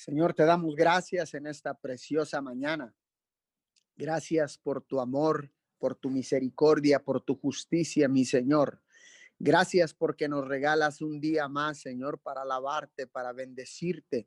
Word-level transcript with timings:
Señor, 0.00 0.32
te 0.32 0.46
damos 0.46 0.74
gracias 0.76 1.34
en 1.34 1.46
esta 1.46 1.74
preciosa 1.74 2.40
mañana. 2.40 2.94
Gracias 3.98 4.56
por 4.56 4.80
tu 4.80 4.98
amor, 4.98 5.52
por 5.76 5.94
tu 5.94 6.08
misericordia, 6.08 7.04
por 7.04 7.20
tu 7.20 7.34
justicia, 7.36 8.08
mi 8.08 8.24
Señor. 8.24 8.82
Gracias 9.38 9.92
porque 9.92 10.26
nos 10.26 10.48
regalas 10.48 11.02
un 11.02 11.20
día 11.20 11.48
más, 11.48 11.80
Señor, 11.82 12.18
para 12.18 12.40
alabarte, 12.40 13.08
para 13.08 13.34
bendecirte, 13.34 14.26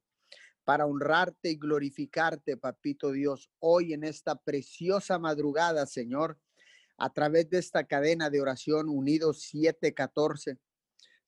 para 0.63 0.85
honrarte 0.85 1.49
y 1.49 1.55
glorificarte, 1.55 2.55
Papito 2.55 3.11
Dios, 3.11 3.49
hoy 3.57 3.93
en 3.93 4.03
esta 4.03 4.35
preciosa 4.35 5.17
madrugada, 5.17 5.87
Señor, 5.87 6.37
a 6.97 7.11
través 7.11 7.49
de 7.49 7.57
esta 7.57 7.85
cadena 7.85 8.29
de 8.29 8.41
oración 8.41 8.89
unidos 8.89 9.41
714. 9.41 10.59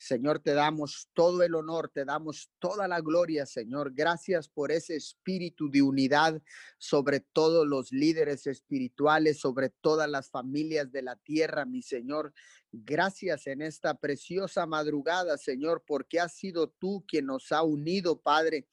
Señor, 0.06 0.38
te 0.38 0.54
damos 0.54 1.10
todo 1.16 1.42
el 1.42 1.56
honor, 1.56 1.90
te 1.90 2.05
damos 2.05 2.52
toda 2.60 2.88
la 2.88 3.02
gloria, 3.02 3.48
Señor. 3.48 3.92
Gracias 3.92 4.48
por 4.48 4.72
ese 4.72 4.96
espíritu 4.96 5.68
de 5.68 5.82
unidad 5.82 6.40
sobre 6.78 7.22
todos 7.22 7.66
los 7.66 7.91
líderes 7.91 8.45
espirituales, 8.45 9.40
sobre 9.40 9.72
todas 9.81 10.08
las 10.08 10.30
familias 10.30 10.91
de 10.91 11.02
la 11.02 11.16
tierra, 11.16 11.66
mi 11.66 11.81
Señor. 11.81 12.36
Gracias 12.72 13.48
en 13.48 13.64
esta 13.64 13.95
preciosa 13.95 14.68
madrugada, 14.68 15.40
Señor, 15.40 15.84
porque 15.88 16.20
has 16.20 16.36
sido 16.36 16.70
tú 16.70 17.03
quien 17.08 17.26
nos 17.26 17.52
ha 17.52 17.64
unido, 17.64 18.22
Padre 18.22 18.67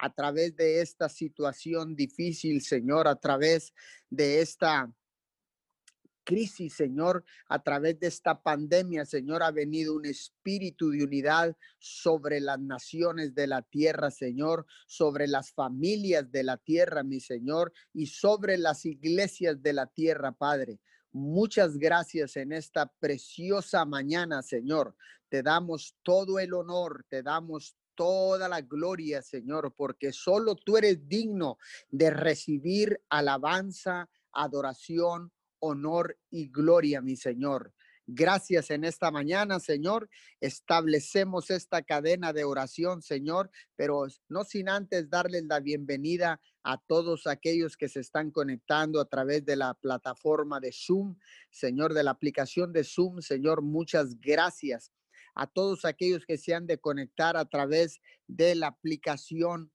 a 0.00 0.12
través 0.12 0.56
de 0.56 0.80
esta 0.80 1.08
situación 1.08 1.94
difícil, 1.94 2.60
Señor, 2.60 3.06
a 3.06 3.14
través 3.14 3.72
de 4.10 4.40
esta 4.40 4.92
crisis, 6.24 6.74
Señor, 6.74 7.24
a 7.48 7.62
través 7.62 7.98
de 8.00 8.06
esta 8.06 8.42
pandemia, 8.42 9.04
Señor, 9.04 9.42
ha 9.42 9.50
venido 9.50 9.94
un 9.94 10.06
espíritu 10.06 10.90
de 10.90 11.04
unidad 11.04 11.56
sobre 11.78 12.40
las 12.40 12.60
naciones 12.60 13.34
de 13.34 13.46
la 13.46 13.62
tierra, 13.62 14.10
Señor, 14.10 14.66
sobre 14.86 15.26
las 15.26 15.52
familias 15.52 16.30
de 16.30 16.42
la 16.44 16.56
tierra, 16.56 17.02
mi 17.02 17.20
Señor, 17.20 17.72
y 17.92 18.06
sobre 18.06 18.58
las 18.58 18.84
iglesias 18.84 19.62
de 19.62 19.72
la 19.72 19.86
tierra, 19.86 20.32
Padre. 20.32 20.80
Muchas 21.12 21.76
gracias 21.76 22.36
en 22.36 22.52
esta 22.52 22.86
preciosa 22.86 23.84
mañana, 23.84 24.42
Señor. 24.42 24.96
Te 25.28 25.42
damos 25.42 25.94
todo 26.02 26.38
el 26.38 26.54
honor, 26.54 27.04
te 27.08 27.22
damos 27.22 27.76
toda 27.94 28.48
la 28.48 28.62
gloria, 28.62 29.22
Señor, 29.22 29.74
porque 29.76 30.12
solo 30.12 30.56
tú 30.56 30.76
eres 30.76 31.06
digno 31.08 31.58
de 31.90 32.10
recibir 32.10 33.02
alabanza, 33.10 34.08
adoración, 34.32 35.30
honor 35.62 36.18
y 36.30 36.48
gloria, 36.48 37.00
mi 37.00 37.16
Señor. 37.16 37.72
Gracias 38.06 38.70
en 38.70 38.84
esta 38.84 39.12
mañana, 39.12 39.60
Señor. 39.60 40.10
Establecemos 40.40 41.50
esta 41.50 41.82
cadena 41.82 42.32
de 42.32 42.42
oración, 42.42 43.00
Señor, 43.00 43.50
pero 43.76 44.06
no 44.28 44.42
sin 44.42 44.68
antes 44.68 45.08
darles 45.08 45.44
la 45.44 45.60
bienvenida 45.60 46.40
a 46.64 46.78
todos 46.78 47.28
aquellos 47.28 47.76
que 47.76 47.88
se 47.88 48.00
están 48.00 48.32
conectando 48.32 49.00
a 49.00 49.04
través 49.04 49.44
de 49.44 49.54
la 49.54 49.74
plataforma 49.74 50.58
de 50.58 50.72
Zoom, 50.72 51.16
Señor, 51.50 51.94
de 51.94 52.02
la 52.02 52.10
aplicación 52.10 52.72
de 52.72 52.82
Zoom. 52.82 53.20
Señor, 53.20 53.62
muchas 53.62 54.18
gracias 54.18 54.92
a 55.36 55.46
todos 55.46 55.84
aquellos 55.84 56.26
que 56.26 56.38
se 56.38 56.54
han 56.54 56.66
de 56.66 56.78
conectar 56.78 57.36
a 57.36 57.44
través 57.44 58.00
de 58.26 58.56
la 58.56 58.66
aplicación 58.66 59.70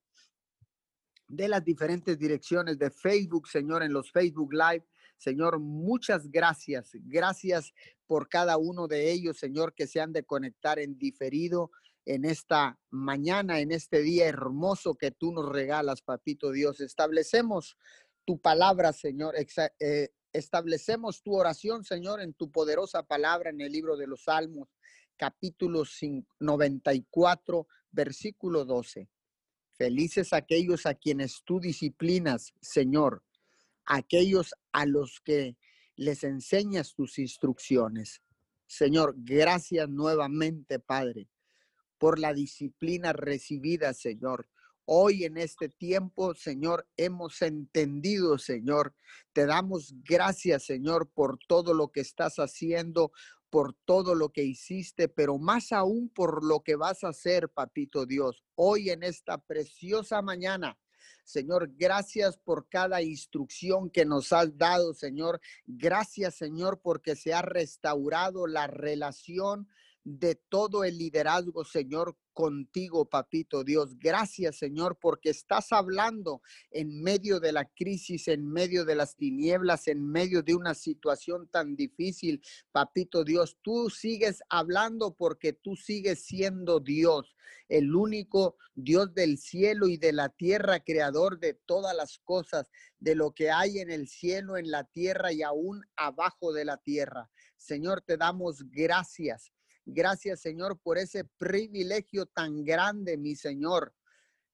de 1.30 1.48
las 1.48 1.64
diferentes 1.64 2.18
direcciones 2.18 2.78
de 2.78 2.92
Facebook, 2.92 3.48
Señor, 3.48 3.84
en 3.84 3.94
los 3.94 4.12
Facebook 4.12 4.54
Live 4.54 4.86
Señor, 5.18 5.60
muchas 5.60 6.30
gracias. 6.30 6.92
Gracias 6.94 7.74
por 8.06 8.30
cada 8.30 8.58
uno 8.58 8.88
de 8.88 9.12
ellos, 9.12 9.38
Señor, 9.38 9.74
que 9.74 9.88
se 9.88 10.00
han 10.00 10.14
de 10.14 10.24
conectar 10.24 10.80
en 10.80 10.98
diferido 10.98 11.72
en 12.06 12.24
esta 12.24 12.80
mañana, 12.90 13.60
en 13.60 13.72
este 13.72 14.02
día 14.02 14.28
hermoso 14.28 14.96
que 14.96 15.12
tú 15.12 15.34
nos 15.34 15.50
regalas, 15.50 16.02
Papito 16.02 16.52
Dios. 16.52 16.80
Establecemos 16.80 17.78
tu 18.24 18.40
palabra, 18.40 18.94
Señor. 18.94 19.36
Eh, 19.80 20.10
establecemos 20.32 21.22
tu 21.22 21.36
oración, 21.36 21.84
Señor, 21.84 22.22
en 22.22 22.34
tu 22.34 22.50
poderosa 22.50 23.04
palabra 23.04 23.50
en 23.50 23.60
el 23.60 23.72
libro 23.72 23.98
de 23.98 24.08
los 24.08 24.24
Salmos, 24.24 24.70
capítulo 25.18 25.84
94, 26.40 27.68
versículo 27.92 28.64
12. 28.64 29.10
Felices 29.74 30.32
aquellos 30.32 30.86
a 30.86 30.96
quienes 30.96 31.44
tú 31.44 31.60
disciplinas, 31.60 32.54
Señor, 32.62 33.24
aquellos 33.88 34.54
a 34.72 34.86
los 34.86 35.20
que 35.22 35.58
les 35.96 36.24
enseñas 36.24 36.94
tus 36.94 37.18
instrucciones. 37.18 38.22
Señor, 38.68 39.16
gracias 39.18 39.90
nuevamente, 39.90 40.80
Padre, 40.80 41.30
por 41.98 42.20
la 42.20 42.34
disciplina 42.34 43.14
recibida, 43.14 43.94
Señor. 43.94 44.48
Hoy 44.86 45.24
en 45.26 45.38
este 45.38 45.70
tiempo, 45.70 46.36
Señor, 46.36 46.88
hemos 46.96 47.42
entendido, 47.42 48.38
Señor. 48.38 48.94
Te 49.34 49.46
damos 49.46 49.94
gracias, 50.04 50.66
Señor, 50.66 51.10
por 51.10 51.40
todo 51.48 51.74
lo 51.74 51.92
que 51.92 52.02
estás 52.02 52.36
haciendo, 52.38 53.12
por 53.50 53.74
todo 53.86 54.16
lo 54.16 54.30
que 54.30 54.44
hiciste, 54.44 55.08
pero 55.08 55.38
más 55.38 55.72
aún 55.72 56.10
por 56.10 56.44
lo 56.46 56.62
que 56.62 56.76
vas 56.76 57.04
a 57.04 57.10
hacer, 57.10 57.50
Papito 57.50 58.06
Dios. 58.06 58.44
Hoy 58.56 58.90
en 58.90 59.04
esta 59.04 59.38
preciosa 59.38 60.22
mañana, 60.22 60.78
Señor, 61.28 61.70
gracias 61.76 62.38
por 62.38 62.70
cada 62.70 63.02
instrucción 63.02 63.90
que 63.90 64.06
nos 64.06 64.32
has 64.32 64.58
dado, 64.58 64.94
Señor. 64.94 65.42
Gracias, 65.66 66.36
Señor, 66.36 66.80
porque 66.82 67.18
se 67.18 67.34
ha 67.34 67.42
restaurado 67.42 68.48
la 68.48 68.68
relación 68.68 69.68
de 70.08 70.36
todo 70.36 70.86
el 70.86 70.98
liderazgo, 70.98 71.66
Señor, 71.66 72.16
contigo, 72.32 73.10
papito 73.10 73.66
Dios. 73.66 74.00
Gracias, 74.00 74.56
Señor, 74.56 74.98
porque 75.02 75.32
estás 75.32 75.74
hablando 75.74 76.42
en 76.72 77.02
medio 77.02 77.42
de 77.42 77.52
la 77.52 77.66
crisis, 77.66 78.30
en 78.30 78.48
medio 78.48 78.86
de 78.86 78.96
las 78.96 79.18
tinieblas, 79.18 79.86
en 79.90 80.10
medio 80.10 80.44
de 80.44 80.56
una 80.56 80.76
situación 80.76 81.50
tan 81.50 81.76
difícil, 81.76 82.42
papito 82.72 83.26
Dios. 83.26 83.58
Tú 83.62 83.90
sigues 83.90 84.42
hablando 84.48 85.14
porque 85.14 85.52
tú 85.52 85.76
sigues 85.76 86.24
siendo 86.24 86.80
Dios, 86.80 87.36
el 87.68 87.94
único 87.94 88.56
Dios 88.76 89.14
del 89.14 89.38
cielo 89.38 89.90
y 89.90 89.98
de 89.98 90.14
la 90.14 90.30
tierra, 90.30 90.80
creador 90.80 91.38
de 91.38 91.54
todas 91.54 91.94
las 91.94 92.18
cosas, 92.20 92.72
de 92.98 93.14
lo 93.14 93.32
que 93.32 93.52
hay 93.52 93.80
en 93.80 93.92
el 93.92 94.08
cielo, 94.08 94.56
en 94.56 94.72
la 94.72 94.86
tierra 94.86 95.34
y 95.34 95.42
aún 95.42 95.84
abajo 95.98 96.54
de 96.54 96.64
la 96.64 96.78
tierra. 96.78 97.30
Señor, 97.58 98.02
te 98.02 98.16
damos 98.16 98.64
gracias 98.72 99.52
Gracias, 99.90 100.42
Señor, 100.42 100.78
por 100.78 100.98
ese 100.98 101.24
privilegio 101.24 102.26
tan 102.26 102.66
grande, 102.66 103.16
mi 103.16 103.38
Señor, 103.38 103.94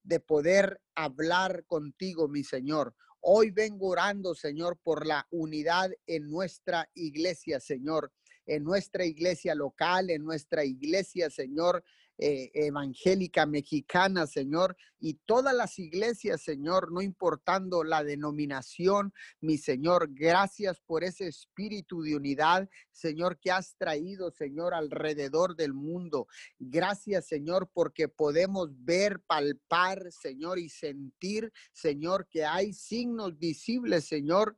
de 0.03 0.19
poder 0.19 0.79
hablar 0.93 1.65
contigo, 1.65 2.27
mi 2.27 2.43
Señor. 2.43 2.95
Hoy 3.19 3.49
vengo 3.49 3.87
orando, 3.87 4.35
Señor, 4.35 4.77
por 4.83 5.07
la 5.07 5.25
unidad 5.31 5.89
en 6.05 6.29
nuestra 6.29 6.87
iglesia, 6.93 7.59
Señor, 7.59 8.13
en 8.45 8.63
nuestra 8.63 9.05
iglesia 9.05 9.55
local, 9.55 10.11
en 10.11 10.23
nuestra 10.23 10.65
iglesia, 10.65 11.31
Señor, 11.31 11.83
eh, 12.17 12.51
evangélica 12.53 13.45
mexicana, 13.45 14.27
Señor, 14.27 14.77
y 14.99 15.15
todas 15.25 15.53
las 15.53 15.79
iglesias, 15.79 16.41
Señor, 16.41 16.91
no 16.91 17.01
importando 17.01 17.83
la 17.83 18.03
denominación, 18.03 19.13
mi 19.41 19.57
Señor, 19.57 20.09
gracias 20.13 20.79
por 20.79 21.03
ese 21.03 21.27
espíritu 21.27 22.01
de 22.03 22.15
unidad, 22.15 22.69
Señor, 22.91 23.39
que 23.39 23.51
has 23.51 23.75
traído, 23.75 24.31
Señor, 24.31 24.73
alrededor 24.73 25.55
del 25.55 25.73
mundo. 25.73 26.27
Gracias, 26.59 27.27
Señor, 27.27 27.69
porque 27.73 28.07
podemos 28.07 28.69
ver, 28.85 29.19
palpar, 29.21 30.11
Señor, 30.11 30.59
y 30.59 30.69
sentir, 30.69 31.51
Señor, 31.73 32.27
que 32.29 32.45
hay 32.45 32.73
signos 32.73 33.37
visibles, 33.37 34.05
Señor, 34.05 34.57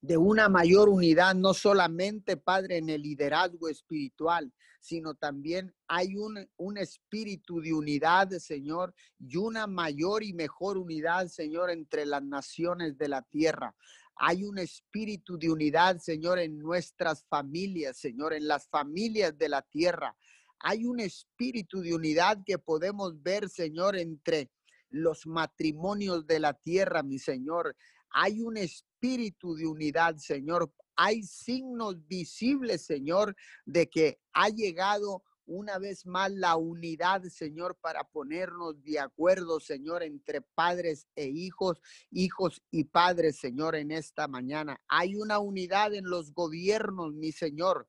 de 0.00 0.16
una 0.16 0.48
mayor 0.48 0.88
unidad, 0.88 1.34
no 1.34 1.54
solamente, 1.54 2.36
Padre, 2.36 2.78
en 2.78 2.88
el 2.88 3.02
liderazgo 3.02 3.68
espiritual, 3.68 4.52
sino 4.80 5.14
también 5.14 5.74
hay 5.88 6.16
un, 6.16 6.48
un 6.56 6.78
espíritu 6.78 7.60
de 7.60 7.72
unidad, 7.72 8.30
Señor, 8.38 8.94
y 9.18 9.36
una 9.36 9.66
mayor 9.66 10.22
y 10.22 10.32
mejor 10.32 10.78
unidad, 10.78 11.28
Señor, 11.28 11.70
entre 11.70 12.06
las 12.06 12.22
naciones 12.22 12.96
de 12.96 13.08
la 13.08 13.22
tierra. 13.22 13.74
Hay 14.16 14.44
un 14.44 14.58
espíritu 14.58 15.38
de 15.38 15.50
unidad, 15.50 15.98
Señor, 15.98 16.38
en 16.40 16.58
nuestras 16.58 17.24
familias, 17.24 17.98
Señor, 17.98 18.32
en 18.32 18.48
las 18.48 18.68
familias 18.68 19.36
de 19.38 19.48
la 19.48 19.62
tierra. 19.62 20.16
Hay 20.60 20.84
un 20.84 20.98
espíritu 20.98 21.80
de 21.80 21.94
unidad 21.94 22.38
que 22.44 22.58
podemos 22.58 23.22
ver, 23.22 23.48
Señor, 23.48 23.96
entre 23.96 24.50
los 24.90 25.26
matrimonios 25.26 26.26
de 26.26 26.40
la 26.40 26.54
tierra, 26.54 27.02
mi 27.02 27.18
Señor. 27.18 27.76
Hay 28.10 28.40
un 28.40 28.56
espíritu 28.56 29.54
de 29.54 29.66
unidad, 29.66 30.16
Señor. 30.16 30.72
Hay 30.96 31.22
signos 31.22 32.06
visibles, 32.06 32.84
Señor, 32.84 33.36
de 33.64 33.88
que 33.88 34.20
ha 34.32 34.48
llegado 34.48 35.22
una 35.48 35.78
vez 35.78 36.04
más 36.04 36.30
la 36.30 36.56
unidad, 36.56 37.22
Señor, 37.24 37.76
para 37.80 38.04
ponernos 38.04 38.82
de 38.82 39.00
acuerdo, 39.00 39.60
Señor, 39.60 40.02
entre 40.02 40.42
padres 40.42 41.08
e 41.16 41.26
hijos, 41.26 41.80
hijos 42.10 42.62
y 42.70 42.84
padres, 42.84 43.38
Señor, 43.38 43.74
en 43.74 43.90
esta 43.90 44.28
mañana. 44.28 44.80
Hay 44.88 45.16
una 45.16 45.38
unidad 45.38 45.94
en 45.94 46.04
los 46.04 46.32
gobiernos, 46.32 47.14
mi 47.14 47.32
Señor. 47.32 47.88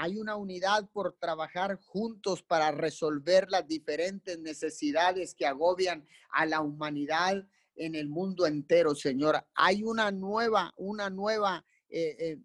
hay 0.00 0.16
una 0.16 0.36
unidad 0.36 0.88
por 0.92 1.14
trabajar 1.18 1.76
juntos 1.84 2.40
para 2.42 2.70
resolver 2.70 3.50
las 3.50 3.66
diferentes 3.66 4.38
necesidades 4.38 5.34
que 5.34 5.44
agobian 5.44 6.06
a 6.30 6.46
la 6.46 6.60
humanidad 6.60 7.44
en 7.78 7.94
el 7.94 8.08
mundo 8.08 8.46
entero, 8.46 8.94
Señor. 8.94 9.42
Hay 9.54 9.82
una 9.82 10.10
nueva, 10.10 10.72
una 10.76 11.08
nueva, 11.08 11.64
eh, 11.88 12.16
eh, 12.18 12.38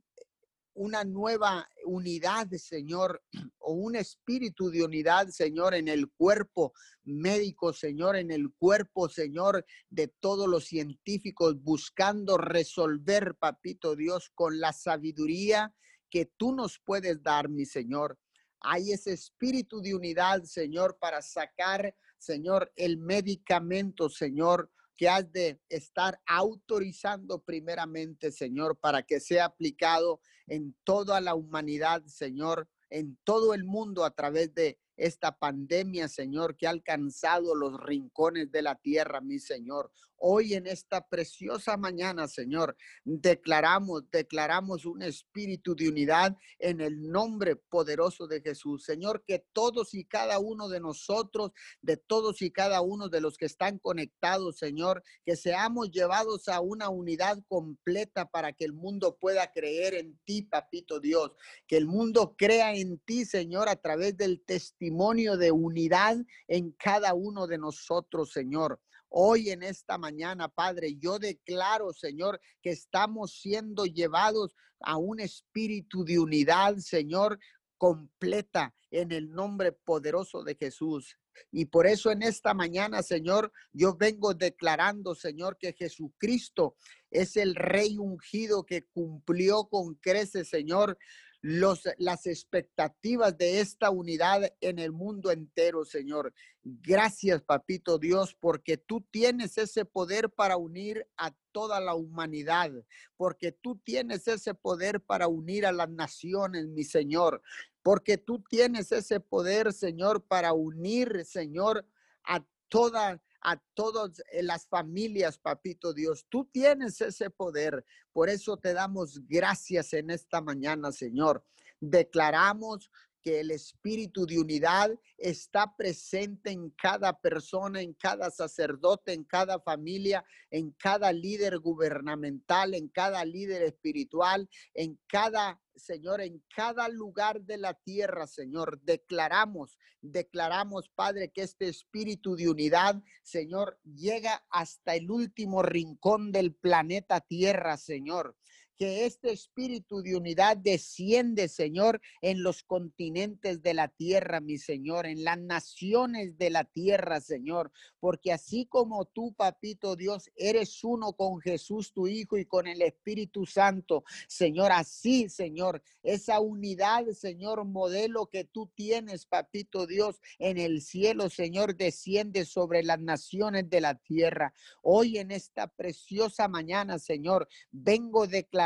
una 0.76 1.04
nueva 1.04 1.68
unidad, 1.86 2.48
Señor, 2.52 3.22
o 3.60 3.74
un 3.74 3.96
espíritu 3.96 4.70
de 4.70 4.84
unidad, 4.84 5.28
Señor, 5.30 5.74
en 5.74 5.88
el 5.88 6.10
cuerpo 6.12 6.74
médico, 7.04 7.74
Señor, 7.74 8.16
en 8.16 8.32
el 8.32 8.52
cuerpo, 8.54 9.10
Señor, 9.10 9.66
de 9.90 10.08
todos 10.08 10.48
los 10.48 10.66
científicos, 10.66 11.62
buscando 11.62 12.38
resolver, 12.38 13.36
papito 13.36 13.96
Dios, 13.96 14.32
con 14.34 14.60
la 14.60 14.74
sabiduría 14.74 15.74
que 16.10 16.28
tú 16.38 16.54
nos 16.54 16.80
puedes 16.80 17.22
dar, 17.24 17.50
mi 17.50 17.66
Señor. 17.66 18.18
Hay 18.62 18.92
ese 18.92 19.12
espíritu 19.14 19.82
de 19.82 19.94
unidad, 19.94 20.44
Señor, 20.44 20.98
para 21.00 21.22
sacar, 21.22 21.96
Señor, 22.18 22.72
el 22.76 22.98
medicamento, 22.98 24.10
Señor, 24.10 24.72
que 24.96 25.10
has 25.10 25.32
de 25.32 25.60
estar 25.70 26.20
autorizando 26.26 27.42
primeramente, 27.42 28.32
Señor, 28.32 28.78
para 28.78 29.04
que 29.04 29.20
sea 29.20 29.46
aplicado 29.46 30.20
en 30.48 30.76
toda 30.84 31.22
la 31.22 31.36
humanidad, 31.36 32.04
Señor, 32.06 32.68
en 32.90 33.18
todo 33.24 33.54
el 33.54 33.64
mundo 33.64 34.06
a 34.06 34.12
través 34.12 34.54
de 34.54 34.78
esta 34.96 35.38
pandemia, 35.38 36.08
Señor, 36.08 36.56
que 36.56 36.68
ha 36.68 36.70
alcanzado 36.70 37.56
los 37.56 37.82
rincones 37.82 38.52
de 38.52 38.62
la 38.62 38.76
tierra, 38.76 39.22
mi 39.22 39.40
Señor. 39.40 39.92
Hoy 40.26 40.54
en 40.54 40.68
esta 40.68 41.06
preciosa 41.06 41.76
mañana, 41.76 42.30
Señor, 42.30 42.78
declaramos, 43.04 44.10
declaramos 44.10 44.86
un 44.86 45.02
espíritu 45.02 45.76
de 45.76 45.90
unidad 45.90 46.38
en 46.60 46.80
el 46.80 47.12
nombre 47.12 47.58
poderoso 47.58 48.26
de 48.26 48.40
Jesús. 48.40 48.86
Señor, 48.86 49.26
que 49.28 49.46
todos 49.52 49.94
y 49.94 50.06
cada 50.06 50.40
uno 50.40 50.70
de 50.70 50.80
nosotros, 50.80 51.52
de 51.82 51.98
todos 51.98 52.42
y 52.42 52.52
cada 52.52 52.80
uno 52.80 53.10
de 53.10 53.20
los 53.20 53.36
que 53.36 53.48
están 53.48 53.80
conectados, 53.80 54.60
Señor, 54.60 55.04
que 55.26 55.36
seamos 55.36 55.92
llevados 55.92 56.48
a 56.48 56.62
una 56.62 56.88
unidad 56.88 57.44
completa 57.50 58.26
para 58.26 58.54
que 58.54 58.64
el 58.64 58.72
mundo 58.72 59.18
pueda 59.20 59.52
creer 59.52 59.94
en 59.94 60.18
ti, 60.24 60.44
papito 60.44 61.02
Dios. 61.02 61.34
Que 61.68 61.76
el 61.76 61.86
mundo 61.86 62.34
crea 62.38 62.74
en 62.74 62.98
ti, 63.00 63.26
Señor, 63.26 63.68
a 63.68 63.76
través 63.76 64.16
del 64.16 64.42
testimonio 64.46 65.36
de 65.36 65.52
unidad 65.52 66.16
en 66.48 66.72
cada 66.72 67.14
uno 67.14 67.46
de 67.46 67.58
nosotros, 67.58 68.32
Señor. 68.32 68.80
Hoy 69.16 69.52
en 69.52 69.62
esta 69.62 70.00
mañana, 70.00 70.48
Padre, 70.48 70.96
yo 70.98 71.20
declaro, 71.20 71.94
Señor, 71.94 72.42
que 72.64 72.72
estamos 72.72 73.40
siendo 73.40 73.86
llevados 73.86 74.56
a 74.80 74.98
un 74.98 75.20
espíritu 75.20 76.04
de 76.04 76.18
unidad, 76.18 76.78
Señor, 76.78 77.38
completa 77.78 78.74
en 78.90 79.12
el 79.12 79.30
nombre 79.30 79.72
poderoso 79.72 80.44
de 80.44 80.56
Jesús. 80.56 81.20
Y 81.52 81.66
por 81.66 81.86
eso 81.86 82.10
en 82.10 82.24
esta 82.24 82.56
mañana, 82.56 83.04
Señor, 83.04 83.52
yo 83.72 83.96
vengo 83.96 84.34
declarando, 84.34 85.14
Señor, 85.14 85.58
que 85.60 85.74
Jesucristo 85.74 86.76
es 87.12 87.38
el 87.38 87.54
rey 87.54 88.00
ungido 88.00 88.66
que 88.66 88.86
cumplió 88.86 89.66
con 89.66 89.94
crece, 89.94 90.44
Señor, 90.44 90.98
los, 91.44 91.84
las 91.98 92.26
expectativas 92.26 93.38
de 93.38 93.60
esta 93.60 93.90
unidad 93.90 94.54
en 94.62 94.80
el 94.80 94.94
mundo 94.94 95.30
entero, 95.30 95.84
Señor. 95.84 96.34
Gracias, 96.64 97.42
papito 97.42 97.98
Dios, 97.98 98.34
porque 98.40 98.78
tú 98.78 99.02
tienes 99.12 99.58
ese 99.58 99.84
poder 99.84 100.30
para 100.30 100.56
unir 100.56 101.06
a 101.18 101.36
toda 101.52 101.82
la 101.82 101.96
humanidad, 101.96 102.72
porque 103.18 103.52
tú 103.52 103.76
tienes 103.76 104.26
ese 104.30 104.54
poder 104.54 105.02
para 105.02 105.28
unir 105.28 105.66
a 105.66 105.74
las 105.74 105.90
naciones, 105.90 106.66
mi 106.68 106.86
Señor, 106.86 107.42
porque 107.82 108.18
tú 108.18 108.42
tienes 108.50 108.94
ese 108.94 109.20
poder, 109.20 109.74
Señor, 109.74 110.24
para 110.24 110.54
unir, 110.54 111.26
Señor, 111.26 111.86
a 112.24 112.42
toda 112.70 113.22
a 113.44 113.62
todas 113.74 114.22
eh, 114.32 114.42
las 114.42 114.68
familias, 114.68 115.38
papito 115.38 115.94
Dios. 115.94 116.26
Tú 116.30 116.46
tienes 116.46 117.02
ese 117.02 117.30
poder. 117.30 117.86
Por 118.12 118.30
eso 118.30 118.58
te 118.58 118.74
damos 118.74 119.22
gracias 119.28 119.94
en 119.94 120.10
esta 120.10 120.42
mañana, 120.42 120.92
Señor. 120.92 121.46
Declaramos 121.80 122.90
que 123.24 123.40
el 123.40 123.52
espíritu 123.52 124.26
de 124.26 124.38
unidad 124.40 124.92
está 125.18 125.76
presente 125.76 126.52
en 126.52 126.70
cada 126.72 127.18
persona, 127.20 127.82
en 127.82 127.94
cada 127.94 128.30
sacerdote, 128.30 129.14
en 129.14 129.24
cada 129.24 129.60
familia, 129.60 130.26
en 130.52 130.72
cada 130.72 131.12
líder 131.14 131.60
gubernamental, 131.60 132.74
en 132.74 132.90
cada 132.90 133.24
líder 133.24 133.64
espiritual, 133.64 134.50
en 134.74 135.00
cada 135.08 135.60
Señor, 135.76 136.22
en 136.22 136.44
cada 136.56 136.88
lugar 136.88 137.42
de 137.42 137.58
la 137.58 137.74
tierra, 137.74 138.28
Señor, 138.28 138.80
declaramos, 138.84 139.80
declaramos, 140.02 140.90
Padre, 140.90 141.32
que 141.32 141.42
este 141.42 141.68
espíritu 141.68 142.36
de 142.36 142.50
unidad, 142.50 143.02
Señor, 143.24 143.80
llega 143.84 144.46
hasta 144.52 144.96
el 144.96 145.10
último 145.10 145.64
rincón 145.64 146.32
del 146.32 146.54
planeta 146.54 147.22
Tierra, 147.22 147.78
Señor 147.78 148.36
que 148.78 149.06
este 149.06 149.32
espíritu 149.32 150.02
de 150.02 150.16
unidad 150.16 150.58
desciende, 150.58 151.48
Señor, 151.48 152.02
en 152.22 152.44
los 152.44 152.64
continentes 152.64 153.62
de 153.62 153.74
la 153.74 153.88
tierra, 153.88 154.42
mi 154.42 154.58
Señor, 154.58 155.06
en 155.06 155.24
las 155.24 155.38
naciones 155.38 156.38
de 156.38 156.50
la 156.50 156.64
tierra, 156.64 157.22
Señor, 157.22 157.72
porque 158.00 158.32
así 158.32 158.66
como 158.66 159.06
tú, 159.06 159.34
papito 159.34 159.96
Dios, 159.96 160.32
eres 160.36 160.84
uno 160.84 161.14
con 161.14 161.40
Jesús, 161.40 161.94
tu 161.94 162.08
Hijo, 162.08 162.38
y 162.38 162.46
con 162.46 162.68
el 162.68 162.82
Espíritu 162.82 163.46
Santo, 163.46 164.04
Señor, 164.28 164.72
así, 164.72 165.30
Señor, 165.30 165.84
esa 166.02 166.40
unidad, 166.40 167.06
Señor, 167.12 167.66
modelo 167.66 168.26
que 168.28 168.44
tú 168.44 168.72
tienes, 168.76 169.26
papito 169.26 169.86
Dios, 169.86 170.20
en 170.40 170.58
el 170.58 170.82
cielo, 170.82 171.30
Señor, 171.30 171.76
desciende 171.76 172.46
sobre 172.46 172.84
las 172.84 173.00
naciones 173.00 173.70
de 173.70 173.82
la 173.82 173.96
tierra. 173.96 174.54
Hoy 174.82 175.18
en 175.18 175.32
esta 175.32 175.68
preciosa 175.68 176.48
mañana, 176.48 177.00
Señor, 177.00 177.48
vengo 177.72 178.28
declarando 178.28 178.63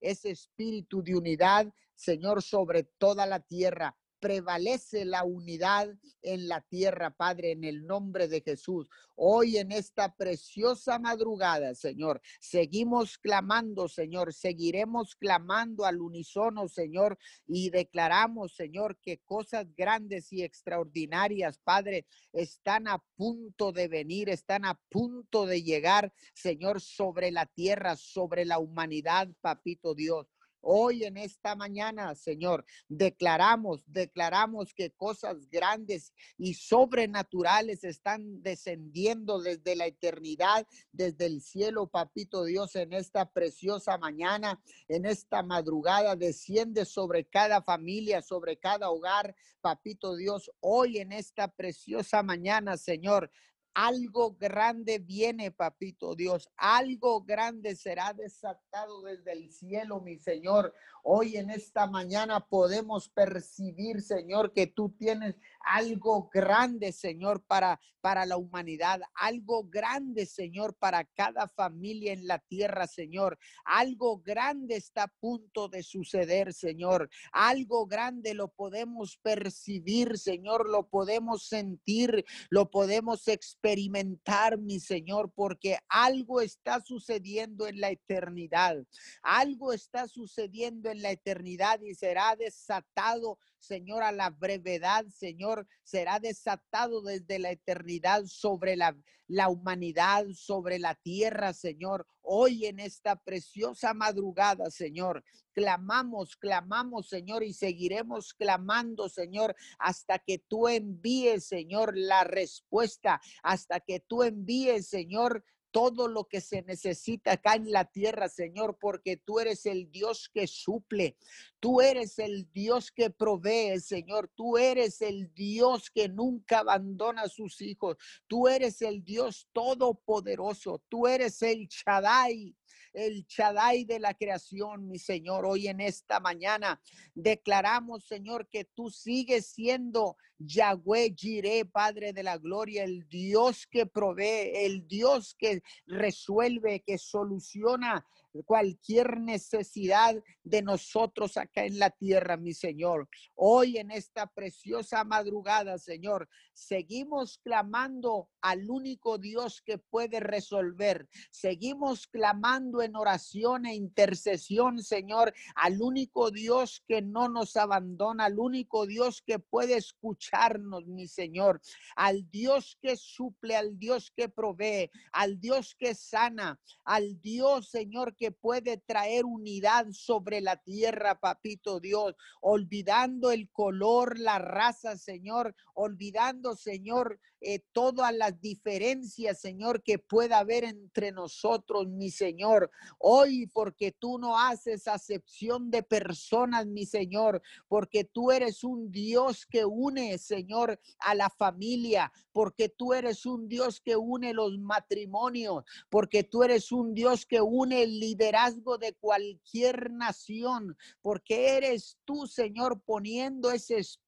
ese 0.00 0.30
espíritu 0.30 1.02
de 1.02 1.16
unidad, 1.16 1.66
Señor, 1.94 2.42
sobre 2.42 2.84
toda 2.84 3.26
la 3.26 3.40
tierra. 3.40 3.96
Prevalece 4.24 5.04
la 5.04 5.22
unidad 5.22 5.94
en 6.22 6.48
la 6.48 6.62
tierra, 6.62 7.10
Padre, 7.10 7.50
en 7.50 7.62
el 7.62 7.84
nombre 7.86 8.26
de 8.26 8.40
Jesús. 8.40 8.88
Hoy 9.16 9.58
en 9.58 9.70
esta 9.70 10.16
preciosa 10.16 10.98
madrugada, 10.98 11.74
Señor, 11.74 12.22
seguimos 12.40 13.18
clamando, 13.18 13.86
Señor, 13.86 14.32
seguiremos 14.32 15.14
clamando 15.14 15.84
al 15.84 16.00
unísono, 16.00 16.68
Señor, 16.68 17.18
y 17.46 17.68
declaramos, 17.68 18.54
Señor, 18.56 18.98
que 19.02 19.18
cosas 19.18 19.66
grandes 19.76 20.32
y 20.32 20.42
extraordinarias, 20.42 21.58
Padre, 21.58 22.06
están 22.32 22.88
a 22.88 23.04
punto 23.16 23.72
de 23.72 23.88
venir, 23.88 24.30
están 24.30 24.64
a 24.64 24.80
punto 24.88 25.44
de 25.44 25.62
llegar, 25.62 26.14
Señor, 26.32 26.80
sobre 26.80 27.30
la 27.30 27.44
tierra, 27.44 27.94
sobre 27.94 28.46
la 28.46 28.58
humanidad, 28.58 29.28
Papito 29.42 29.94
Dios. 29.94 30.33
Hoy 30.66 31.04
en 31.04 31.18
esta 31.18 31.54
mañana, 31.54 32.14
Señor, 32.14 32.64
declaramos, 32.88 33.82
declaramos 33.86 34.72
que 34.72 34.90
cosas 34.92 35.48
grandes 35.50 36.12
y 36.38 36.54
sobrenaturales 36.54 37.84
están 37.84 38.42
descendiendo 38.42 39.40
desde 39.40 39.76
la 39.76 39.86
eternidad, 39.86 40.66
desde 40.90 41.26
el 41.26 41.42
cielo, 41.42 41.86
papito 41.88 42.44
Dios, 42.44 42.74
en 42.76 42.94
esta 42.94 43.30
preciosa 43.30 43.98
mañana, 43.98 44.60
en 44.88 45.04
esta 45.04 45.42
madrugada, 45.42 46.16
desciende 46.16 46.86
sobre 46.86 47.26
cada 47.26 47.62
familia, 47.62 48.22
sobre 48.22 48.56
cada 48.58 48.90
hogar, 48.90 49.36
papito 49.60 50.16
Dios, 50.16 50.50
hoy 50.60 50.98
en 50.98 51.12
esta 51.12 51.48
preciosa 51.48 52.22
mañana, 52.22 52.76
Señor, 52.76 53.30
algo 53.74 54.36
grande 54.38 54.98
viene, 54.98 55.50
papito 55.50 56.14
Dios. 56.14 56.48
Algo 56.56 57.22
grande 57.22 57.74
será 57.74 58.12
desatado 58.12 59.02
desde 59.02 59.32
el 59.32 59.50
cielo, 59.50 60.00
mi 60.00 60.16
Señor. 60.18 60.72
Hoy 61.02 61.36
en 61.36 61.50
esta 61.50 61.86
mañana 61.86 62.40
podemos 62.40 63.08
percibir, 63.08 64.00
Señor, 64.00 64.52
que 64.52 64.68
tú 64.68 64.90
tienes 64.90 65.36
algo 65.64 66.28
grande, 66.32 66.92
Señor, 66.92 67.42
para, 67.44 67.80
para 68.00 68.26
la 68.26 68.36
humanidad. 68.36 69.00
Algo 69.14 69.64
grande, 69.64 70.26
Señor, 70.26 70.74
para 70.76 71.04
cada 71.04 71.48
familia 71.48 72.12
en 72.12 72.26
la 72.26 72.38
tierra, 72.38 72.86
Señor. 72.86 73.38
Algo 73.64 74.18
grande 74.18 74.76
está 74.76 75.04
a 75.04 75.08
punto 75.20 75.68
de 75.68 75.82
suceder, 75.82 76.52
Señor. 76.52 77.08
Algo 77.32 77.86
grande 77.86 78.34
lo 78.34 78.48
podemos 78.48 79.18
percibir, 79.22 80.18
Señor. 80.18 80.68
Lo 80.68 80.88
podemos 80.88 81.46
sentir, 81.48 82.24
lo 82.50 82.70
podemos 82.70 83.28
experimentar, 83.28 84.58
mi 84.58 84.80
Señor, 84.80 85.32
porque 85.34 85.78
algo 85.88 86.40
está 86.40 86.80
sucediendo 86.80 87.66
en 87.66 87.80
la 87.80 87.90
eternidad. 87.90 88.76
Algo 89.22 89.72
está 89.72 90.08
sucediendo 90.08 90.90
en 90.90 91.02
la 91.02 91.10
eternidad 91.10 91.80
y 91.80 91.94
será 91.94 92.36
desatado 92.36 93.38
Señor, 93.64 94.02
a 94.02 94.12
la 94.12 94.30
brevedad, 94.30 95.06
Señor, 95.08 95.66
será 95.82 96.20
desatado 96.20 97.02
desde 97.02 97.38
la 97.38 97.50
eternidad 97.50 98.24
sobre 98.26 98.76
la, 98.76 98.96
la 99.26 99.48
humanidad, 99.48 100.26
sobre 100.34 100.78
la 100.78 100.94
tierra, 100.94 101.52
Señor. 101.52 102.06
Hoy 102.20 102.66
en 102.66 102.78
esta 102.78 103.16
preciosa 103.16 103.94
madrugada, 103.94 104.70
Señor, 104.70 105.24
clamamos, 105.52 106.36
clamamos, 106.36 107.08
Señor, 107.08 107.42
y 107.42 107.52
seguiremos 107.54 108.34
clamando, 108.34 109.08
Señor, 109.08 109.54
hasta 109.78 110.18
que 110.18 110.38
tú 110.38 110.68
envíes, 110.68 111.46
Señor, 111.46 111.96
la 111.96 112.24
respuesta, 112.24 113.20
hasta 113.42 113.80
que 113.80 114.00
tú 114.00 114.22
envíes, 114.22 114.88
Señor, 114.88 115.44
todo 115.74 116.06
lo 116.06 116.28
que 116.28 116.40
se 116.40 116.62
necesita 116.62 117.32
acá 117.32 117.56
en 117.56 117.72
la 117.72 117.84
tierra, 117.84 118.28
Señor, 118.28 118.78
porque 118.80 119.16
tú 119.16 119.40
eres 119.40 119.66
el 119.66 119.90
Dios 119.90 120.30
que 120.32 120.46
suple, 120.46 121.16
tú 121.58 121.80
eres 121.80 122.20
el 122.20 122.48
Dios 122.52 122.92
que 122.92 123.10
provee, 123.10 123.80
Señor, 123.80 124.30
tú 124.36 124.56
eres 124.56 125.02
el 125.02 125.34
Dios 125.34 125.90
que 125.90 126.08
nunca 126.08 126.60
abandona 126.60 127.22
a 127.22 127.28
sus 127.28 127.60
hijos, 127.60 127.96
tú 128.28 128.46
eres 128.46 128.82
el 128.82 129.02
Dios 129.02 129.48
todopoderoso, 129.52 130.80
tú 130.88 131.08
eres 131.08 131.42
el 131.42 131.66
Shaddai, 131.66 132.54
el 132.94 133.26
Chadai 133.26 133.84
de 133.84 133.98
la 133.98 134.14
creación, 134.14 134.88
mi 134.88 134.98
Señor. 134.98 135.44
Hoy 135.44 135.68
en 135.68 135.80
esta 135.80 136.20
mañana 136.20 136.80
declaramos, 137.14 138.06
Señor, 138.06 138.48
que 138.48 138.64
tú 138.64 138.88
sigues 138.88 139.46
siendo 139.46 140.16
Yahweh 140.38 141.14
Jireh, 141.16 141.64
Padre 141.66 142.12
de 142.12 142.22
la 142.22 142.38
Gloria, 142.38 142.84
el 142.84 143.06
Dios 143.08 143.66
que 143.66 143.86
provee, 143.86 144.52
el 144.54 144.86
Dios 144.86 145.34
que 145.38 145.62
resuelve, 145.86 146.82
que 146.86 146.98
soluciona 146.98 148.06
cualquier 148.42 149.20
necesidad 149.20 150.16
de 150.42 150.62
nosotros 150.62 151.36
acá 151.36 151.64
en 151.64 151.78
la 151.78 151.90
tierra, 151.90 152.36
mi 152.36 152.52
Señor. 152.52 153.08
Hoy 153.34 153.78
en 153.78 153.90
esta 153.90 154.26
preciosa 154.26 155.04
madrugada, 155.04 155.78
Señor, 155.78 156.28
seguimos 156.52 157.38
clamando 157.38 158.28
al 158.40 158.68
único 158.68 159.18
Dios 159.18 159.62
que 159.64 159.78
puede 159.78 160.20
resolver. 160.20 161.08
Seguimos 161.30 162.06
clamando 162.06 162.82
en 162.82 162.96
oración 162.96 163.66
e 163.66 163.74
intercesión, 163.74 164.82
Señor, 164.82 165.32
al 165.54 165.80
único 165.80 166.30
Dios 166.30 166.82
que 166.86 167.02
no 167.02 167.28
nos 167.28 167.56
abandona, 167.56 168.26
al 168.26 168.38
único 168.38 168.86
Dios 168.86 169.22
que 169.22 169.38
puede 169.38 169.76
escucharnos, 169.76 170.86
mi 170.86 171.06
Señor, 171.06 171.60
al 171.96 172.28
Dios 172.30 172.78
que 172.80 172.96
suple, 172.96 173.56
al 173.56 173.78
Dios 173.78 174.12
que 174.14 174.28
provee, 174.28 174.90
al 175.12 175.40
Dios 175.40 175.74
que 175.78 175.94
sana, 175.94 176.60
al 176.84 177.20
Dios, 177.20 177.70
Señor, 177.70 178.14
que 178.16 178.23
puede 178.32 178.78
traer 178.78 179.24
unidad 179.24 179.86
sobre 179.92 180.40
la 180.40 180.56
tierra, 180.56 181.18
papito 181.20 181.80
Dios, 181.80 182.14
olvidando 182.40 183.30
el 183.30 183.50
color, 183.50 184.18
la 184.18 184.38
raza, 184.38 184.96
Señor, 184.96 185.54
olvidando, 185.74 186.56
Señor, 186.56 187.20
eh, 187.46 187.62
todas 187.72 188.14
las 188.14 188.40
diferencias, 188.40 189.38
Señor, 189.38 189.82
que 189.82 189.98
pueda 189.98 190.38
haber 190.38 190.64
entre 190.64 191.12
nosotros, 191.12 191.86
mi 191.86 192.10
Señor. 192.10 192.70
Hoy, 192.98 193.46
porque 193.48 193.92
tú 193.92 194.18
no 194.18 194.38
haces 194.38 194.88
acepción 194.88 195.70
de 195.70 195.82
personas, 195.82 196.66
mi 196.66 196.86
Señor, 196.86 197.42
porque 197.68 198.04
tú 198.04 198.30
eres 198.30 198.64
un 198.64 198.90
Dios 198.90 199.44
que 199.44 199.66
une, 199.66 200.16
Señor, 200.16 200.80
a 200.98 201.14
la 201.14 201.28
familia, 201.28 202.10
porque 202.32 202.70
tú 202.70 202.94
eres 202.94 203.26
un 203.26 203.46
Dios 203.46 203.78
que 203.78 203.94
une 203.94 204.32
los 204.32 204.58
matrimonios, 204.58 205.64
porque 205.90 206.24
tú 206.24 206.44
eres 206.44 206.72
un 206.72 206.94
Dios 206.94 207.26
que 207.26 207.42
une 207.42 207.82
el 207.82 208.00
liderazgo 208.00 208.78
de 208.78 208.94
cualquier 208.94 209.90
nación, 209.90 210.78
porque 211.02 211.58
eres 211.58 211.98
tú, 212.06 212.26
Señor, 212.26 212.80
poniendo 212.80 213.50
ese 213.50 213.78
espíritu, 213.78 214.03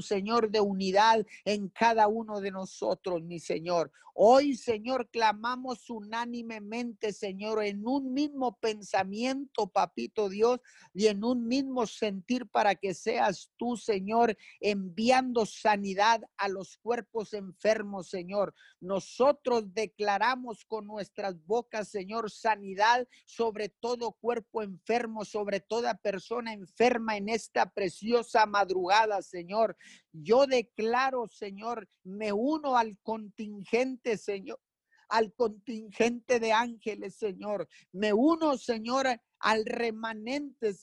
Señor, 0.00 0.50
de 0.50 0.60
unidad 0.60 1.26
en 1.44 1.68
cada 1.68 2.06
uno 2.06 2.40
de 2.40 2.52
nosotros, 2.52 3.22
mi 3.22 3.40
Señor. 3.40 3.90
Hoy, 4.14 4.54
Señor, 4.54 5.08
clamamos 5.10 5.88
unánimemente, 5.88 7.12
Señor, 7.12 7.64
en 7.64 7.86
un 7.86 8.12
mismo 8.12 8.58
pensamiento, 8.58 9.68
papito 9.68 10.28
Dios, 10.28 10.60
y 10.92 11.06
en 11.06 11.24
un 11.24 11.46
mismo 11.46 11.86
sentir 11.86 12.46
para 12.46 12.74
que 12.74 12.92
seas 12.92 13.50
tú, 13.56 13.76
Señor, 13.76 14.36
enviando 14.60 15.46
sanidad 15.46 16.22
a 16.36 16.48
los 16.48 16.76
cuerpos 16.76 17.32
enfermos, 17.32 18.08
Señor. 18.08 18.54
Nosotros 18.80 19.72
declaramos 19.72 20.64
con 20.66 20.86
nuestras 20.86 21.42
bocas, 21.46 21.88
Señor, 21.88 22.30
sanidad 22.30 23.08
sobre 23.24 23.68
todo 23.68 24.12
cuerpo 24.12 24.62
enfermo, 24.62 25.24
sobre 25.24 25.60
toda 25.60 25.94
persona 25.94 26.52
enferma 26.52 27.16
en 27.16 27.28
esta 27.30 27.70
preciosa 27.70 28.44
madrugada, 28.44 29.22
Señor. 29.22 29.39
Yo 30.12 30.46
declaro, 30.46 31.26
Señor, 31.28 31.88
me 32.04 32.32
uno 32.32 32.76
al 32.76 32.98
contingente, 33.02 34.16
Señor, 34.16 34.60
al 35.08 35.32
contingente 35.34 36.40
de 36.40 36.52
ángeles, 36.52 37.16
Señor. 37.16 37.68
Me 37.92 38.12
uno, 38.12 38.56
Señor, 38.56 39.06
al 39.38 39.64
remanente, 39.64 40.74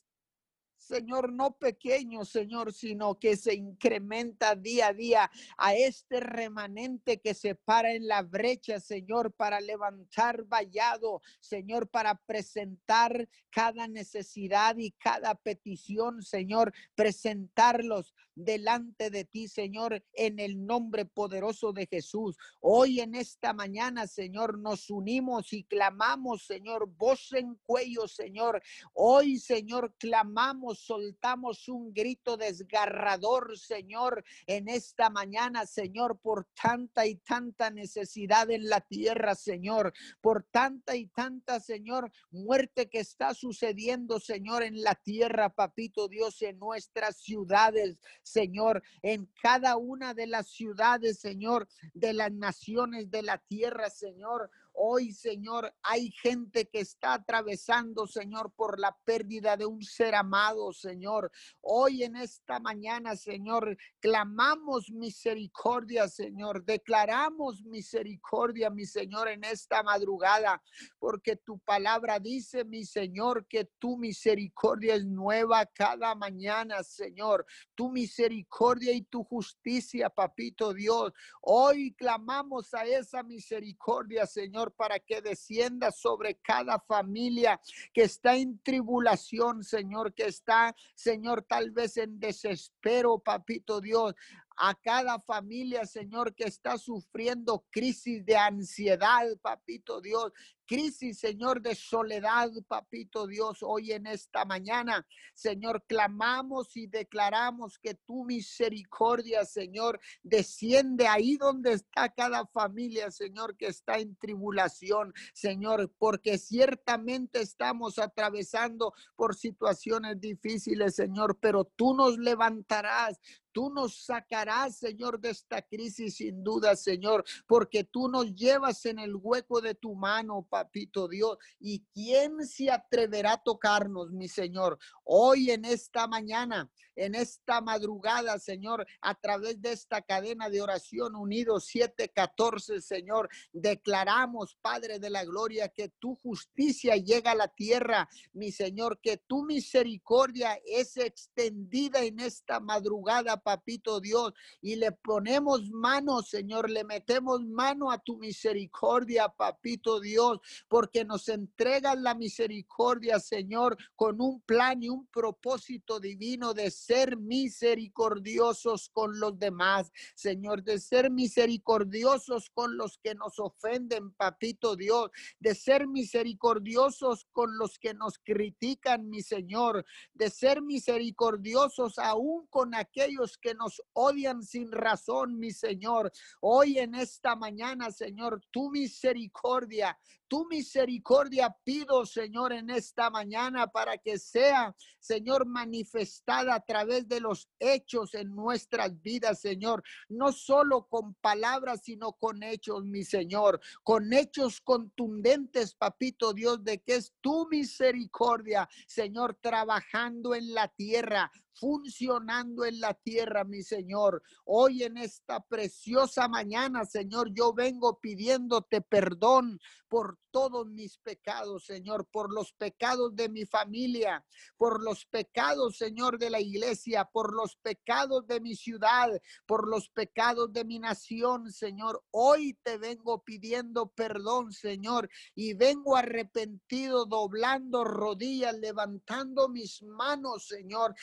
Señor, 0.87 1.33
no 1.33 1.57
pequeño, 1.57 2.23
Señor, 2.23 2.71
sino 2.71 3.19
que 3.19 3.35
se 3.35 3.55
incrementa 3.55 4.55
día 4.55 4.87
a 4.87 4.93
día 4.93 5.31
a 5.57 5.75
este 5.75 6.21
remanente 6.21 7.19
que 7.19 7.33
se 7.33 7.55
para 7.55 7.93
en 7.93 8.07
la 8.07 8.21
brecha, 8.21 8.79
Señor, 8.79 9.33
para 9.33 9.59
levantar 9.59 10.45
vallado, 10.45 11.21
Señor, 11.41 11.89
para 11.89 12.15
presentar 12.15 13.27
cada 13.49 13.87
necesidad 13.87 14.77
y 14.77 14.91
cada 14.91 15.35
petición, 15.35 16.21
Señor, 16.21 16.73
presentarlos 16.95 18.13
delante 18.37 19.09
de 19.09 19.25
ti, 19.25 19.47
Señor, 19.47 20.03
en 20.13 20.39
el 20.39 20.65
nombre 20.65 21.05
poderoso 21.05 21.73
de 21.73 21.87
Jesús. 21.87 22.37
Hoy 22.61 22.99
en 22.99 23.15
esta 23.15 23.53
mañana, 23.53 24.05
Señor, 24.07 24.59
nos 24.59 24.89
unimos 24.89 25.53
y 25.53 25.63
clamamos, 25.63 26.45
Señor, 26.45 26.87
voz 26.97 27.33
en 27.33 27.55
cuello, 27.65 28.07
Señor. 28.07 28.61
Hoy, 28.93 29.39
Señor, 29.39 29.93
clamamos, 29.97 30.79
soltamos 30.79 31.67
un 31.67 31.93
grito 31.93 32.37
desgarrador, 32.37 33.57
Señor, 33.57 34.23
en 34.45 34.67
esta 34.67 35.09
mañana, 35.09 35.65
Señor, 35.65 36.19
por 36.19 36.47
tanta 36.61 37.07
y 37.07 37.15
tanta 37.15 37.71
necesidad 37.71 38.51
en 38.51 38.69
la 38.69 38.81
tierra, 38.81 39.33
Señor, 39.33 39.93
por 40.21 40.43
tanta 40.43 40.95
y 40.95 41.07
tanta, 41.07 41.59
Señor, 41.59 42.11
muerte 42.29 42.87
que 42.89 42.99
está 42.99 43.33
sucediendo, 43.33 44.19
Señor, 44.19 44.61
en 44.61 44.81
la 44.83 44.93
tierra, 44.93 45.49
papito 45.49 46.07
Dios, 46.07 46.41
en 46.43 46.59
nuestras 46.59 47.17
ciudades, 47.17 47.97
Señor, 48.27 48.83
en 49.01 49.29
cada 49.41 49.77
una 49.77 50.13
de 50.13 50.27
las 50.27 50.47
ciudades, 50.47 51.19
Señor, 51.19 51.67
de 51.93 52.13
las 52.13 52.31
naciones 52.31 53.09
de 53.09 53.23
la 53.23 53.37
tierra, 53.37 53.89
Señor. 53.89 54.49
Hoy, 54.79 55.11
Señor, 55.11 55.73
hay 55.81 56.11
gente 56.11 56.67
que 56.67 56.81
está 56.81 57.15
atravesando, 57.15 58.05
Señor, 58.05 58.53
por 58.55 58.79
la 58.79 58.95
pérdida 59.05 59.57
de 59.57 59.65
un 59.65 59.81
ser 59.81 60.13
amado, 60.13 60.71
Señor. 60.71 61.31
Hoy 61.61 62.03
en 62.03 62.15
esta 62.15 62.59
mañana, 62.59 63.15
Señor, 63.15 63.75
clamamos 63.99 64.91
misericordia, 64.91 66.07
Señor. 66.07 66.63
Declaramos 66.63 67.63
misericordia, 67.63 68.69
mi 68.69 68.85
Señor, 68.85 69.29
en 69.29 69.45
esta 69.45 69.81
madrugada, 69.81 70.61
porque 70.99 71.37
tu 71.37 71.57
palabra 71.57 72.19
dice, 72.19 72.63
mi 72.63 72.85
Señor, 72.85 73.47
que 73.47 73.65
tu 73.79 73.97
misericordia 73.97 74.93
es 74.93 75.07
nueva 75.07 75.65
cada 75.65 76.13
mañana, 76.13 76.83
Señor. 76.83 77.47
Tu 77.73 77.89
misericordia 77.89 78.93
y 78.93 79.01
tu 79.01 79.23
justicia, 79.23 80.11
papito 80.11 80.71
Dios. 80.71 81.13
Hoy 81.41 81.95
clamamos 81.95 82.75
a 82.75 82.85
esa 82.85 83.23
misericordia, 83.23 84.27
Señor 84.27 84.66
para 84.71 84.99
que 84.99 85.21
descienda 85.21 85.91
sobre 85.91 86.35
cada 86.35 86.79
familia 86.79 87.59
que 87.93 88.03
está 88.03 88.35
en 88.35 88.59
tribulación, 88.59 89.63
Señor, 89.63 90.13
que 90.13 90.25
está, 90.25 90.75
Señor, 90.95 91.43
tal 91.43 91.71
vez 91.71 91.97
en 91.97 92.19
desespero, 92.19 93.19
papito 93.19 93.81
Dios. 93.81 94.13
A 94.59 94.73
cada 94.73 95.19
familia, 95.19 95.85
Señor, 95.85 96.33
que 96.33 96.45
está 96.45 96.79
sufriendo 96.79 97.63
crisis 97.69 98.25
de 98.25 98.35
ansiedad, 98.35 99.25
papito 99.41 100.01
Dios, 100.01 100.31
crisis, 100.67 101.19
Señor, 101.19 101.61
de 101.61 101.73
soledad, 101.73 102.51
papito 102.67 103.25
Dios, 103.25 103.59
hoy 103.61 103.93
en 103.93 104.05
esta 104.05 104.45
mañana, 104.45 105.07
Señor, 105.33 105.83
clamamos 105.87 106.75
y 106.75 106.87
declaramos 106.87 107.79
que 107.79 107.95
tu 107.95 108.25
misericordia, 108.25 109.45
Señor, 109.45 109.99
desciende 110.21 111.07
ahí 111.07 111.37
donde 111.37 111.73
está 111.73 112.09
cada 112.09 112.45
familia, 112.45 113.09
Señor, 113.09 113.55
que 113.57 113.67
está 113.67 113.97
en 113.97 114.15
tribulación, 114.17 115.13
Señor, 115.33 115.91
porque 115.97 116.37
ciertamente 116.37 117.41
estamos 117.41 117.97
atravesando 117.97 118.93
por 119.15 119.35
situaciones 119.35 120.19
difíciles, 120.19 120.95
Señor, 120.95 121.37
pero 121.39 121.63
tú 121.63 121.95
nos 121.95 122.17
levantarás, 122.17 123.19
Tú 123.57 123.71
nos 123.71 124.05
sacarás, 124.05 124.77
Señor, 124.77 125.19
de 125.19 125.31
esta 125.31 125.63
crisis 125.63 126.17
sin 126.17 126.43
duda, 126.43 126.75
Señor, 126.75 127.25
porque 127.47 127.83
tú 127.83 128.07
nos 128.07 128.35
llevas 128.35 128.85
en 128.85 128.99
el 128.99 129.15
hueco 129.15 129.61
de 129.61 129.73
tu 129.73 129.95
mano, 129.95 130.45
papito 130.57 131.07
Dios. 131.07 131.37
¿Y 131.59 131.85
quién 131.93 132.45
se 132.45 132.71
atreverá 132.71 133.33
a 133.33 133.43
tocarnos, 133.43 134.11
mi 134.11 134.27
Señor? 134.27 134.77
Hoy 135.03 135.51
en 135.51 135.65
esta 135.65 136.07
mañana, 136.07 136.69
en 136.97 137.15
esta 137.15 137.61
madrugada, 137.61 138.37
Señor, 138.39 138.85
a 139.01 139.15
través 139.15 139.61
de 139.61 139.71
esta 139.71 140.01
cadena 140.01 140.49
de 140.49 140.61
oración 140.61 141.15
unidos 141.15 141.67
714, 141.67 142.81
Señor, 142.81 143.29
declaramos, 143.53 144.57
Padre 144.61 144.99
de 144.99 145.09
la 145.09 145.23
Gloria, 145.23 145.69
que 145.69 145.89
tu 145.99 146.15
justicia 146.15 146.97
llega 146.97 147.31
a 147.31 147.35
la 147.35 147.47
tierra, 147.47 148.09
mi 148.33 148.51
Señor, 148.51 148.99
que 149.01 149.17
tu 149.17 149.45
misericordia 149.45 150.59
es 150.65 150.97
extendida 150.97 152.03
en 152.03 152.19
esta 152.19 152.59
madrugada, 152.59 153.37
papito 153.37 153.99
Dios, 154.01 154.33
y 154.61 154.75
le 154.75 154.91
ponemos 154.91 155.69
mano, 155.69 156.21
Señor, 156.21 156.69
le 156.69 156.83
metemos 156.83 157.41
mano 157.45 157.91
a 157.91 157.99
tu 157.99 158.17
misericordia, 158.17 159.29
papito 159.29 159.99
Dios, 159.99 160.39
porque 160.67 161.05
nos 161.05 161.29
entregas 161.29 161.99
la 161.99 162.15
misericordia, 162.15 163.19
Señor, 163.19 163.77
con 163.95 164.19
un 164.19 164.41
plan 164.41 164.81
y 164.81 164.89
un 164.89 165.05
propósito 165.07 165.99
divino 165.99 166.53
de 166.53 166.71
ser 166.87 167.17
misericordiosos 167.17 168.89
con 168.93 169.19
los 169.19 169.37
demás, 169.37 169.91
Señor, 170.15 170.63
de 170.63 170.79
ser 170.79 171.11
misericordiosos 171.11 172.49
con 172.53 172.77
los 172.77 172.97
que 173.03 173.13
nos 173.13 173.39
ofenden, 173.39 174.11
papito 174.13 174.77
Dios, 174.77 175.11
de 175.39 175.53
ser 175.53 175.85
misericordiosos 175.87 177.27
con 177.33 177.57
los 177.57 177.77
que 177.77 177.93
nos 177.93 178.19
critican, 178.19 179.09
mi 179.09 179.21
Señor, 179.21 179.85
de 180.13 180.29
ser 180.29 180.61
misericordiosos 180.61 181.99
aún 181.99 182.47
con 182.47 182.73
aquellos 182.73 183.37
que 183.37 183.53
nos 183.53 183.81
odian 183.93 184.41
sin 184.43 184.71
razón, 184.71 185.37
mi 185.37 185.51
Señor. 185.51 186.11
Hoy 186.39 186.79
en 186.79 186.95
esta 186.95 187.35
mañana, 187.35 187.91
Señor, 187.91 188.41
tu 188.51 188.71
misericordia 188.71 189.97
tu 190.27 190.45
misericordia 190.47 191.55
pido, 191.63 192.05
Señor, 192.05 192.53
en 192.53 192.69
esta 192.69 193.09
mañana 193.09 193.67
para 193.67 193.97
que 193.97 194.19
sea, 194.19 194.75
Señor, 194.99 195.45
manifestada 195.45 196.55
a 196.55 196.59
través 196.77 197.07
de 197.07 197.19
los 197.19 197.49
hechos 197.59 198.13
en 198.13 198.35
nuestras 198.35 199.01
vidas, 199.01 199.41
Señor. 199.41 199.83
No 200.09 200.31
solo 200.31 200.87
con 200.87 201.15
palabras, 201.15 201.81
sino 201.83 202.13
con 202.13 202.43
hechos, 202.43 202.83
mi 202.85 203.03
Señor. 203.03 203.59
Con 203.83 204.13
hechos 204.13 204.61
contundentes, 204.61 205.73
papito 205.73 206.33
Dios, 206.33 206.63
de 206.63 206.77
que 206.79 206.97
es 206.97 207.13
tu 207.19 207.47
misericordia, 207.49 208.69
Señor, 208.85 209.39
trabajando 209.41 210.35
en 210.35 210.53
la 210.53 210.67
tierra, 210.67 211.31
funcionando 211.59 212.65
en 212.65 212.79
la 212.79 212.93
tierra, 212.93 213.43
mi 213.43 213.63
Señor. 213.63 214.21
Hoy 214.45 214.83
en 214.83 214.97
esta 214.97 215.39
preciosa 215.41 216.27
mañana, 216.27 216.85
Señor, 216.85 217.31
yo 217.33 217.53
vengo 217.53 217.99
pidiéndote 217.99 218.81
perdón 218.81 219.59
por 219.87 220.17
todos 220.31 220.67
mis 220.67 220.97
pecados, 220.99 221.65
Señor, 221.65 222.07
por 222.11 222.31
los 222.31 222.53
pecados 222.53 223.15
de 223.15 223.29
mi 223.29 223.45
familia, 223.45 224.23
por 224.57 224.83
los 224.83 225.05
pecados, 225.05 225.77
Señor, 225.77 226.19
de 226.19 226.29
la 226.29 226.39
iglesia, 226.39 227.05
por 227.05 227.33
los 227.33 227.55
pecados 227.55 228.27
de 228.27 228.39
mi 228.39 228.55
ciudad, 228.55 229.09
por 229.45 229.67
los 229.67 229.89
pecados 229.89 230.51
de 230.53 230.65
mi 230.65 230.79
nación, 230.79 231.51
Señor. 231.51 232.03
Hoy 232.11 232.57
te 232.61 232.77
vengo 232.77 233.23
pidiendo 233.23 233.87
perdón, 233.87 234.51
Señor, 234.51 235.09
y 235.33 235.53
vengo 235.53 235.95
arrepentido, 235.95 237.05
doblando 237.05 237.83
rodillas, 237.83 238.57
levantando 238.59 239.49
mis 239.49 239.81
manos, 239.81 240.47
Señor, 240.47 240.93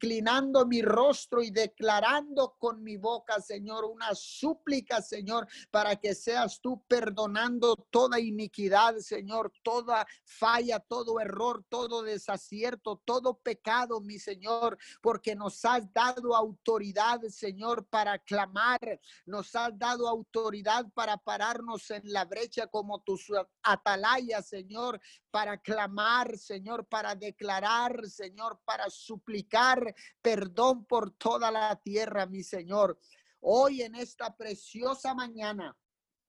inclinando 0.00 0.64
mi 0.64 0.80
rostro 0.80 1.42
y 1.42 1.50
declarando 1.50 2.56
con 2.58 2.82
mi 2.82 2.96
boca, 2.96 3.38
Señor, 3.38 3.84
una 3.84 4.14
súplica, 4.14 5.02
Señor, 5.02 5.46
para 5.70 5.96
que 5.96 6.14
seas 6.14 6.58
tú 6.62 6.82
perdonando 6.88 7.76
toda 7.90 8.18
iniquidad, 8.18 8.96
Señor, 8.96 9.52
toda 9.62 10.06
falla, 10.24 10.80
todo 10.80 11.20
error, 11.20 11.62
todo 11.68 12.02
desacierto, 12.02 13.02
todo 13.04 13.34
pecado, 13.34 14.00
mi 14.00 14.18
Señor, 14.18 14.78
porque 15.02 15.36
nos 15.36 15.62
has 15.66 15.92
dado 15.92 16.34
autoridad, 16.34 17.20
Señor, 17.28 17.86
para 17.86 18.18
clamar, 18.18 18.80
nos 19.26 19.54
has 19.54 19.78
dado 19.78 20.08
autoridad 20.08 20.86
para 20.94 21.18
pararnos 21.18 21.90
en 21.90 22.02
la 22.04 22.24
brecha 22.24 22.68
como 22.68 23.00
tus 23.02 23.30
atalayas, 23.62 24.48
Señor, 24.48 24.98
para 25.30 25.58
clamar, 25.58 26.38
Señor, 26.38 26.86
para 26.86 27.14
declarar, 27.14 28.08
Señor, 28.08 28.58
para 28.64 28.88
suplicar 28.88 29.89
perdón 30.22 30.84
por 30.84 31.12
toda 31.12 31.50
la 31.50 31.76
tierra, 31.76 32.26
mi 32.26 32.42
Señor. 32.42 32.98
Hoy 33.40 33.82
en 33.82 33.94
esta 33.94 34.36
preciosa 34.36 35.14
mañana 35.14 35.76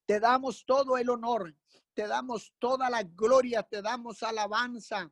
te 0.05 0.19
damos 0.19 0.65
todo 0.65 0.97
el 0.97 1.09
honor, 1.09 1.55
te 1.93 2.07
damos 2.07 2.53
toda 2.59 2.89
la 2.89 3.03
gloria, 3.03 3.63
te 3.63 3.81
damos 3.81 4.23
alabanza. 4.23 5.11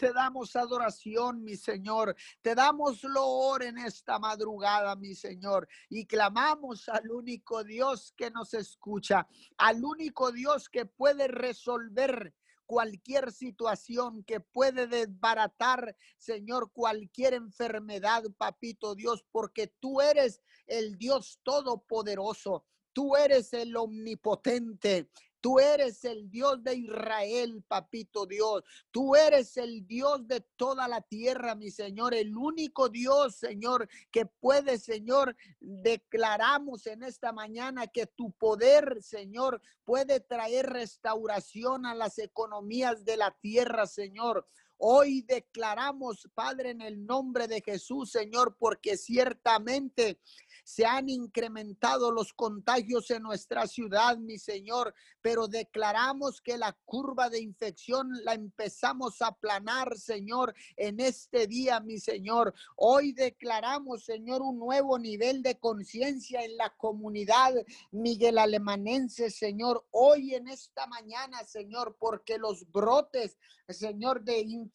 Te 0.00 0.14
damos 0.14 0.56
adoración, 0.56 1.44
mi 1.44 1.56
Señor. 1.56 2.16
Te 2.40 2.54
damos 2.54 3.02
loor 3.04 3.62
en 3.64 3.76
esta 3.76 4.18
madrugada, 4.18 4.96
mi 4.96 5.14
Señor. 5.14 5.68
Y 5.90 6.06
clamamos 6.06 6.88
al 6.88 7.10
único 7.10 7.62
Dios 7.64 8.14
que 8.16 8.30
nos 8.30 8.54
escucha, 8.54 9.28
al 9.58 9.84
único 9.84 10.32
Dios 10.32 10.70
que 10.70 10.86
puede 10.86 11.28
resolver 11.28 12.34
cualquier 12.70 13.32
situación 13.32 14.22
que 14.22 14.38
puede 14.38 14.86
desbaratar, 14.86 15.96
Señor, 16.18 16.70
cualquier 16.70 17.34
enfermedad, 17.34 18.22
papito 18.38 18.94
Dios, 18.94 19.24
porque 19.32 19.66
tú 19.80 20.00
eres 20.00 20.40
el 20.68 20.96
Dios 20.96 21.40
todopoderoso. 21.42 22.64
Tú 22.92 23.16
eres 23.16 23.52
el 23.54 23.76
omnipotente, 23.76 25.10
Tú 25.40 25.58
eres 25.58 26.04
el 26.04 26.30
Dios 26.30 26.62
de 26.62 26.74
Israel, 26.74 27.64
papito 27.66 28.26
Dios. 28.26 28.62
Tú 28.90 29.16
eres 29.16 29.56
el 29.56 29.86
Dios 29.86 30.26
de 30.26 30.40
toda 30.56 30.86
la 30.86 31.00
tierra, 31.00 31.54
mi 31.54 31.70
Señor. 31.70 32.14
El 32.14 32.36
único 32.36 32.88
Dios, 32.88 33.36
Señor, 33.36 33.88
que 34.10 34.26
puede, 34.26 34.78
Señor, 34.78 35.36
declaramos 35.60 36.86
en 36.86 37.02
esta 37.02 37.32
mañana 37.32 37.86
que 37.86 38.06
tu 38.06 38.32
poder, 38.32 39.02
Señor, 39.02 39.62
puede 39.84 40.20
traer 40.20 40.66
restauración 40.66 41.86
a 41.86 41.94
las 41.94 42.18
economías 42.18 43.04
de 43.04 43.16
la 43.16 43.30
tierra, 43.40 43.86
Señor. 43.86 44.46
Hoy 44.82 45.20
declaramos, 45.28 46.26
Padre, 46.34 46.70
en 46.70 46.80
el 46.80 47.04
nombre 47.04 47.46
de 47.46 47.60
Jesús, 47.60 48.10
Señor, 48.12 48.56
porque 48.58 48.96
ciertamente 48.96 50.18
se 50.64 50.86
han 50.86 51.10
incrementado 51.10 52.10
los 52.12 52.32
contagios 52.32 53.10
en 53.10 53.24
nuestra 53.24 53.66
ciudad, 53.66 54.16
mi 54.16 54.38
Señor, 54.38 54.94
pero 55.20 55.48
declaramos 55.48 56.40
que 56.40 56.56
la 56.56 56.72
curva 56.84 57.28
de 57.28 57.40
infección 57.40 58.08
la 58.24 58.32
empezamos 58.32 59.20
a 59.20 59.28
aplanar, 59.28 59.98
Señor, 59.98 60.54
en 60.76 61.00
este 61.00 61.46
día, 61.46 61.80
mi 61.80 61.98
Señor. 61.98 62.54
Hoy 62.76 63.12
declaramos, 63.12 64.04
Señor, 64.04 64.40
un 64.40 64.58
nuevo 64.58 64.98
nivel 64.98 65.42
de 65.42 65.58
conciencia 65.58 66.42
en 66.42 66.56
la 66.56 66.70
comunidad 66.70 67.52
Miguel 67.90 68.38
Alemanense, 68.38 69.30
Señor. 69.30 69.84
Hoy 69.90 70.34
en 70.34 70.48
esta 70.48 70.86
mañana, 70.86 71.44
Señor, 71.44 71.96
porque 71.98 72.38
los 72.38 72.70
brotes, 72.70 73.36
Señor, 73.68 74.22
de 74.22 74.40
infección 74.40 74.69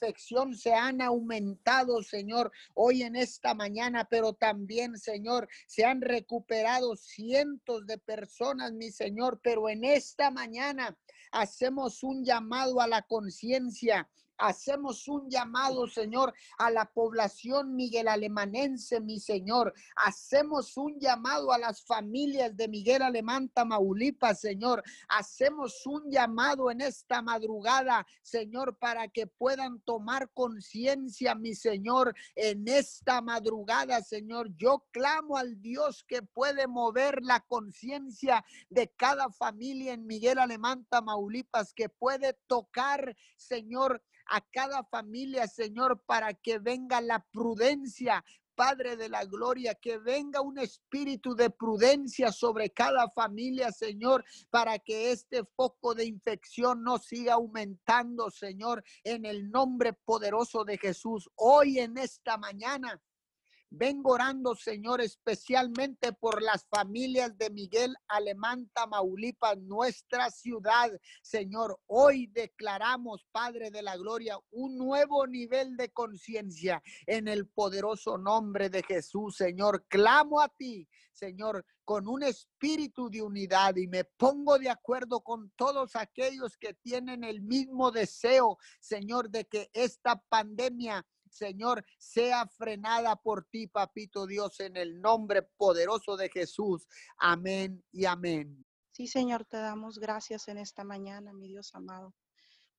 se 0.54 0.74
han 0.74 1.02
aumentado, 1.02 2.02
Señor, 2.04 2.52
hoy 2.74 3.04
en 3.04 3.16
esta 3.16 3.54
mañana, 3.54 4.08
pero 4.10 4.34
también, 4.34 4.98
Señor, 4.98 5.48
se 5.68 5.86
han 5.86 6.02
recuperado 6.02 6.96
cientos 6.96 7.86
de 7.86 7.98
personas, 7.98 8.74
mi 8.74 8.92
Señor, 8.92 9.40
pero 9.44 9.70
en 9.70 9.84
esta 9.84 10.32
mañana 10.32 10.98
hacemos 11.32 12.04
un 12.04 12.24
llamado 12.24 12.82
a 12.82 12.88
la 12.88 13.02
conciencia 13.02 14.10
Hacemos 14.38 15.08
un 15.08 15.30
llamado, 15.30 15.88
Señor, 15.88 16.34
a 16.58 16.70
la 16.70 16.86
población 16.86 17.76
Miguel 17.76 18.08
Alemanense, 18.08 19.00
mi 19.00 19.20
Señor. 19.20 19.74
Hacemos 19.96 20.76
un 20.78 21.00
llamado 21.00 21.52
a 21.52 21.58
las 21.58 21.84
familias 21.84 22.56
de 22.56 22.68
Miguel 22.68 23.02
Alemán 23.02 23.50
Tamaulipas, 23.50 24.42
Señor. 24.42 24.84
Hacemos 25.08 25.86
un 25.86 26.12
llamado 26.12 26.70
en 26.70 26.82
esta 26.82 27.22
madrugada, 27.22 28.06
Señor, 28.22 28.78
para 28.78 29.08
que 29.08 29.28
puedan 29.28 29.80
tomar 29.82 30.30
conciencia, 30.34 31.36
mi 31.36 31.56
Señor, 31.56 32.14
en 32.36 32.68
esta 32.68 33.22
madrugada, 33.22 34.02
Señor. 34.02 34.50
Yo 34.58 34.84
clamo 34.92 35.38
al 35.38 35.62
Dios 35.62 36.04
que 36.08 36.22
puede 36.22 36.68
mover 36.68 37.22
la 37.22 37.40
conciencia 37.40 38.44
de 38.70 38.90
cada 38.90 39.30
familia 39.30 39.94
en 39.94 40.06
Miguel 40.06 40.40
Alemán 40.40 40.86
Tamaulipas, 40.90 41.74
que 41.74 41.90
puede 41.90 42.34
tocar, 42.48 43.16
Señor, 43.38 44.02
a 44.28 44.42
cada 44.52 44.84
familia, 44.84 45.48
Señor, 45.48 46.02
para 46.06 46.34
que 46.34 46.60
venga 46.60 47.02
la 47.02 47.26
prudencia, 47.32 48.24
Padre 48.56 48.96
de 48.96 49.10
la 49.10 49.26
Gloria, 49.26 49.76
que 49.76 49.98
venga 49.98 50.42
un 50.42 50.58
espíritu 50.58 51.36
de 51.36 51.50
prudencia 51.50 52.32
sobre 52.32 52.70
cada 52.70 53.10
familia, 53.12 53.72
Señor, 53.72 54.24
para 54.50 54.80
que 54.80 55.12
este 55.12 55.44
foco 55.44 55.94
de 55.94 56.06
infección 56.06 56.82
no 56.82 56.98
siga 56.98 57.34
aumentando, 57.34 58.32
Señor, 58.32 58.84
en 59.04 59.26
el 59.26 59.52
nombre 59.52 59.94
poderoso 59.94 60.64
de 60.64 60.78
Jesús. 60.78 61.30
Hoy 61.36 61.80
en 61.80 61.98
esta 61.98 62.38
mañana 62.38 63.02
Vengo 63.70 64.12
orando, 64.12 64.56
Señor, 64.56 65.02
especialmente 65.02 66.14
por 66.14 66.42
las 66.42 66.66
familias 66.68 67.38
de 67.38 67.50
Miguel 67.50 67.96
Alemán, 68.08 68.70
Tamaulipas, 68.74 69.58
nuestra 69.58 70.30
ciudad. 70.30 70.92
Señor, 71.22 71.80
hoy 71.88 72.28
declaramos, 72.28 73.26
Padre 73.32 73.72
de 73.72 73.82
la 73.82 73.98
Gloria, 73.98 74.38
un 74.52 74.78
nuevo 74.78 75.28
nivel 75.28 75.76
de 75.76 75.90
conciencia 75.90 76.82
en 77.06 77.28
el 77.28 77.48
poderoso 77.48 78.18
nombre 78.18 78.70
de 78.70 78.84
Jesús, 78.84 79.36
Señor. 79.36 79.86
Clamo 79.88 80.40
a 80.40 80.50
ti, 80.50 80.88
Señor, 81.12 81.66
con 81.86 82.08
un 82.08 82.24
espíritu 82.24 83.10
de 83.10 83.22
unidad 83.22 83.76
y 83.78 83.88
me 83.88 84.04
pongo 84.04 84.58
de 84.58 84.70
acuerdo 84.70 85.22
con 85.22 85.52
todos 85.52 85.96
aquellos 85.96 86.58
que 86.58 86.74
tienen 86.74 87.24
el 87.24 87.42
mismo 87.42 87.92
deseo, 87.92 88.58
Señor, 88.80 89.30
de 89.30 89.46
que 89.46 89.70
esta 89.74 90.22
pandemia 90.30 91.06
Señor, 91.36 91.86
sea 91.98 92.48
frenada 92.48 93.16
por 93.16 93.46
ti, 93.46 93.68
papito 93.68 94.26
Dios, 94.26 94.60
en 94.62 94.78
el 94.78 95.02
nombre 95.02 95.44
poderoso 95.44 96.16
de 96.16 96.30
Jesús. 96.30 96.88
Amén 97.18 97.84
y 97.92 98.06
amén. 98.06 98.66
Sí, 98.92 99.08
Señor, 99.08 99.44
te 99.44 99.58
damos 99.58 100.00
gracias 100.00 100.48
en 100.48 100.58
esta 100.58 100.86
mañana, 100.86 101.34
mi 101.34 101.50
Dios 101.50 101.76
amado. 101.76 102.16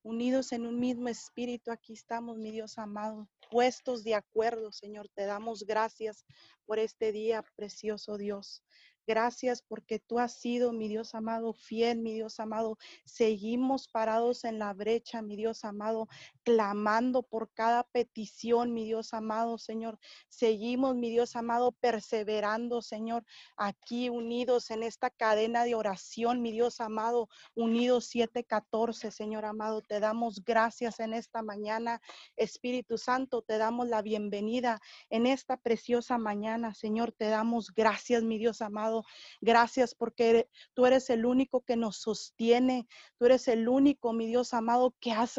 Unidos 0.02 0.52
en 0.52 0.66
un 0.66 0.78
mismo 0.78 1.08
espíritu, 1.08 1.70
aquí 1.70 1.92
estamos, 1.92 2.38
mi 2.38 2.52
Dios 2.52 2.78
amado, 2.78 3.28
puestos 3.50 4.02
de 4.04 4.14
acuerdo, 4.14 4.72
Señor. 4.72 5.10
Te 5.14 5.26
damos 5.26 5.64
gracias 5.64 6.24
por 6.64 6.78
este 6.78 7.12
día, 7.12 7.44
precioso 7.56 8.16
Dios. 8.16 8.62
Gracias 9.06 9.62
porque 9.62 10.00
tú 10.00 10.18
has 10.18 10.32
sido, 10.32 10.72
mi 10.72 10.88
Dios 10.88 11.14
amado, 11.14 11.52
fiel, 11.52 12.00
mi 12.00 12.12
Dios 12.12 12.40
amado. 12.40 12.76
Seguimos 13.04 13.86
parados 13.86 14.42
en 14.44 14.58
la 14.58 14.74
brecha, 14.74 15.22
mi 15.22 15.36
Dios 15.36 15.64
amado, 15.64 16.08
clamando 16.42 17.22
por 17.22 17.52
cada 17.52 17.84
petición, 17.84 18.74
mi 18.74 18.84
Dios 18.84 19.14
amado, 19.14 19.58
Señor. 19.58 20.00
Seguimos, 20.28 20.96
mi 20.96 21.10
Dios 21.10 21.36
amado, 21.36 21.70
perseverando, 21.70 22.82
Señor, 22.82 23.24
aquí 23.56 24.08
unidos 24.08 24.72
en 24.72 24.82
esta 24.82 25.08
cadena 25.10 25.62
de 25.62 25.76
oración, 25.76 26.42
mi 26.42 26.50
Dios 26.50 26.80
amado, 26.80 27.28
unidos 27.54 28.06
714, 28.06 29.12
Señor 29.12 29.44
amado. 29.44 29.82
Te 29.82 30.00
damos 30.00 30.44
gracias 30.44 30.98
en 30.98 31.14
esta 31.14 31.42
mañana, 31.42 32.00
Espíritu 32.36 32.98
Santo, 32.98 33.42
te 33.42 33.56
damos 33.56 33.86
la 33.86 34.02
bienvenida 34.02 34.80
en 35.10 35.26
esta 35.26 35.56
preciosa 35.56 36.18
mañana, 36.18 36.74
Señor. 36.74 37.12
Te 37.12 37.28
damos 37.28 37.72
gracias, 37.72 38.24
mi 38.24 38.38
Dios 38.38 38.62
amado 38.62 38.95
Gracias 39.40 39.94
porque 39.94 40.48
tú 40.74 40.86
eres 40.86 41.10
el 41.10 41.26
único 41.26 41.62
que 41.62 41.76
nos 41.76 41.96
sostiene. 41.98 42.86
Tú 43.18 43.26
eres 43.26 43.48
el 43.48 43.68
único, 43.68 44.12
mi 44.12 44.26
Dios 44.26 44.54
amado, 44.54 44.94
que 45.00 45.12
has 45.12 45.36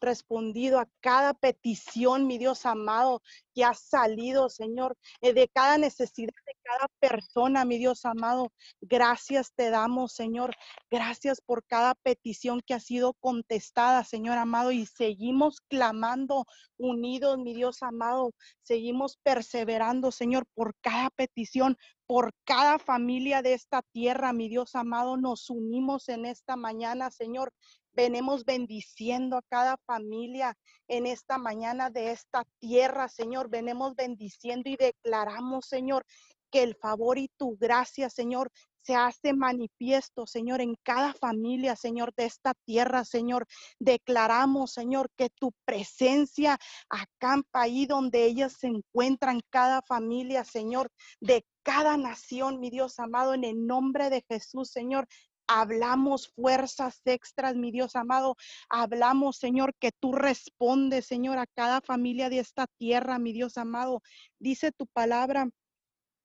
respondido 0.00 0.78
a 0.80 0.88
cada 1.00 1.34
petición, 1.34 2.26
mi 2.26 2.38
Dios 2.38 2.66
amado, 2.66 3.22
que 3.54 3.64
ha 3.64 3.74
salido, 3.74 4.48
Señor, 4.48 4.96
eh, 5.20 5.32
de 5.32 5.48
cada 5.48 5.78
necesidad 5.78 6.32
de 6.46 6.54
cada 6.62 6.88
persona, 6.98 7.64
mi 7.64 7.78
Dios 7.78 8.04
amado. 8.04 8.52
Gracias 8.80 9.52
te 9.54 9.70
damos, 9.70 10.12
Señor. 10.12 10.54
Gracias 10.90 11.40
por 11.40 11.64
cada 11.64 11.94
petición 11.94 12.60
que 12.66 12.74
ha 12.74 12.80
sido 12.80 13.14
contestada, 13.14 14.04
Señor 14.04 14.38
amado, 14.38 14.72
y 14.72 14.86
seguimos 14.86 15.60
clamando 15.68 16.46
unidos, 16.76 17.38
mi 17.38 17.54
Dios 17.54 17.82
amado. 17.82 18.32
Seguimos 18.62 19.18
perseverando, 19.22 20.10
Señor, 20.10 20.46
por 20.54 20.74
cada 20.80 21.10
petición, 21.10 21.76
por 22.06 22.32
cada 22.44 22.78
familia 22.78 23.42
de 23.42 23.54
esta 23.54 23.82
tierra, 23.92 24.32
mi 24.32 24.48
Dios 24.48 24.74
amado. 24.74 25.16
Nos 25.16 25.50
unimos 25.50 26.08
en 26.08 26.26
esta 26.26 26.56
mañana, 26.56 27.10
Señor. 27.10 27.52
Venemos 27.94 28.44
bendiciendo 28.44 29.36
a 29.36 29.42
cada 29.48 29.76
familia 29.86 30.56
en 30.88 31.06
esta 31.06 31.38
mañana 31.38 31.90
de 31.90 32.10
esta 32.10 32.44
tierra, 32.58 33.08
Señor. 33.08 33.48
Venemos 33.48 33.94
bendiciendo 33.94 34.68
y 34.68 34.76
declaramos, 34.76 35.66
Señor, 35.66 36.04
que 36.50 36.62
el 36.62 36.76
favor 36.76 37.18
y 37.18 37.28
tu 37.36 37.56
gracia, 37.56 38.08
Señor, 38.10 38.50
se 38.84 38.94
hace 38.94 39.32
manifiesto, 39.32 40.26
Señor, 40.26 40.60
en 40.60 40.76
cada 40.82 41.14
familia, 41.14 41.74
Señor, 41.74 42.12
de 42.16 42.26
esta 42.26 42.52
tierra, 42.66 43.04
Señor. 43.04 43.46
Declaramos, 43.78 44.72
Señor, 44.72 45.08
que 45.16 45.30
tu 45.30 45.52
presencia 45.64 46.58
acampa 46.90 47.62
ahí 47.62 47.86
donde 47.86 48.24
ellas 48.24 48.56
se 48.58 48.66
encuentran, 48.66 49.40
cada 49.50 49.80
familia, 49.82 50.44
Señor, 50.44 50.90
de 51.20 51.46
cada 51.62 51.96
nación, 51.96 52.60
mi 52.60 52.70
Dios 52.70 52.98
amado, 52.98 53.32
en 53.32 53.44
el 53.44 53.66
nombre 53.66 54.10
de 54.10 54.22
Jesús, 54.28 54.70
Señor. 54.70 55.08
Hablamos 55.46 56.28
fuerzas 56.28 57.00
extras, 57.04 57.56
mi 57.56 57.70
Dios 57.70 57.96
amado. 57.96 58.36
Hablamos, 58.68 59.36
Señor, 59.36 59.74
que 59.78 59.90
tú 59.92 60.12
respondes, 60.12 61.06
Señor, 61.06 61.38
a 61.38 61.46
cada 61.46 61.80
familia 61.80 62.28
de 62.28 62.38
esta 62.38 62.66
tierra, 62.78 63.18
mi 63.18 63.32
Dios 63.32 63.58
amado. 63.58 64.02
Dice 64.38 64.72
tu 64.72 64.86
palabra 64.86 65.48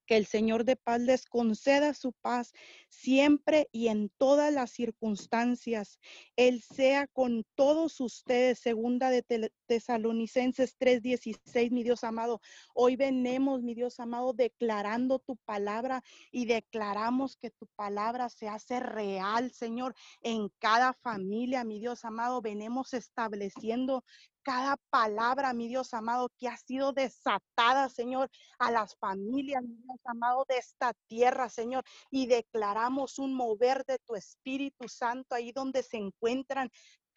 que 0.10 0.18
el 0.18 0.26
Señor 0.26 0.66
de 0.66 0.76
paz 0.76 1.00
les 1.02 1.28
conceda 1.28 1.94
su 1.94 2.14
paz 2.14 2.52
siempre 2.88 3.70
y 3.72 3.90
en 3.90 4.10
todas 4.18 4.52
las 4.52 4.72
circunstancias. 4.72 6.00
Él 6.36 6.64
sea 6.64 7.06
con 7.06 7.46
todos 7.54 8.02
ustedes, 8.02 8.58
segunda 8.58 9.12
de 9.12 9.52
Tesalonicenses 9.68 10.76
3:16, 10.80 11.70
mi 11.70 11.84
Dios 11.84 12.04
amado. 12.04 12.42
Hoy 12.74 12.96
venemos, 12.96 13.62
mi 13.62 13.76
Dios 13.76 14.00
amado, 14.00 14.34
declarando 14.34 15.20
tu 15.20 15.38
palabra 15.46 16.02
y 16.32 16.48
declaramos 16.48 17.38
que 17.38 17.52
tu 17.52 17.68
palabra 17.76 18.30
se 18.30 18.48
hace 18.48 18.80
real, 18.80 19.52
Señor, 19.52 19.94
en 20.24 20.50
cada 20.58 20.94
familia, 20.94 21.64
mi 21.64 21.80
Dios 21.80 22.04
amado. 22.04 22.42
Venemos 22.42 22.96
estableciendo 22.96 24.04
cada 24.44 24.78
palabra, 24.90 25.54
mi 25.54 25.68
Dios 25.68 25.94
amado, 25.94 26.30
que 26.38 26.48
ha 26.48 26.58
sido 26.58 26.94
desatada, 26.94 27.90
Señor, 27.90 28.30
a 28.58 28.72
las 28.72 28.96
familias, 28.98 29.64
mi 29.64 29.76
Dios 29.76 30.00
amado, 30.06 30.46
de 30.48 30.58
esta 30.58 30.94
tierra, 31.08 31.50
Señor. 31.50 31.84
Y 32.10 32.28
declaramos 32.28 33.20
un 33.20 33.34
mover 33.34 33.84
de 33.86 34.00
tu 34.00 34.16
Espíritu 34.16 34.88
Santo 34.88 35.36
ahí 35.36 35.52
donde 35.52 35.84
se 35.84 35.98
encuentran 35.98 36.70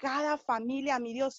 cada 0.02 0.36
familia, 0.36 0.98
mi 0.98 1.12
Dios, 1.12 1.38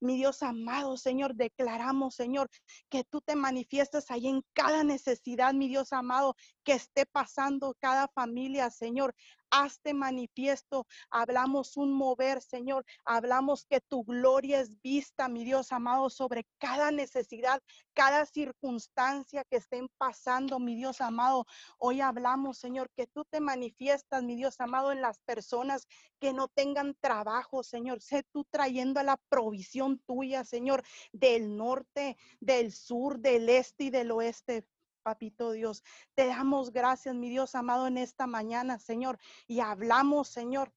mi 0.00 0.16
Dios 0.16 0.44
amado, 0.44 0.96
Señor, 0.96 1.34
declaramos, 1.34 2.14
Señor, 2.14 2.48
que 2.88 3.02
tú 3.02 3.20
te 3.20 3.34
manifiestas 3.34 4.12
ahí 4.12 4.28
en 4.28 4.44
cada 4.52 4.84
necesidad, 4.84 5.52
mi 5.52 5.66
Dios 5.66 5.92
amado, 5.92 6.36
que 6.62 6.74
esté 6.74 7.06
pasando 7.06 7.74
cada 7.80 8.06
familia, 8.06 8.70
Señor 8.70 9.16
hazte 9.50 9.94
manifiesto. 9.94 10.86
Hablamos 11.10 11.76
un 11.76 11.92
mover, 11.92 12.42
Señor. 12.42 12.84
Hablamos 13.04 13.64
que 13.66 13.80
tu 13.80 14.04
gloria 14.04 14.60
es 14.60 14.80
vista, 14.80 15.28
mi 15.28 15.44
Dios 15.44 15.72
amado, 15.72 16.10
sobre 16.10 16.46
cada 16.58 16.90
necesidad, 16.90 17.62
cada 17.94 18.26
circunstancia 18.26 19.44
que 19.44 19.56
estén 19.56 19.88
pasando, 19.98 20.58
mi 20.58 20.76
Dios 20.76 21.00
amado. 21.00 21.46
Hoy 21.78 22.00
hablamos, 22.00 22.58
Señor, 22.58 22.90
que 22.96 23.06
tú 23.06 23.24
te 23.24 23.40
manifiestas, 23.40 24.22
mi 24.22 24.36
Dios 24.36 24.60
amado, 24.60 24.92
en 24.92 25.00
las 25.00 25.18
personas 25.20 25.86
que 26.20 26.32
no 26.32 26.48
tengan 26.48 26.94
trabajo, 27.00 27.62
Señor. 27.62 28.00
Sé 28.02 28.24
tú 28.32 28.44
trayendo 28.50 29.02
la 29.02 29.16
provisión 29.28 29.98
tuya, 30.06 30.44
Señor, 30.44 30.82
del 31.12 31.56
norte, 31.56 32.16
del 32.40 32.72
sur, 32.72 33.18
del 33.18 33.48
este 33.48 33.84
y 33.84 33.90
del 33.90 34.10
oeste 34.10 34.66
papito 35.08 35.52
Dios. 35.52 35.82
Te 36.14 36.26
damos 36.26 36.70
gracias, 36.70 37.14
mi 37.14 37.30
Dios 37.30 37.54
amado, 37.54 37.86
en 37.86 37.96
esta 37.96 38.26
mañana, 38.26 38.78
Señor. 38.78 39.18
Y 39.46 39.60
hablamos, 39.60 40.28
Señor, 40.28 40.70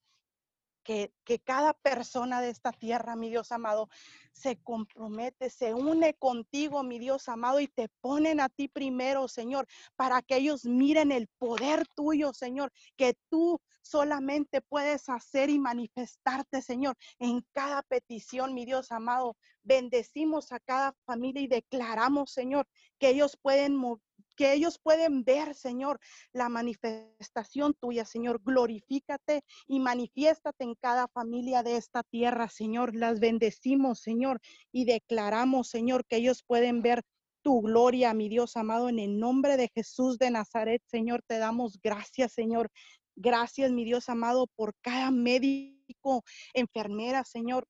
que, 0.84 1.14
que, 1.26 1.40
cada 1.40 1.74
persona 1.74 2.40
de 2.40 2.50
esta 2.50 2.72
tierra, 2.72 3.18
mi 3.18 3.30
Dios 3.30 3.52
amado, 3.52 3.90
se 4.32 4.56
compromete, 4.64 5.50
se 5.50 5.74
une 5.74 6.14
contigo, 6.14 6.82
mi 6.82 6.98
Dios 6.98 7.28
amado, 7.28 7.60
y 7.60 7.68
te 7.68 7.90
ponen 8.00 8.40
a 8.40 8.48
ti 8.48 8.70
primero, 8.70 9.28
Señor, 9.28 9.68
para 9.98 10.22
que 10.22 10.38
ellos 10.38 10.64
miren 10.64 11.12
el 11.12 11.28
poder 11.38 11.86
tuyo, 11.94 12.32
Señor, 12.32 12.72
que 12.96 13.18
tú 13.30 13.60
solamente 13.82 14.62
puedes 14.62 15.10
hacer 15.10 15.50
y 15.50 15.60
manifestarte, 15.60 16.62
Señor, 16.62 16.96
en 17.20 17.46
cada 17.52 17.82
petición, 17.84 18.54
mi 18.54 18.66
Dios 18.66 18.92
amado. 18.92 19.36
Bendecimos 19.64 20.52
a 20.52 20.60
cada 20.60 20.94
familia 21.06 21.42
y 21.44 21.48
declaramos, 21.48 22.32
Señor, 22.32 22.68
que 23.00 23.10
ellos 23.10 23.38
pueden 23.42 23.76
que 24.36 24.54
ellos 24.54 24.80
pueden 24.82 25.24
ver, 25.24 25.56
Señor, 25.56 26.00
la 26.34 26.50
manifestación 26.50 27.74
tuya, 27.74 28.06
Señor. 28.06 28.42
Glorifícate 28.44 29.44
y 29.68 29.80
manifiéstate 29.80 30.64
en 30.64 30.76
cada 30.76 31.08
familia 31.08 31.64
de 31.64 31.78
esta 31.78 32.04
tierra, 32.04 32.50
Señor. 32.50 32.96
Las 32.96 33.20
bendecimos, 33.20 34.00
Señor, 34.00 34.40
y 34.72 34.86
declaramos, 34.86 35.70
Señor, 35.70 36.06
que 36.06 36.18
ellos 36.18 36.44
pueden 36.46 36.82
ver 36.82 37.04
tu 37.44 37.62
gloria, 37.62 38.14
mi 38.14 38.30
Dios 38.30 38.56
amado, 38.56 38.90
en 38.90 39.00
el 39.00 39.20
nombre 39.20 39.58
de 39.58 39.70
Jesús 39.74 40.18
de 40.18 40.30
Nazaret, 40.30 40.82
Señor, 40.86 41.24
te 41.28 41.40
damos 41.40 41.80
gracias, 41.82 42.34
Señor. 42.34 42.70
Gracias, 43.16 43.72
mi 43.72 43.84
Dios 43.84 44.10
amado, 44.10 44.48
por 44.56 44.74
cada 44.82 45.12
médico, 45.12 46.24
enfermera, 46.54 47.24
Señor, 47.24 47.68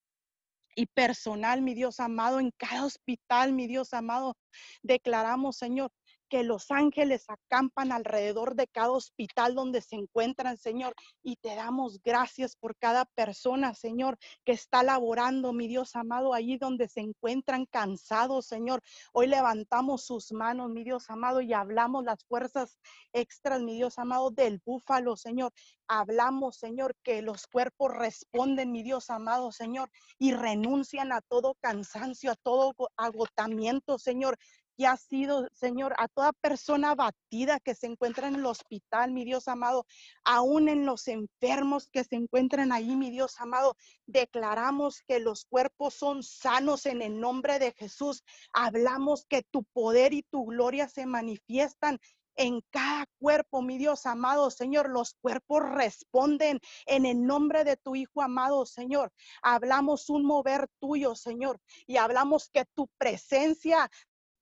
y 0.76 0.86
personal, 0.88 1.62
mi 1.62 1.74
Dios 1.74 2.00
amado, 2.00 2.40
en 2.40 2.52
cada 2.58 2.86
hospital, 2.86 3.54
mi 3.54 3.68
Dios 3.68 3.94
amado. 3.94 4.36
Declaramos, 4.82 5.58
Señor, 5.58 5.92
que 6.32 6.44
los 6.44 6.72
ángeles 6.72 7.26
acampan 7.28 7.92
alrededor 7.92 8.56
de 8.56 8.66
cada 8.66 8.92
hospital 8.92 9.54
donde 9.54 9.82
se 9.82 9.98
encuentran, 9.98 10.58
Señor. 10.58 10.96
Y 11.22 11.36
te 11.36 11.56
damos 11.56 12.02
gracias 12.02 12.56
por 12.56 12.78
cada 12.78 13.04
persona, 13.04 13.74
Señor, 13.74 14.18
que 14.46 14.54
está 14.54 14.82
laborando, 14.82 15.52
mi 15.52 15.68
Dios 15.68 15.94
amado, 15.94 16.34
allí 16.34 16.58
donde 16.58 16.88
se 16.88 17.02
encuentran 17.02 17.66
cansados, 17.66 18.46
Señor. 18.46 18.82
Hoy 19.12 19.28
levantamos 19.28 20.06
sus 20.06 20.32
manos, 20.32 20.70
mi 20.70 20.86
Dios 20.86 21.10
amado, 21.10 21.42
y 21.42 21.52
hablamos 21.52 22.06
las 22.06 22.24
fuerzas 22.24 22.80
extras, 23.12 23.62
mi 23.62 23.76
Dios 23.76 24.00
amado, 24.00 24.32
del 24.32 24.62
búfalo, 24.66 25.18
Señor. 25.18 25.52
Hablamos, 25.90 26.56
Señor, 26.56 26.96
que 27.04 27.22
los 27.22 27.46
cuerpos 27.48 27.92
responden, 27.94 28.72
mi 28.72 28.84
Dios 28.84 29.10
amado, 29.10 29.52
Señor, 29.52 29.92
y 30.18 30.32
renuncian 30.32 31.12
a 31.12 31.20
todo 31.20 31.56
cansancio, 31.60 32.32
a 32.32 32.36
todo 32.36 32.74
agotamiento, 32.96 34.00
Señor 34.00 34.38
que 34.82 34.88
ha 34.88 34.98
sido, 34.98 35.48
Señor, 35.54 35.94
a 36.00 36.08
toda 36.08 36.34
persona 36.34 36.96
batida 36.96 37.60
que 37.60 37.76
se 37.76 37.86
encuentra 37.86 38.28
en 38.28 38.34
el 38.34 38.46
hospital, 38.48 39.12
mi 39.12 39.24
Dios 39.24 39.48
amado, 39.48 39.86
aún 40.24 40.70
en 40.70 40.88
los 40.88 41.08
enfermos 41.08 41.88
que 41.92 42.04
se 42.04 42.16
encuentran 42.16 42.72
ahí, 42.72 42.96
mi 42.96 43.12
Dios 43.12 43.36
amado, 43.40 43.76
declaramos 44.08 45.04
que 45.08 45.20
los 45.20 45.46
cuerpos 45.46 45.94
son 45.94 46.24
sanos 46.24 46.88
en 46.88 47.04
el 47.04 47.20
nombre 47.20 47.60
de 47.60 47.74
Jesús. 47.74 48.24
Hablamos 48.54 49.28
que 49.30 49.44
tu 49.44 49.66
poder 49.66 50.14
y 50.14 50.24
tu 50.24 50.48
gloria 50.48 50.90
se 50.90 51.06
manifiestan 51.06 52.00
en 52.36 52.62
cada 52.72 53.06
cuerpo, 53.20 53.62
mi 53.62 53.78
Dios 53.78 54.06
amado 54.06 54.50
Señor. 54.50 54.90
Los 54.90 55.14
cuerpos 55.22 55.62
responden 55.70 56.60
en 56.86 57.06
el 57.06 57.26
nombre 57.26 57.64
de 57.64 57.78
tu 57.78 57.96
Hijo 57.96 58.22
amado 58.22 58.66
Señor. 58.66 59.12
Hablamos 59.44 60.10
un 60.10 60.26
mover 60.26 60.68
tuyo, 60.80 61.16
Señor, 61.16 61.60
y 61.86 61.98
hablamos 61.98 62.50
que 62.50 62.66
tu 62.74 62.88
presencia 62.98 63.92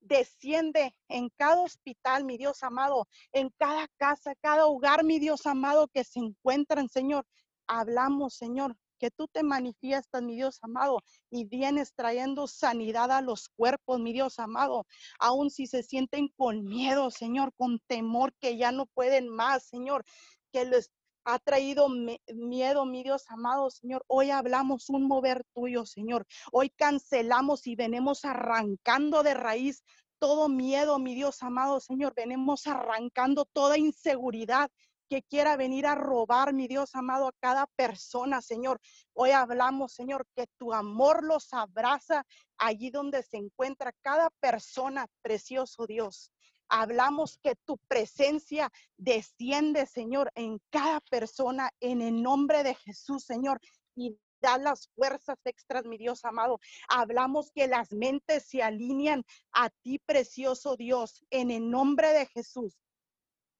desciende 0.00 0.94
en 1.08 1.30
cada 1.36 1.60
hospital, 1.60 2.24
mi 2.24 2.36
Dios 2.36 2.62
amado, 2.62 3.06
en 3.32 3.50
cada 3.58 3.86
casa, 3.96 4.34
cada 4.40 4.66
hogar, 4.66 5.04
mi 5.04 5.18
Dios 5.18 5.46
amado, 5.46 5.88
que 5.88 6.04
se 6.04 6.20
encuentran, 6.20 6.88
Señor. 6.88 7.26
Hablamos, 7.66 8.34
Señor, 8.34 8.76
que 8.98 9.10
tú 9.10 9.26
te 9.28 9.42
manifiestas, 9.42 10.22
mi 10.22 10.36
Dios 10.36 10.58
amado, 10.62 11.00
y 11.30 11.44
vienes 11.46 11.94
trayendo 11.94 12.46
sanidad 12.46 13.10
a 13.10 13.22
los 13.22 13.48
cuerpos, 13.48 13.98
mi 13.98 14.12
Dios 14.12 14.38
amado, 14.38 14.86
aun 15.18 15.50
si 15.50 15.66
se 15.66 15.82
sienten 15.82 16.28
con 16.36 16.64
miedo, 16.64 17.10
Señor, 17.10 17.52
con 17.56 17.80
temor 17.86 18.34
que 18.40 18.56
ya 18.56 18.72
no 18.72 18.86
pueden 18.86 19.28
más, 19.28 19.64
Señor, 19.64 20.04
que 20.52 20.64
les 20.64 20.90
ha 21.24 21.38
traído 21.38 21.88
miedo, 21.88 22.84
mi 22.86 23.02
Dios 23.02 23.24
amado, 23.28 23.70
Señor. 23.70 24.04
Hoy 24.06 24.30
hablamos 24.30 24.88
un 24.88 25.06
mover 25.06 25.44
tuyo, 25.54 25.86
Señor. 25.86 26.26
Hoy 26.52 26.70
cancelamos 26.70 27.66
y 27.66 27.76
venimos 27.76 28.24
arrancando 28.24 29.22
de 29.22 29.34
raíz 29.34 29.82
todo 30.18 30.48
miedo, 30.48 30.98
mi 30.98 31.14
Dios 31.14 31.42
amado, 31.42 31.80
Señor. 31.80 32.14
Venimos 32.14 32.66
arrancando 32.66 33.46
toda 33.46 33.78
inseguridad 33.78 34.70
que 35.08 35.22
quiera 35.24 35.56
venir 35.56 35.86
a 35.86 35.96
robar, 35.96 36.52
mi 36.52 36.68
Dios 36.68 36.94
amado, 36.94 37.26
a 37.26 37.32
cada 37.40 37.66
persona, 37.74 38.40
Señor. 38.40 38.80
Hoy 39.12 39.30
hablamos, 39.30 39.92
Señor, 39.92 40.24
que 40.36 40.46
tu 40.56 40.72
amor 40.72 41.24
los 41.24 41.52
abraza 41.52 42.24
allí 42.58 42.90
donde 42.90 43.24
se 43.24 43.38
encuentra 43.38 43.92
cada 44.02 44.30
persona, 44.40 45.08
precioso 45.20 45.86
Dios. 45.86 46.30
Hablamos 46.70 47.38
que 47.42 47.56
tu 47.66 47.76
presencia 47.88 48.70
desciende, 48.96 49.86
Señor, 49.86 50.30
en 50.34 50.60
cada 50.70 51.00
persona, 51.10 51.70
en 51.80 52.00
el 52.00 52.22
nombre 52.22 52.62
de 52.62 52.74
Jesús, 52.74 53.24
Señor. 53.24 53.60
Y 53.96 54.16
da 54.40 54.56
las 54.56 54.88
fuerzas 54.94 55.36
extras, 55.44 55.84
mi 55.84 55.98
Dios 55.98 56.24
amado. 56.24 56.60
Hablamos 56.88 57.50
que 57.52 57.66
las 57.66 57.92
mentes 57.92 58.44
se 58.48 58.62
alinean 58.62 59.24
a 59.52 59.68
ti, 59.82 59.98
precioso 59.98 60.76
Dios, 60.76 61.24
en 61.30 61.50
el 61.50 61.70
nombre 61.70 62.12
de 62.12 62.26
Jesús. 62.26 62.78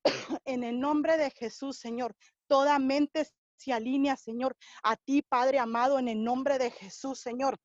en 0.44 0.64
el 0.64 0.81
nombre 0.81 1.16
de 1.16 1.31
Jesús, 1.31 1.79
Señor. 1.79 2.14
Toda 2.46 2.79
mente 2.79 3.27
se 3.57 3.73
alinea, 3.73 4.16
Señor, 4.16 4.57
a 4.83 4.96
ti, 4.96 5.23
Padre 5.23 5.59
amado, 5.59 5.99
en 5.99 6.09
el 6.09 6.23
nombre 6.23 6.59
de 6.59 6.70
Jesús, 6.70 7.20
Señor. 7.20 7.59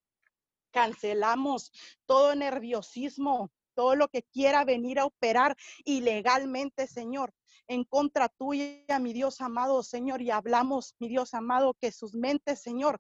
Cancelamos 0.72 1.72
todo 2.06 2.36
nerviosismo, 2.36 3.52
todo 3.76 3.96
lo 3.96 4.08
que 4.08 4.24
quiera 4.24 4.66
venir 4.66 5.00
a 5.00 5.06
operar 5.06 5.56
ilegalmente, 5.84 6.88
Señor, 6.88 7.34
en 7.68 7.84
contra 7.84 8.30
tuya, 8.30 9.00
mi 9.00 9.14
Dios 9.14 9.42
amado, 9.42 9.84
Señor, 9.84 10.22
y 10.22 10.32
hablamos, 10.32 10.96
mi 11.00 11.08
Dios 11.08 11.34
amado, 11.34 11.76
que 11.80 11.92
sus 11.92 12.14
mentes, 12.14 12.62
Señor, 12.62 13.00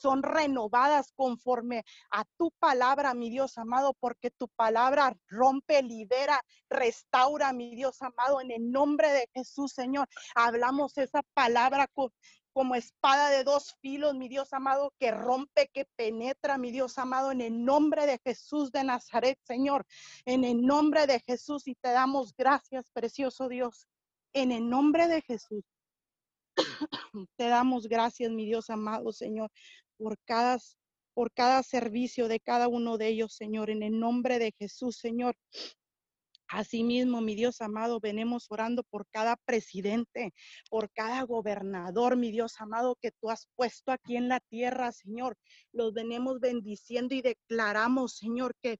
son 0.00 0.22
renovadas 0.22 1.12
conforme 1.16 1.84
a 2.10 2.24
tu 2.36 2.52
palabra, 2.58 3.14
mi 3.14 3.30
Dios 3.30 3.58
amado, 3.58 3.94
porque 3.98 4.30
tu 4.30 4.48
palabra 4.48 5.16
rompe, 5.28 5.82
libera, 5.82 6.40
restaura, 6.68 7.52
mi 7.52 7.74
Dios 7.74 8.00
amado, 8.02 8.40
en 8.40 8.50
el 8.50 8.70
nombre 8.70 9.12
de 9.12 9.28
Jesús, 9.34 9.72
Señor. 9.72 10.08
Hablamos 10.34 10.96
esa 10.98 11.22
palabra 11.34 11.88
como 12.52 12.74
espada 12.74 13.30
de 13.30 13.44
dos 13.44 13.74
filos, 13.80 14.14
mi 14.14 14.28
Dios 14.28 14.52
amado, 14.52 14.92
que 14.98 15.10
rompe, 15.10 15.68
que 15.72 15.86
penetra, 15.96 16.58
mi 16.58 16.70
Dios 16.70 16.98
amado, 16.98 17.32
en 17.32 17.40
el 17.40 17.64
nombre 17.64 18.06
de 18.06 18.18
Jesús 18.24 18.70
de 18.72 18.84
Nazaret, 18.84 19.38
Señor, 19.44 19.86
en 20.24 20.44
el 20.44 20.62
nombre 20.62 21.06
de 21.06 21.20
Jesús 21.20 21.66
y 21.66 21.74
te 21.74 21.90
damos 21.90 22.34
gracias, 22.36 22.90
precioso 22.92 23.48
Dios, 23.48 23.86
en 24.32 24.52
el 24.52 24.68
nombre 24.68 25.08
de 25.08 25.22
Jesús. 25.22 25.64
te 27.36 27.48
damos 27.48 27.88
gracias, 27.88 28.30
mi 28.30 28.46
Dios 28.46 28.70
amado, 28.70 29.12
Señor, 29.12 29.50
por 29.96 30.18
cada 30.24 30.58
por 31.14 31.30
cada 31.32 31.62
servicio 31.62 32.28
de 32.28 32.40
cada 32.40 32.68
uno 32.68 32.96
de 32.96 33.08
ellos, 33.08 33.34
Señor, 33.34 33.70
en 33.70 33.82
el 33.82 33.98
nombre 33.98 34.38
de 34.38 34.52
Jesús, 34.58 34.96
Señor. 34.96 35.36
Asimismo, 36.52 37.22
mi 37.22 37.34
Dios 37.34 37.62
amado, 37.62 37.98
venimos 37.98 38.46
orando 38.50 38.82
por 38.82 39.06
cada 39.08 39.36
presidente, 39.36 40.34
por 40.68 40.92
cada 40.92 41.22
gobernador, 41.22 42.18
mi 42.18 42.30
Dios 42.30 42.60
amado, 42.60 42.98
que 43.00 43.10
tú 43.10 43.30
has 43.30 43.48
puesto 43.56 43.90
aquí 43.90 44.16
en 44.16 44.28
la 44.28 44.38
tierra, 44.38 44.92
Señor. 44.92 45.38
Los 45.72 45.94
venimos 45.94 46.40
bendiciendo 46.40 47.14
y 47.14 47.22
declaramos, 47.22 48.16
Señor, 48.16 48.54
que 48.60 48.78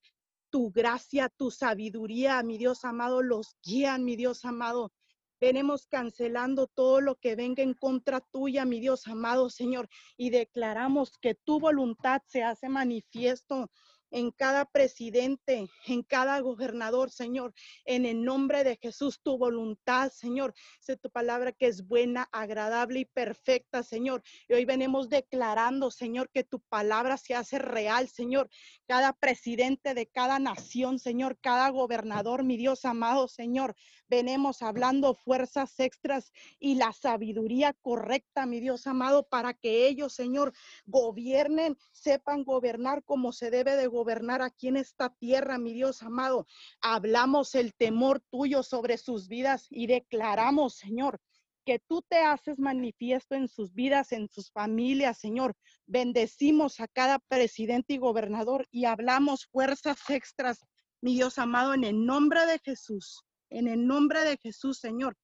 tu 0.50 0.70
gracia, 0.70 1.30
tu 1.30 1.50
sabiduría, 1.50 2.42
mi 2.42 2.58
Dios 2.58 2.84
amado, 2.84 3.22
los 3.22 3.56
guían, 3.64 4.04
mi 4.04 4.16
Dios 4.16 4.44
amado. 4.44 4.92
Venimos 5.40 5.86
cancelando 5.86 6.66
todo 6.66 7.00
lo 7.00 7.16
que 7.16 7.36
venga 7.36 7.62
en 7.62 7.72
contra 7.72 8.20
tuya, 8.20 8.66
mi 8.66 8.80
Dios 8.80 9.08
amado 9.08 9.48
Señor, 9.48 9.88
y 10.18 10.28
declaramos 10.28 11.18
que 11.18 11.34
tu 11.34 11.58
voluntad 11.58 12.20
se 12.26 12.42
hace 12.42 12.68
manifiesto 12.68 13.70
en 14.12 14.30
cada 14.30 14.66
presidente, 14.66 15.66
en 15.86 16.02
cada 16.02 16.38
gobernador, 16.40 17.10
Señor, 17.10 17.54
en 17.86 18.04
el 18.04 18.22
nombre 18.22 18.62
de 18.62 18.76
Jesús, 18.76 19.20
tu 19.22 19.38
voluntad, 19.38 20.12
Señor, 20.12 20.54
sé 20.80 20.96
tu 20.96 21.10
palabra 21.10 21.52
que 21.52 21.66
es 21.66 21.86
buena, 21.88 22.28
agradable 22.30 23.00
y 23.00 23.04
perfecta, 23.06 23.82
Señor. 23.82 24.22
Y 24.48 24.54
hoy 24.54 24.64
venimos 24.66 25.08
declarando, 25.08 25.90
Señor, 25.90 26.30
que 26.30 26.44
tu 26.44 26.60
palabra 26.60 27.16
se 27.16 27.34
hace 27.34 27.58
real, 27.58 28.08
Señor. 28.08 28.50
Cada 28.86 29.14
presidente 29.14 29.94
de 29.94 30.06
cada 30.06 30.38
nación, 30.38 30.98
Señor, 30.98 31.38
cada 31.40 31.70
gobernador, 31.70 32.44
mi 32.44 32.58
Dios 32.58 32.84
amado, 32.84 33.28
Señor, 33.28 33.74
venimos 34.08 34.60
hablando 34.60 35.14
fuerzas 35.14 35.80
extras 35.80 36.32
y 36.58 36.74
la 36.74 36.92
sabiduría 36.92 37.72
correcta, 37.80 38.44
mi 38.44 38.60
Dios 38.60 38.86
amado, 38.86 39.26
para 39.26 39.54
que 39.54 39.88
ellos, 39.88 40.12
Señor, 40.12 40.52
gobiernen, 40.84 41.78
sepan 41.92 42.44
gobernar 42.44 43.02
como 43.04 43.32
se 43.32 43.50
debe 43.50 43.74
de 43.74 43.86
gobernar 43.86 44.01
aquí 44.42 44.68
en 44.68 44.76
esta 44.76 45.10
tierra, 45.10 45.58
mi 45.58 45.72
Dios 45.72 46.02
amado. 46.02 46.46
Hablamos 46.80 47.54
el 47.54 47.74
temor 47.74 48.20
tuyo 48.30 48.62
sobre 48.62 48.98
sus 48.98 49.28
vidas 49.28 49.66
y 49.70 49.86
declaramos, 49.86 50.76
Señor, 50.76 51.20
que 51.64 51.78
tú 51.78 52.02
te 52.02 52.18
haces 52.18 52.58
manifiesto 52.58 53.34
en 53.34 53.48
sus 53.48 53.72
vidas, 53.72 54.12
en 54.12 54.28
sus 54.28 54.50
familias, 54.50 55.18
Señor. 55.18 55.54
Bendecimos 55.86 56.80
a 56.80 56.88
cada 56.88 57.18
presidente 57.18 57.94
y 57.94 57.98
gobernador 57.98 58.66
y 58.70 58.84
hablamos 58.84 59.46
fuerzas 59.46 59.98
extras, 60.08 60.58
mi 61.00 61.14
Dios 61.14 61.38
amado, 61.38 61.74
en 61.74 61.84
el 61.84 62.04
nombre 62.04 62.46
de 62.46 62.58
Jesús. 62.58 63.24
En 63.50 63.68
el 63.68 63.86
nombre 63.86 64.22
de 64.22 64.38
Jesús, 64.38 64.78
Señor. 64.78 65.16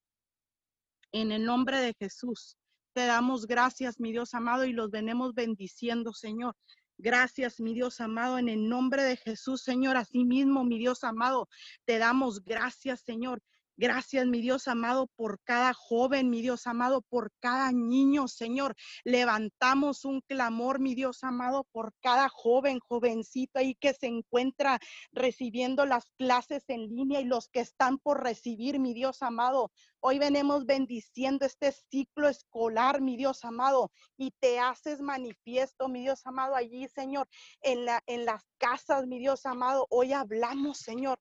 En 1.12 1.33
el 1.33 1.45
nombre 1.45 1.79
de 1.79 1.95
Jesús. 1.99 2.57
Te 2.93 3.07
damos 3.07 3.47
gracias, 3.47 4.01
mi 4.01 4.12
Dios 4.12 4.35
amado, 4.35 4.64
y 4.64 4.73
los 4.73 4.91
venimos 4.91 5.35
bendiciendo, 5.35 6.12
Señor. 6.12 6.57
Gracias, 7.01 7.61
mi 7.61 7.75
Dios 7.75 8.01
amado, 8.01 8.39
en 8.39 8.49
el 8.49 8.69
nombre 8.69 9.05
de 9.05 9.17
Jesús, 9.17 9.63
Señor. 9.63 9.97
Asimismo, 9.97 10.65
mi 10.65 10.79
Dios 10.79 11.05
amado, 11.05 11.49
te 11.85 11.99
damos 11.99 12.45
gracias, 12.45 13.03
Señor. 13.03 13.41
Gracias, 13.81 14.27
mi 14.27 14.41
Dios 14.41 14.67
amado, 14.67 15.07
por 15.14 15.41
cada 15.45 15.73
joven, 15.73 16.31
mi 16.31 16.43
Dios 16.43 16.67
amado, 16.67 17.01
por 17.03 17.31
cada 17.38 17.71
niño, 17.71 18.27
Señor. 18.27 18.75
Levantamos 19.05 20.05
un 20.05 20.21
clamor, 20.23 20.81
mi 20.81 20.97
Dios 20.97 21.23
amado, 21.23 21.62
por 21.71 21.95
cada 22.01 22.29
joven, 22.29 22.81
jovencita 22.81 23.61
ahí 23.61 23.77
que 23.77 23.95
se 23.95 24.09
encuentra 24.09 24.81
recibiendo 25.12 25.87
las 25.87 26.11
clases 26.19 26.64
en 26.67 26.88
línea 26.88 27.21
y 27.21 27.25
los 27.25 27.51
que 27.51 27.61
están 27.61 27.99
por 27.99 28.25
recibir, 28.25 28.81
mi 28.81 28.95
Dios 28.95 29.23
amado. 29.23 29.71
Hoy 30.01 30.19
venimos 30.19 30.67
bendiciendo 30.67 31.47
este 31.47 31.71
ciclo 31.71 32.27
escolar, 32.27 33.01
mi 33.01 33.17
Dios 33.17 33.45
amado, 33.45 33.93
y 34.17 34.33
te 34.41 34.59
haces 34.59 35.01
manifiesto, 35.01 35.88
mi 35.88 36.01
Dios 36.01 36.27
amado, 36.27 36.57
allí, 36.57 36.88
Señor, 36.88 37.29
en, 37.61 37.85
la, 37.85 38.03
en 38.09 38.25
las 38.25 38.43
casas, 38.59 39.07
mi 39.07 39.21
Dios 39.21 39.47
amado. 39.47 39.87
Hoy 39.88 40.14
hablamos, 40.14 40.79
Señor 40.79 41.21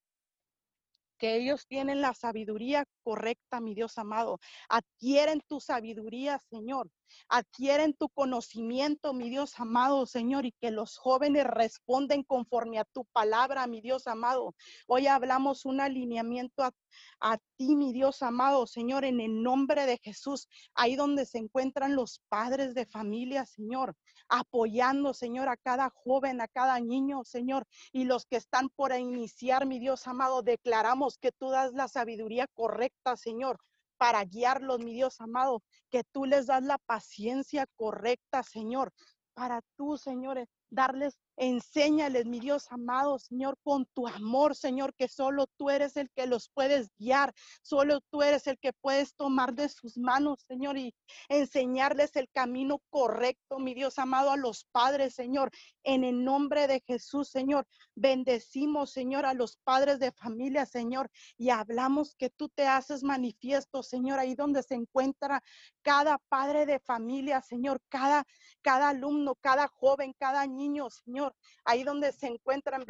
que 1.17 1.35
ellos 1.35 1.67
tienen 1.67 2.01
la 2.01 2.13
sabiduría 2.13 2.85
correcta, 3.03 3.59
mi 3.61 3.73
Dios 3.75 3.97
amado. 3.97 4.39
Adquieren 4.69 5.41
tu 5.47 5.59
sabiduría, 5.59 6.39
Señor. 6.49 6.89
Adquieren 7.29 7.93
tu 7.93 8.09
conocimiento, 8.09 9.13
mi 9.13 9.29
Dios 9.29 9.59
amado, 9.59 10.05
Señor, 10.05 10.45
y 10.45 10.53
que 10.53 10.71
los 10.71 10.97
jóvenes 10.97 11.45
responden 11.45 12.23
conforme 12.23 12.79
a 12.79 12.85
tu 12.85 13.05
palabra, 13.05 13.67
mi 13.67 13.81
Dios 13.81 14.07
amado. 14.07 14.55
Hoy 14.87 15.07
hablamos 15.07 15.65
un 15.65 15.81
alineamiento 15.81 16.63
a, 16.63 16.71
a 17.19 17.37
ti, 17.57 17.75
mi 17.75 17.93
Dios 17.93 18.21
amado, 18.21 18.67
Señor, 18.67 19.05
en 19.05 19.19
el 19.19 19.41
nombre 19.43 19.85
de 19.85 19.99
Jesús, 20.01 20.47
ahí 20.73 20.95
donde 20.95 21.25
se 21.25 21.37
encuentran 21.37 21.95
los 21.95 22.21
padres 22.29 22.73
de 22.73 22.85
familia, 22.85 23.45
Señor, 23.45 23.95
apoyando, 24.29 25.13
Señor, 25.13 25.49
a 25.49 25.57
cada 25.57 25.89
joven, 25.89 26.41
a 26.41 26.47
cada 26.47 26.79
niño, 26.79 27.23
Señor, 27.23 27.65
y 27.91 28.05
los 28.05 28.25
que 28.25 28.37
están 28.37 28.69
por 28.69 28.93
iniciar, 28.95 29.65
mi 29.65 29.79
Dios 29.79 30.07
amado, 30.07 30.41
declaramos 30.41 31.17
que 31.17 31.31
tú 31.31 31.49
das 31.49 31.73
la 31.73 31.87
sabiduría 31.87 32.47
correcta, 32.53 33.17
Señor, 33.17 33.59
para 33.97 34.23
guiarlos, 34.23 34.79
mi 34.79 34.93
Dios 34.93 35.19
amado, 35.21 35.63
que 35.89 36.03
tú 36.03 36.25
les 36.25 36.47
das 36.47 36.63
la 36.63 36.77
paciencia 36.77 37.65
correcta, 37.75 38.43
Señor, 38.43 38.93
para 39.33 39.61
tú, 39.75 39.97
señores, 39.97 40.47
darles, 40.69 41.19
enséñales, 41.37 42.25
mi 42.25 42.39
Dios 42.39 42.65
amado, 42.71 43.19
Señor, 43.19 43.57
con 43.63 43.85
tu 43.93 44.07
amor, 44.07 44.55
Señor, 44.55 44.93
que 44.95 45.07
solo 45.07 45.47
tú 45.55 45.69
eres 45.69 45.95
el 45.95 46.09
que 46.11 46.25
los 46.25 46.49
puedes 46.49 46.89
guiar, 46.97 47.33
solo 47.61 48.01
tú 48.09 48.23
eres 48.23 48.47
el 48.47 48.57
que 48.57 48.73
puedes 48.73 49.15
tomar 49.15 49.53
de 49.53 49.69
sus 49.69 49.97
manos, 49.97 50.43
Señor, 50.47 50.77
y 50.77 50.95
enseñarles 51.29 52.15
el 52.15 52.29
camino 52.31 52.81
correcto, 52.89 53.59
mi 53.59 53.75
Dios 53.75 53.99
amado, 53.99 54.31
a 54.31 54.37
los 54.37 54.65
padres, 54.71 55.13
Señor, 55.13 55.51
en 55.83 56.03
el 56.03 56.23
nombre 56.23 56.67
de 56.67 56.81
Jesús, 56.85 57.29
Señor. 57.29 57.67
Bendecimos, 57.95 58.91
Señor, 58.91 59.25
a 59.25 59.33
los 59.33 59.57
padres 59.63 59.99
de 59.99 60.11
familia, 60.11 60.65
Señor, 60.65 61.09
y 61.37 61.49
hablamos 61.49 62.15
que 62.15 62.29
tú 62.29 62.49
te 62.49 62.67
haces 62.67 63.03
manifiesto, 63.03 63.83
Señor, 63.83 64.19
ahí 64.19 64.35
donde 64.35 64.63
se 64.63 64.75
encuentra 64.75 65.43
cada 65.81 66.17
padre 66.29 66.65
de 66.65 66.79
familia, 66.79 67.41
Señor, 67.41 67.79
cada, 67.89 68.25
cada 68.61 68.89
alumno, 68.89 69.35
cada 69.35 69.67
joven, 69.67 70.13
cada 70.17 70.45
niño, 70.45 70.56
Señor, 70.89 71.35
ahí 71.65 71.83
donde 71.83 72.11
se 72.11 72.27
encuentran, 72.27 72.85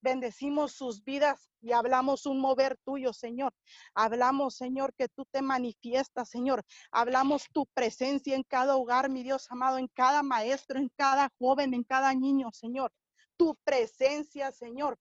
bendecimos 0.00 0.72
sus 0.72 1.02
vidas 1.02 1.50
y 1.60 1.72
hablamos 1.72 2.26
un 2.26 2.40
mover 2.40 2.78
tuyo, 2.84 3.12
Señor. 3.12 3.52
Hablamos, 3.94 4.56
Señor, 4.56 4.94
que 4.94 5.08
tú 5.08 5.24
te 5.30 5.42
manifiestas, 5.42 6.28
Señor. 6.30 6.64
Hablamos 6.92 7.46
tu 7.52 7.66
presencia 7.74 8.36
en 8.36 8.44
cada 8.44 8.76
hogar, 8.76 9.10
mi 9.10 9.22
Dios 9.22 9.46
amado, 9.50 9.78
en 9.78 9.88
cada 9.88 10.22
maestro, 10.22 10.78
en 10.78 10.90
cada 10.96 11.30
joven, 11.38 11.74
en 11.74 11.84
cada 11.84 12.14
niño, 12.14 12.50
Señor. 12.52 12.92
Tu 13.36 13.56
presencia, 13.64 14.52
Señor 14.52 14.98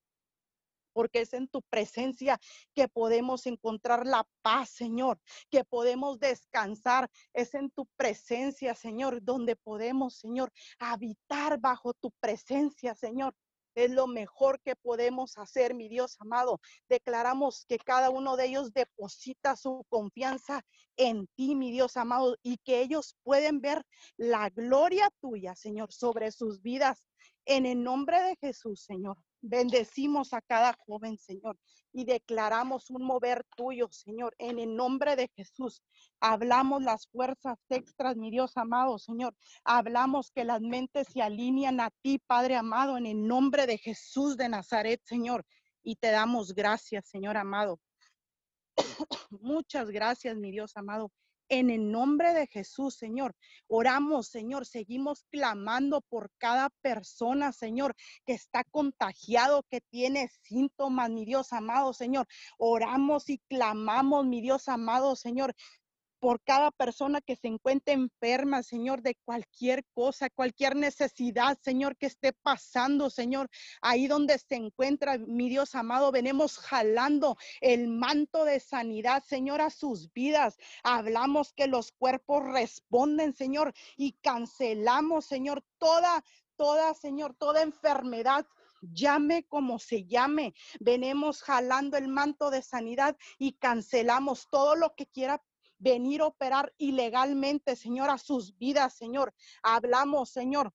porque 0.97 1.21
es 1.21 1.33
en 1.33 1.47
tu 1.47 1.61
presencia 1.61 2.39
que 2.73 2.87
podemos 2.87 3.45
encontrar 3.45 4.07
la 4.07 4.27
paz, 4.41 4.71
Señor, 4.71 5.19
que 5.51 5.63
podemos 5.63 6.17
descansar. 6.17 7.07
Es 7.33 7.53
en 7.53 7.69
tu 7.69 7.85
presencia, 7.97 8.73
Señor, 8.73 9.23
donde 9.23 9.55
podemos, 9.55 10.15
Señor, 10.15 10.51
habitar 10.79 11.59
bajo 11.59 11.93
tu 11.93 12.09
presencia, 12.19 12.95
Señor. 12.95 13.35
Es 13.75 13.91
lo 13.91 14.07
mejor 14.07 14.59
que 14.61 14.75
podemos 14.75 15.37
hacer, 15.37 15.75
mi 15.75 15.87
Dios 15.87 16.15
amado. 16.19 16.59
Declaramos 16.89 17.63
que 17.67 17.77
cada 17.77 18.09
uno 18.09 18.35
de 18.35 18.45
ellos 18.45 18.73
deposita 18.73 19.55
su 19.55 19.85
confianza 19.89 20.63
en 20.95 21.27
ti, 21.35 21.53
mi 21.53 21.69
Dios 21.69 21.95
amado, 21.95 22.37
y 22.41 22.57
que 22.57 22.81
ellos 22.81 23.15
pueden 23.21 23.61
ver 23.61 23.83
la 24.17 24.49
gloria 24.49 25.11
tuya, 25.21 25.53
Señor, 25.53 25.93
sobre 25.93 26.31
sus 26.31 26.63
vidas. 26.63 27.03
En 27.45 27.67
el 27.67 27.83
nombre 27.83 28.19
de 28.23 28.35
Jesús, 28.37 28.81
Señor. 28.81 29.26
Bendecimos 29.41 30.33
a 30.33 30.41
cada 30.41 30.73
joven, 30.85 31.17
Señor, 31.17 31.57
y 31.93 32.05
declaramos 32.05 32.89
un 32.89 33.03
mover 33.03 33.43
tuyo, 33.55 33.87
Señor, 33.91 34.35
en 34.39 34.59
el 34.59 34.75
nombre 34.75 35.15
de 35.15 35.29
Jesús. 35.35 35.81
Hablamos 36.19 36.81
las 36.83 37.07
fuerzas 37.07 37.57
extras, 37.69 38.17
mi 38.17 38.31
Dios 38.31 38.57
amado, 38.57 38.97
Señor. 38.97 39.35
Hablamos 39.63 40.31
que 40.31 40.43
las 40.43 40.61
mentes 40.61 41.07
se 41.13 41.21
alinean 41.21 41.79
a 41.79 41.91
ti, 42.01 42.19
Padre 42.19 42.55
amado, 42.55 42.97
en 42.97 43.05
el 43.05 43.27
nombre 43.27 43.67
de 43.67 43.77
Jesús 43.77 44.37
de 44.37 44.49
Nazaret, 44.49 45.01
Señor. 45.03 45.45
Y 45.83 45.95
te 45.95 46.11
damos 46.11 46.53
gracias, 46.53 47.07
Señor 47.07 47.37
amado. 47.37 47.79
Muchas 49.29 49.89
gracias, 49.89 50.35
mi 50.35 50.51
Dios 50.51 50.75
amado. 50.75 51.11
En 51.49 51.69
el 51.69 51.91
nombre 51.91 52.33
de 52.33 52.47
Jesús, 52.47 52.95
Señor, 52.95 53.33
oramos, 53.67 54.27
Señor, 54.27 54.65
seguimos 54.65 55.23
clamando 55.31 56.01
por 56.01 56.29
cada 56.37 56.69
persona, 56.81 57.53
Señor, 57.53 57.95
que 58.25 58.33
está 58.33 58.65
contagiado, 58.65 59.63
que 59.69 59.79
tiene 59.79 60.29
síntomas, 60.43 61.09
mi 61.09 61.23
Dios 61.23 61.53
amado, 61.53 61.93
Señor. 61.93 62.27
Oramos 62.57 63.29
y 63.29 63.37
clamamos, 63.47 64.25
mi 64.25 64.41
Dios 64.41 64.67
amado, 64.67 65.15
Señor, 65.15 65.55
por 66.19 66.41
cada 66.41 66.71
persona 66.71 67.21
que 67.21 67.35
se 67.35 67.47
encuentre 67.47 67.93
enferma, 67.93 68.63
Señor, 68.63 69.01
de 69.01 69.15
cualquier 69.25 69.85
cosa, 69.93 70.29
cualquier 70.29 70.75
necesidad, 70.75 71.57
Señor, 71.61 71.97
que 71.97 72.07
esté 72.07 72.33
pasando, 72.33 73.09
Señor, 73.09 73.49
ahí 73.81 74.07
donde 74.07 74.37
se 74.37 74.55
encuentra, 74.55 75.17
mi 75.17 75.49
Dios 75.49 75.75
amado, 75.75 76.11
venimos 76.11 76.57
jalando 76.57 77.37
el 77.61 77.87
manto 77.87 78.45
de 78.45 78.59
sanidad, 78.59 79.23
Señor, 79.23 79.61
a 79.61 79.69
sus 79.69 80.11
vidas. 80.13 80.57
Hablamos 80.83 81.53
que 81.53 81.67
los 81.67 81.91
cuerpos 81.91 82.43
responden, 82.45 83.33
Señor, 83.33 83.73
y 83.95 84.13
cancelamos, 84.13 85.25
Señor, 85.25 85.63
toda, 85.77 86.23
toda, 86.55 86.93
Señor, 86.93 87.35
toda 87.35 87.61
enfermedad 87.61 88.45
llame 88.81 89.43
como 89.47 89.79
se 89.79 90.05
llame. 90.05 90.53
Venimos 90.79 91.41
jalando 91.41 91.97
el 91.97 92.07
manto 92.07 92.49
de 92.49 92.61
sanidad 92.61 93.17
y 93.37 93.53
cancelamos 93.53 94.47
todo 94.49 94.75
lo 94.75 94.95
que 94.95 95.07
quiera 95.07 95.41
venir 95.79 96.21
a 96.21 96.27
operar 96.27 96.73
ilegalmente, 96.77 97.75
Señor, 97.75 98.09
a 98.09 98.17
sus 98.17 98.57
vidas, 98.57 98.93
Señor. 98.95 99.33
Hablamos, 99.63 100.29
Señor, 100.29 100.73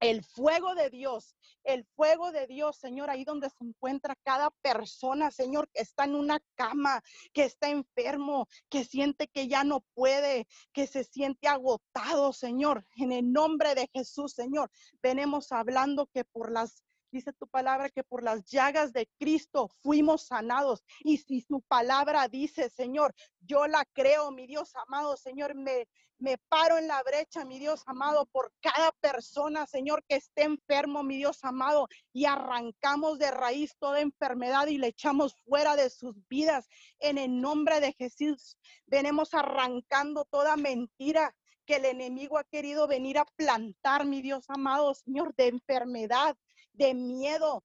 el 0.00 0.22
fuego 0.22 0.74
de 0.74 0.90
Dios, 0.90 1.34
el 1.62 1.86
fuego 1.96 2.30
de 2.30 2.46
Dios, 2.46 2.76
Señor, 2.76 3.08
ahí 3.08 3.24
donde 3.24 3.48
se 3.48 3.64
encuentra 3.64 4.16
cada 4.22 4.50
persona, 4.50 5.30
Señor, 5.30 5.70
que 5.72 5.80
está 5.80 6.04
en 6.04 6.14
una 6.14 6.40
cama, 6.56 7.02
que 7.32 7.44
está 7.44 7.70
enfermo, 7.70 8.46
que 8.68 8.84
siente 8.84 9.28
que 9.28 9.48
ya 9.48 9.64
no 9.64 9.80
puede, 9.94 10.46
que 10.72 10.86
se 10.86 11.04
siente 11.04 11.48
agotado, 11.48 12.32
Señor. 12.32 12.86
En 12.96 13.12
el 13.12 13.32
nombre 13.32 13.74
de 13.74 13.88
Jesús, 13.92 14.32
Señor, 14.32 14.70
venimos 15.02 15.52
hablando 15.52 16.06
que 16.12 16.24
por 16.24 16.52
las 16.52 16.82
Dice 17.14 17.32
tu 17.32 17.46
palabra 17.46 17.90
que 17.90 18.02
por 18.02 18.24
las 18.24 18.44
llagas 18.46 18.92
de 18.92 19.08
Cristo 19.20 19.68
fuimos 19.84 20.26
sanados. 20.26 20.82
Y 21.04 21.18
si 21.18 21.42
su 21.42 21.62
palabra 21.62 22.26
dice, 22.26 22.68
Señor, 22.70 23.14
yo 23.38 23.68
la 23.68 23.84
creo, 23.92 24.32
mi 24.32 24.48
Dios 24.48 24.72
amado, 24.74 25.16
Señor, 25.16 25.54
me, 25.54 25.86
me 26.18 26.38
paro 26.48 26.76
en 26.76 26.88
la 26.88 27.00
brecha, 27.04 27.44
mi 27.44 27.60
Dios 27.60 27.84
amado, 27.86 28.26
por 28.32 28.52
cada 28.60 28.90
persona, 29.00 29.64
Señor, 29.64 30.02
que 30.08 30.16
esté 30.16 30.42
enfermo, 30.42 31.04
mi 31.04 31.16
Dios 31.16 31.38
amado, 31.44 31.86
y 32.12 32.24
arrancamos 32.24 33.20
de 33.20 33.30
raíz 33.30 33.76
toda 33.78 34.00
enfermedad 34.00 34.66
y 34.66 34.78
le 34.78 34.88
echamos 34.88 35.36
fuera 35.44 35.76
de 35.76 35.90
sus 35.90 36.16
vidas. 36.26 36.66
En 36.98 37.16
el 37.16 37.40
nombre 37.40 37.78
de 37.78 37.92
Jesús, 37.92 38.58
venimos 38.86 39.34
arrancando 39.34 40.24
toda 40.24 40.56
mentira 40.56 41.32
que 41.64 41.76
el 41.76 41.84
enemigo 41.84 42.38
ha 42.38 42.44
querido 42.44 42.88
venir 42.88 43.18
a 43.18 43.24
plantar, 43.36 44.04
mi 44.04 44.20
Dios 44.20 44.46
amado, 44.48 44.94
Señor, 44.94 45.32
de 45.36 45.46
enfermedad, 45.46 46.36
de 46.74 46.94
miedo, 46.94 47.64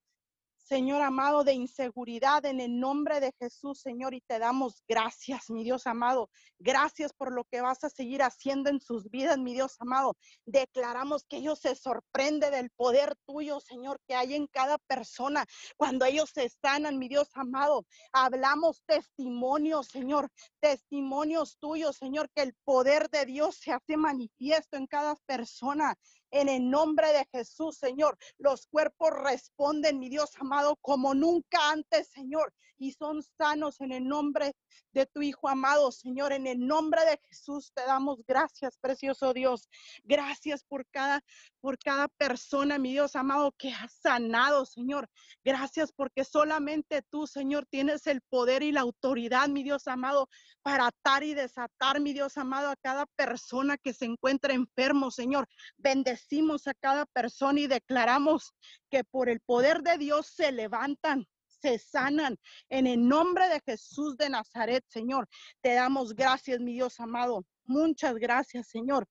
Señor 0.70 1.02
amado, 1.02 1.44
de 1.44 1.54
inseguridad 1.54 2.46
en 2.46 2.62
el 2.62 2.80
nombre 2.80 3.20
de 3.20 3.34
Jesús, 3.40 3.80
Señor, 3.82 4.14
y 4.14 4.22
te 4.22 4.38
damos 4.38 4.84
gracias, 4.88 5.50
mi 5.50 5.64
Dios 5.64 5.88
amado. 5.88 6.30
Gracias 6.60 7.12
por 7.12 7.34
lo 7.34 7.44
que 7.46 7.62
vas 7.62 7.84
a 7.84 7.90
seguir 7.90 8.22
haciendo 8.22 8.70
en 8.70 8.80
sus 8.80 9.10
vidas, 9.10 9.40
mi 9.40 9.56
Dios 9.56 9.78
amado. 9.80 10.16
Declaramos 10.46 11.26
que 11.28 11.38
ellos 11.38 11.58
se 11.60 11.74
sorprende 11.74 12.52
del 12.52 12.70
poder 12.70 13.16
tuyo, 13.26 13.60
Señor, 13.62 14.00
que 14.08 14.14
hay 14.14 14.36
en 14.36 14.46
cada 14.46 14.78
persona 14.78 15.44
cuando 15.76 16.06
ellos 16.06 16.30
se 16.32 16.48
sanan, 16.50 17.00
mi 17.00 17.08
Dios 17.08 17.30
amado. 17.34 17.88
Hablamos 18.14 18.84
testimonios, 18.86 19.88
Señor, 19.88 20.30
testimonios 20.60 21.58
tuyos, 21.58 21.98
Señor, 21.98 22.30
que 22.36 22.44
el 22.44 22.54
poder 22.64 23.10
de 23.10 23.26
Dios 23.26 23.56
se 23.56 23.72
hace 23.72 23.98
manifiesto 23.98 24.78
en 24.78 24.86
cada 24.86 25.16
persona. 25.26 25.96
En 26.32 26.50
el 26.50 26.70
nombre 26.70 27.08
de 27.14 27.26
Jesús, 27.32 27.78
Señor, 27.78 28.18
los 28.38 28.68
cuerpos 28.68 29.12
responden, 29.12 30.00
mi 30.00 30.10
Dios 30.10 30.32
amado, 30.40 30.76
como 30.82 31.14
nunca 31.14 31.72
antes, 31.72 32.10
Señor, 32.10 32.54
y 32.78 32.94
son 32.94 33.22
sanos 33.38 33.82
en 33.82 33.92
el 33.92 34.08
nombre 34.08 34.54
de 34.94 35.06
tu 35.06 35.22
Hijo 35.22 35.50
amado, 35.50 35.92
Señor. 35.92 36.32
En 36.32 36.48
el 36.48 36.66
nombre 36.66 37.04
de 37.06 37.20
Jesús 37.28 37.72
te 37.74 37.84
damos 37.84 38.24
gracias, 38.26 38.78
precioso 38.78 39.34
Dios. 39.34 39.68
Gracias 40.04 40.64
por 40.64 40.86
cada, 40.88 41.22
por 41.60 41.78
cada 41.78 42.08
persona, 42.08 42.80
mi 42.80 42.92
Dios 42.92 43.16
amado, 43.16 43.52
que 43.58 43.70
has 43.70 43.94
sanado, 44.02 44.66
Señor. 44.66 45.10
Gracias 45.44 45.92
porque 45.92 46.24
solamente 46.24 47.02
tú, 47.10 47.28
Señor, 47.28 47.66
tienes 47.70 48.08
el 48.08 48.22
poder 48.22 48.64
y 48.64 48.72
la 48.72 48.82
autoridad, 48.82 49.50
mi 49.50 49.64
Dios 49.64 49.88
amado, 49.88 50.30
para 50.62 50.88
atar 50.88 51.24
y 51.24 51.34
desatar, 51.34 52.00
mi 52.00 52.14
Dios 52.14 52.38
amado, 52.38 52.70
a 52.70 52.76
cada 52.78 53.06
persona 53.18 53.78
que 53.78 53.94
se 53.94 54.06
encuentra 54.06 54.54
enfermo, 54.54 55.12
Señor. 55.12 55.48
Bendecimos 55.78 56.19
a 56.68 56.74
cada 56.74 57.06
persona 57.06 57.60
y 57.60 57.68
declaramos 57.68 58.54
que 58.90 59.04
por 59.04 59.30
el 59.30 59.40
poder 59.42 59.82
de 59.82 59.98
Dios 59.98 60.28
se 60.28 60.52
levantan 60.52 61.26
se 61.62 61.78
sanan 61.78 62.38
en 62.70 62.88
el 62.88 63.08
nombre 63.08 63.48
de 63.50 63.62
Jesús 63.66 64.18
de 64.18 64.30
Nazaret, 64.30 64.84
Señor. 64.88 65.28
Te 65.62 65.74
damos 65.74 66.16
gracias, 66.16 66.60
mi 66.60 66.74
Dios 66.74 67.00
amado. 67.00 67.46
Muchas 67.66 68.16
gracias, 68.16 68.70
Señor. 68.70 69.08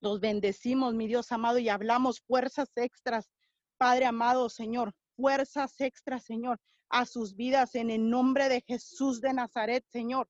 Los 0.00 0.20
bendecimos, 0.20 0.94
mi 0.94 1.06
Dios 1.06 1.32
amado, 1.32 1.58
y 1.58 1.68
hablamos 1.68 2.20
fuerzas 2.20 2.70
extras, 2.76 3.30
Padre 3.78 4.06
amado, 4.06 4.48
Señor, 4.48 4.92
fuerzas 5.16 5.80
extras, 5.80 6.24
Señor, 6.24 6.58
a 6.90 7.06
sus 7.06 7.34
vidas 7.34 7.74
en 7.74 7.90
el 7.90 8.08
nombre 8.08 8.48
de 8.48 8.62
Jesús 8.66 9.20
de 9.20 9.32
Nazaret, 9.32 9.84
Señor. 9.88 10.28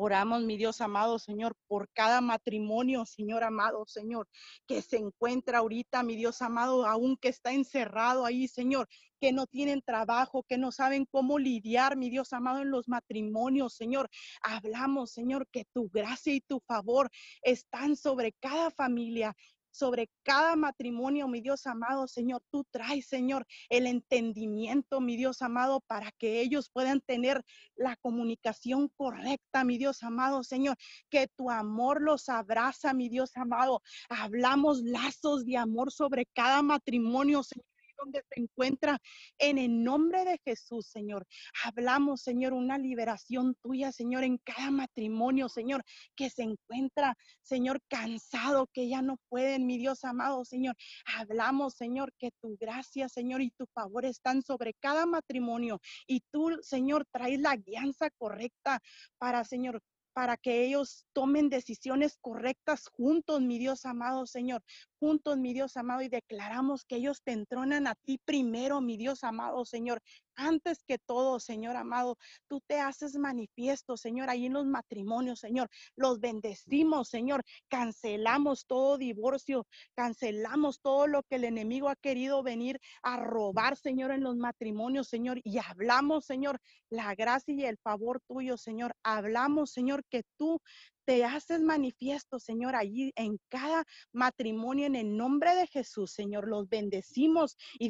Oramos, 0.00 0.44
mi 0.44 0.56
Dios 0.56 0.80
amado, 0.80 1.18
Señor, 1.18 1.56
por 1.66 1.90
cada 1.92 2.20
matrimonio, 2.20 3.04
Señor 3.04 3.42
amado, 3.42 3.84
Señor, 3.84 4.28
que 4.68 4.80
se 4.80 4.96
encuentra 4.96 5.58
ahorita, 5.58 6.04
mi 6.04 6.14
Dios 6.14 6.40
amado, 6.40 6.86
aún 6.86 7.16
que 7.16 7.26
está 7.26 7.52
encerrado 7.52 8.24
ahí, 8.24 8.46
Señor, 8.46 8.88
que 9.20 9.32
no 9.32 9.48
tienen 9.48 9.82
trabajo, 9.82 10.44
que 10.44 10.56
no 10.56 10.70
saben 10.70 11.04
cómo 11.10 11.40
lidiar, 11.40 11.96
mi 11.96 12.10
Dios 12.10 12.32
amado, 12.32 12.62
en 12.62 12.70
los 12.70 12.86
matrimonios, 12.86 13.74
Señor. 13.74 14.08
Hablamos, 14.40 15.10
Señor, 15.10 15.48
que 15.50 15.64
tu 15.74 15.88
gracia 15.88 16.32
y 16.32 16.42
tu 16.42 16.60
favor 16.60 17.10
están 17.42 17.96
sobre 17.96 18.34
cada 18.34 18.70
familia 18.70 19.34
sobre 19.78 20.10
cada 20.24 20.56
matrimonio, 20.56 21.28
mi 21.28 21.40
Dios 21.40 21.66
amado, 21.66 22.08
Señor. 22.08 22.42
Tú 22.50 22.64
traes, 22.70 23.06
Señor, 23.06 23.46
el 23.68 23.86
entendimiento, 23.86 25.00
mi 25.00 25.16
Dios 25.16 25.40
amado, 25.40 25.80
para 25.86 26.10
que 26.12 26.40
ellos 26.40 26.70
puedan 26.72 27.00
tener 27.00 27.44
la 27.76 27.96
comunicación 27.96 28.90
correcta, 28.96 29.64
mi 29.64 29.78
Dios 29.78 30.02
amado, 30.02 30.42
Señor. 30.42 30.76
Que 31.08 31.28
tu 31.28 31.50
amor 31.50 32.02
los 32.02 32.28
abraza, 32.28 32.92
mi 32.92 33.08
Dios 33.08 33.36
amado. 33.36 33.80
Hablamos 34.08 34.82
lazos 34.82 35.44
de 35.44 35.56
amor 35.56 35.92
sobre 35.92 36.26
cada 36.26 36.62
matrimonio, 36.62 37.42
Señor 37.42 37.64
donde 37.98 38.22
se 38.28 38.40
encuentra. 38.40 38.98
En 39.38 39.58
el 39.58 39.82
nombre 39.82 40.24
de 40.24 40.38
Jesús, 40.44 40.86
Señor. 40.86 41.26
Hablamos, 41.64 42.22
Señor, 42.22 42.52
una 42.52 42.78
liberación 42.78 43.54
tuya, 43.62 43.92
Señor, 43.92 44.24
en 44.24 44.38
cada 44.38 44.70
matrimonio, 44.70 45.48
Señor, 45.48 45.82
que 46.16 46.30
se 46.30 46.42
encuentra, 46.42 47.14
Señor, 47.42 47.80
cansado, 47.88 48.68
que 48.72 48.88
ya 48.88 49.02
no 49.02 49.16
pueden, 49.28 49.66
mi 49.66 49.78
Dios 49.78 50.04
amado, 50.04 50.44
Señor. 50.44 50.76
Hablamos, 51.16 51.74
Señor, 51.74 52.12
que 52.18 52.30
tu 52.40 52.56
gracia, 52.58 53.08
Señor, 53.08 53.42
y 53.42 53.50
tu 53.50 53.66
favor 53.74 54.04
están 54.04 54.42
sobre 54.42 54.74
cada 54.74 55.06
matrimonio. 55.06 55.80
Y 56.06 56.22
tú, 56.30 56.58
Señor, 56.62 57.06
traes 57.10 57.40
la 57.40 57.56
guianza 57.56 58.10
correcta 58.10 58.80
para, 59.18 59.44
Señor, 59.44 59.82
para 60.18 60.36
que 60.36 60.64
ellos 60.64 61.06
tomen 61.12 61.48
decisiones 61.48 62.18
correctas 62.20 62.88
juntos, 62.88 63.40
mi 63.40 63.56
Dios 63.56 63.86
amado 63.86 64.26
Señor, 64.26 64.64
juntos, 64.98 65.38
mi 65.38 65.54
Dios 65.54 65.76
amado, 65.76 66.02
y 66.02 66.08
declaramos 66.08 66.84
que 66.84 66.96
ellos 66.96 67.22
te 67.22 67.30
entronan 67.30 67.86
a 67.86 67.94
ti 67.94 68.18
primero, 68.24 68.80
mi 68.80 68.96
Dios 68.96 69.22
amado 69.22 69.64
Señor, 69.64 70.02
antes 70.38 70.82
que 70.84 70.98
todo, 70.98 71.40
Señor 71.40 71.76
amado, 71.76 72.16
tú 72.48 72.62
te 72.66 72.80
haces 72.80 73.16
manifiesto, 73.16 73.96
Señor, 73.96 74.30
ahí 74.30 74.46
en 74.46 74.54
los 74.54 74.64
matrimonios, 74.66 75.40
Señor. 75.40 75.68
Los 75.96 76.20
bendecimos, 76.20 77.08
Señor. 77.08 77.42
Cancelamos 77.68 78.64
todo 78.66 78.96
divorcio, 78.96 79.66
cancelamos 79.94 80.80
todo 80.80 81.06
lo 81.06 81.22
que 81.24 81.36
el 81.36 81.44
enemigo 81.44 81.88
ha 81.88 81.96
querido 81.96 82.42
venir 82.42 82.80
a 83.02 83.16
robar, 83.16 83.76
Señor, 83.76 84.12
en 84.12 84.22
los 84.22 84.36
matrimonios, 84.36 85.08
Señor. 85.08 85.40
Y 85.44 85.58
hablamos, 85.58 86.24
Señor, 86.24 86.60
la 86.88 87.14
gracia 87.14 87.54
y 87.54 87.64
el 87.64 87.76
favor 87.78 88.20
tuyo, 88.26 88.56
Señor. 88.56 88.94
Hablamos, 89.02 89.72
Señor, 89.72 90.04
que 90.08 90.22
tú 90.36 90.60
te 91.08 91.24
haces 91.24 91.62
manifiesto, 91.62 92.38
Señor, 92.38 92.76
allí 92.76 93.14
en 93.16 93.40
cada 93.48 93.86
matrimonio 94.12 94.84
en 94.84 94.94
el 94.94 95.16
nombre 95.16 95.54
de 95.54 95.66
Jesús, 95.66 96.12
Señor. 96.12 96.46
Los 96.46 96.68
bendecimos 96.68 97.56
y 97.78 97.88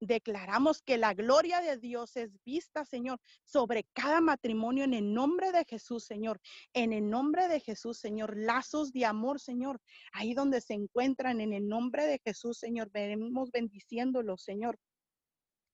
declaramos 0.00 0.82
que 0.82 0.98
la 0.98 1.14
gloria 1.14 1.60
de 1.60 1.78
Dios 1.78 2.16
es 2.16 2.32
vista, 2.44 2.84
Señor, 2.84 3.20
sobre 3.44 3.84
cada 3.92 4.20
matrimonio 4.20 4.82
en 4.82 4.94
el 4.94 5.14
nombre 5.14 5.52
de 5.52 5.64
Jesús, 5.64 6.06
Señor. 6.06 6.40
En 6.72 6.92
el 6.92 7.08
nombre 7.08 7.46
de 7.46 7.60
Jesús, 7.60 7.98
Señor. 8.00 8.36
Lazos 8.36 8.90
de 8.90 9.04
amor, 9.04 9.38
Señor. 9.38 9.80
Ahí 10.12 10.34
donde 10.34 10.60
se 10.60 10.74
encuentran 10.74 11.40
en 11.40 11.52
el 11.52 11.68
nombre 11.68 12.04
de 12.04 12.18
Jesús, 12.18 12.58
Señor. 12.58 12.90
Veremos 12.90 13.52
bendiciéndolos, 13.52 14.42
Señor. 14.42 14.76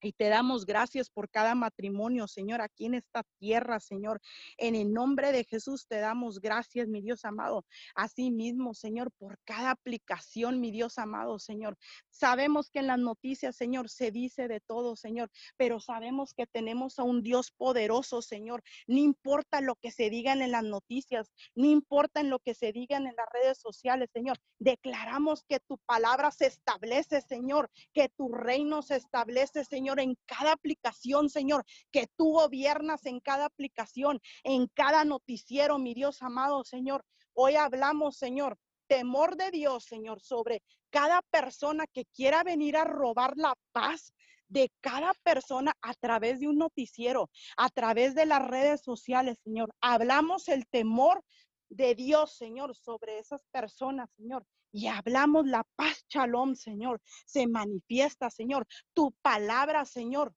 Y 0.05 0.12
te 0.12 0.28
damos 0.28 0.66
gracias 0.66 1.09
por 1.09 1.30
cada 1.30 1.55
matrimonio, 1.55 2.26
Señor, 2.26 2.61
aquí 2.61 2.86
en 2.86 2.94
esta 2.94 3.22
tierra, 3.38 3.78
Señor. 3.78 4.20
En 4.57 4.74
el 4.74 4.92
nombre 4.92 5.30
de 5.30 5.44
Jesús 5.44 5.86
te 5.86 6.00
damos 6.00 6.40
gracias, 6.40 6.88
mi 6.88 7.00
Dios 7.00 7.24
amado. 7.24 7.64
Así 7.94 8.32
mismo, 8.32 8.74
Señor, 8.74 9.12
por 9.12 9.38
cada 9.44 9.70
aplicación, 9.70 10.61
mi 10.61 10.72
Dios 10.72 10.98
amado, 10.98 11.38
Señor. 11.38 11.78
Sabemos 12.11 12.68
que 12.68 12.80
en 12.80 12.88
las 12.88 12.98
noticias, 12.98 13.55
Señor, 13.55 13.88
se 13.88 14.11
dice 14.11 14.48
de 14.48 14.59
todo, 14.59 14.96
Señor, 14.96 15.30
pero 15.57 15.78
sabemos 15.78 16.34
que 16.34 16.48
tenemos 16.48 16.98
a 16.98 17.05
un 17.05 17.22
Dios 17.22 17.53
poderoso, 17.53 18.22
Señor. 18.22 18.64
No 18.88 18.98
importa 18.98 19.61
lo 19.61 19.76
que 19.76 19.92
se 19.92 20.11
digan 20.11 20.42
en 20.42 20.50
las 20.50 20.64
noticias, 20.64 21.30
no 21.55 21.66
importa 21.66 22.20
en 22.20 22.28
lo 22.28 22.40
que 22.40 22.55
se 22.55 22.72
digan 22.72 23.07
en 23.07 23.14
las 23.14 23.26
redes 23.32 23.61
sociales, 23.61 24.11
Señor. 24.12 24.36
Declaramos 24.59 25.44
que 25.48 25.61
tu 25.61 25.78
palabra 25.86 26.32
se 26.32 26.46
establece, 26.46 27.20
Señor, 27.20 27.70
que 27.94 28.09
tu 28.09 28.32
reino 28.32 28.82
se 28.82 28.96
establece, 28.96 29.64
Señor 29.64 29.91
en 30.01 30.16
cada 30.26 30.53
aplicación, 30.53 31.28
Señor, 31.28 31.64
que 31.90 32.07
tú 32.16 32.32
gobiernas 32.32 33.07
en 33.07 33.20
cada 33.20 33.47
aplicación, 33.47 34.20
en 34.45 34.68
cada 34.68 35.05
noticiero, 35.05 35.78
mi 35.78 35.95
Dios 35.95 36.22
amado, 36.22 36.64
Señor. 36.64 37.05
Hoy 37.34 37.57
hablamos, 37.57 38.16
Señor, 38.16 38.59
temor 38.86 39.36
de 39.36 39.51
Dios, 39.51 39.84
Señor, 39.84 40.20
sobre 40.20 40.62
cada 40.90 41.22
persona 41.30 41.86
que 41.86 42.05
quiera 42.14 42.43
venir 42.45 42.76
a 42.76 42.84
robar 42.84 43.34
la 43.36 43.55
paz 43.72 44.12
de 44.49 44.70
cada 44.80 45.14
persona 45.22 45.72
a 45.80 45.95
través 45.95 46.40
de 46.40 46.49
un 46.49 46.59
noticiero, 46.59 47.30
a 47.57 47.70
través 47.70 48.14
de 48.14 48.26
las 48.26 48.47
redes 48.47 48.82
sociales, 48.82 49.38
Señor. 49.43 49.74
Hablamos 49.80 50.49
el 50.49 50.66
temor 50.66 51.24
de 51.70 51.95
Dios, 51.95 52.36
Señor, 52.36 52.76
sobre 52.76 53.18
esas 53.18 53.43
personas, 53.51 54.11
Señor 54.16 54.45
y 54.72 54.86
hablamos 54.86 55.46
la 55.46 55.64
paz, 55.76 56.04
shalom, 56.08 56.54
Señor. 56.54 57.00
Se 57.26 57.46
manifiesta, 57.46 58.30
Señor. 58.30 58.66
Tu 58.94 59.12
palabra, 59.22 59.84
Señor. 59.84 60.34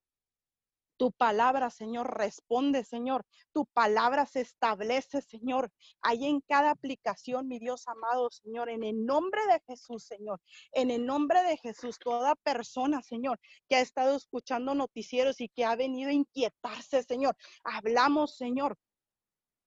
Tu 0.97 1.11
palabra, 1.11 1.69
Señor, 1.69 2.17
responde, 2.17 2.85
Señor. 2.85 3.25
Tu 3.53 3.65
palabra 3.65 4.25
se 4.25 4.41
establece, 4.41 5.21
Señor. 5.21 5.69
Ahí 6.01 6.25
en 6.25 6.39
cada 6.41 6.71
aplicación, 6.71 7.47
mi 7.47 7.59
Dios 7.59 7.85
amado, 7.87 8.29
Señor, 8.31 8.69
en 8.69 8.83
el 8.83 9.05
nombre 9.05 9.41
de 9.47 9.61
Jesús, 9.67 10.05
Señor. 10.05 10.39
En 10.71 10.91
el 10.91 11.05
nombre 11.05 11.43
de 11.43 11.57
Jesús, 11.57 11.97
toda 11.99 12.35
persona, 12.35 13.01
Señor, 13.01 13.39
que 13.67 13.75
ha 13.75 13.81
estado 13.81 14.15
escuchando 14.15 14.73
noticieros 14.73 15.41
y 15.41 15.49
que 15.49 15.65
ha 15.65 15.75
venido 15.75 16.11
a 16.11 16.13
inquietarse, 16.13 17.03
Señor. 17.03 17.35
Hablamos, 17.63 18.37
Señor, 18.37 18.77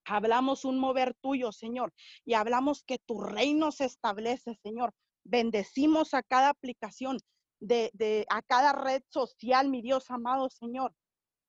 Hablamos 0.05 0.65
un 0.65 0.79
mover 0.79 1.13
tuyo, 1.21 1.51
Señor, 1.51 1.93
y 2.25 2.33
hablamos 2.33 2.83
que 2.83 2.97
tu 2.99 3.21
reino 3.21 3.71
se 3.71 3.85
establece, 3.85 4.55
Señor. 4.63 4.93
Bendecimos 5.23 6.13
a 6.13 6.23
cada 6.23 6.49
aplicación, 6.49 7.19
de, 7.59 8.25
a 8.29 8.41
cada 8.41 8.73
red 8.73 9.03
social, 9.09 9.69
mi 9.69 9.81
Dios 9.81 10.09
amado, 10.09 10.49
Señor. 10.49 10.93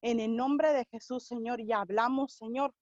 En 0.01 0.19
el 0.19 0.35
nombre 0.35 0.73
de 0.73 0.85
Jesús, 0.91 1.25
Señor, 1.25 1.61
y 1.61 1.71
hablamos, 1.71 2.33
Señor, 2.33 2.73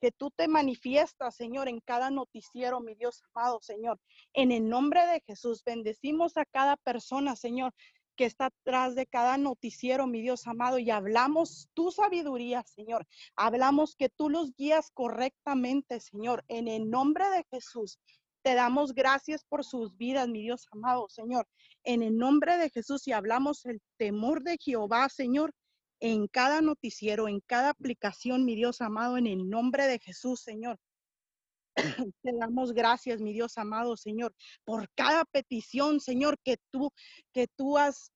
que 0.00 0.12
tú 0.12 0.30
te 0.30 0.46
manifiestas, 0.46 1.36
Señor, 1.36 1.68
en 1.68 1.80
cada 1.80 2.10
noticiero, 2.10 2.80
mi 2.80 2.94
Dios 2.94 3.22
amado, 3.34 3.60
Señor. 3.62 3.98
En 4.34 4.52
el 4.52 4.68
nombre 4.68 5.06
de 5.06 5.22
Jesús, 5.26 5.62
bendecimos 5.64 6.36
a 6.36 6.44
cada 6.44 6.76
persona, 6.76 7.34
Señor, 7.34 7.74
que 8.16 8.24
está 8.24 8.46
atrás 8.46 8.94
de 8.94 9.06
cada 9.06 9.38
noticiero, 9.38 10.06
mi 10.06 10.22
Dios 10.22 10.46
amado, 10.46 10.78
y 10.78 10.90
hablamos 10.90 11.68
tu 11.74 11.90
sabiduría, 11.92 12.64
Señor. 12.64 13.06
Hablamos 13.36 13.94
que 13.94 14.08
tú 14.08 14.30
los 14.30 14.54
guías 14.56 14.90
correctamente, 14.92 16.00
Señor, 16.00 16.44
en 16.48 16.68
el 16.68 16.90
nombre 16.90 17.28
de 17.30 17.44
Jesús. 17.50 17.98
Te 18.42 18.54
damos 18.54 18.94
gracias 18.94 19.44
por 19.44 19.64
sus 19.64 19.96
vidas, 19.96 20.28
mi 20.28 20.42
Dios 20.42 20.66
amado, 20.70 21.08
Señor. 21.08 21.46
En 21.84 22.02
el 22.02 22.16
nombre 22.16 22.56
de 22.56 22.70
Jesús 22.70 23.06
y 23.06 23.12
hablamos 23.12 23.64
el 23.66 23.80
temor 23.96 24.42
de 24.42 24.56
Jehová, 24.58 25.08
Señor, 25.08 25.52
en 26.00 26.26
cada 26.28 26.60
noticiero, 26.60 27.28
en 27.28 27.40
cada 27.40 27.70
aplicación, 27.70 28.44
mi 28.44 28.54
Dios 28.54 28.80
amado, 28.80 29.18
en 29.18 29.26
el 29.26 29.48
nombre 29.48 29.86
de 29.86 29.98
Jesús, 29.98 30.40
Señor. 30.40 30.78
Te 32.22 32.32
damos 32.38 32.72
gracias, 32.72 33.20
mi 33.20 33.32
Dios 33.32 33.58
amado 33.58 33.96
Señor, 33.96 34.34
por 34.64 34.88
cada 34.94 35.24
petición, 35.24 36.00
Señor, 36.00 36.38
que 36.42 36.58
tú, 36.70 36.90
que 37.32 37.46
tú 37.56 37.78
has, 37.78 38.10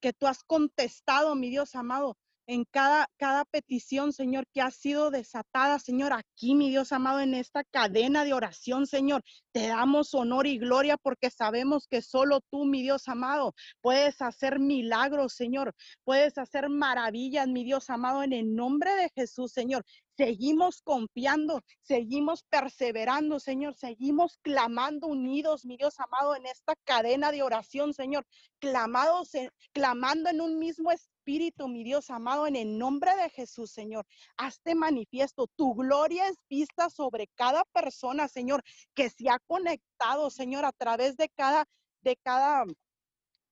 que 0.00 0.12
tú 0.12 0.26
has 0.26 0.42
contestado, 0.44 1.34
mi 1.34 1.50
Dios 1.50 1.74
amado 1.74 2.16
en 2.50 2.64
cada, 2.64 3.08
cada 3.16 3.44
petición, 3.44 4.12
Señor, 4.12 4.44
que 4.52 4.60
ha 4.60 4.72
sido 4.72 5.12
desatada, 5.12 5.78
Señor, 5.78 6.12
aquí, 6.12 6.56
mi 6.56 6.68
Dios 6.68 6.90
amado, 6.90 7.20
en 7.20 7.34
esta 7.34 7.62
cadena 7.62 8.24
de 8.24 8.32
oración, 8.32 8.88
Señor. 8.88 9.22
Te 9.52 9.68
damos 9.68 10.14
honor 10.14 10.48
y 10.48 10.58
gloria 10.58 10.96
porque 10.96 11.30
sabemos 11.30 11.86
que 11.86 12.02
solo 12.02 12.40
tú, 12.50 12.64
mi 12.64 12.82
Dios 12.82 13.06
amado, 13.06 13.54
puedes 13.80 14.20
hacer 14.20 14.58
milagros, 14.58 15.34
Señor. 15.34 15.76
Puedes 16.02 16.38
hacer 16.38 16.68
maravillas, 16.68 17.46
mi 17.46 17.62
Dios 17.62 17.88
amado, 17.88 18.24
en 18.24 18.32
el 18.32 18.52
nombre 18.52 18.96
de 18.96 19.10
Jesús, 19.14 19.52
Señor. 19.52 19.84
Seguimos 20.16 20.82
confiando, 20.82 21.62
seguimos 21.82 22.42
perseverando, 22.50 23.38
Señor, 23.38 23.76
seguimos 23.76 24.38
clamando 24.42 25.06
unidos, 25.06 25.64
mi 25.64 25.76
Dios 25.76 25.94
amado, 26.00 26.34
en 26.34 26.46
esta 26.46 26.74
cadena 26.84 27.30
de 27.30 27.44
oración, 27.44 27.94
Señor, 27.94 28.26
clamados, 28.58 29.30
clamando 29.72 30.28
en 30.28 30.40
un 30.40 30.58
mismo 30.58 30.90
espíritu 30.90 31.19
Espíritu, 31.30 31.68
mi 31.68 31.84
Dios 31.84 32.10
amado, 32.10 32.48
en 32.48 32.56
el 32.56 32.76
nombre 32.76 33.14
de 33.14 33.30
Jesús, 33.30 33.70
Señor. 33.70 34.04
Hazte 34.36 34.74
manifiesto. 34.74 35.46
Tu 35.54 35.74
gloria 35.76 36.26
es 36.26 36.34
vista 36.48 36.90
sobre 36.90 37.28
cada 37.36 37.62
persona, 37.66 38.26
Señor, 38.26 38.64
que 38.94 39.10
se 39.10 39.30
ha 39.30 39.38
conectado, 39.46 40.28
Señor, 40.30 40.64
a 40.64 40.72
través 40.72 41.16
de 41.16 41.28
cada, 41.28 41.68
de 42.00 42.16
cada 42.16 42.64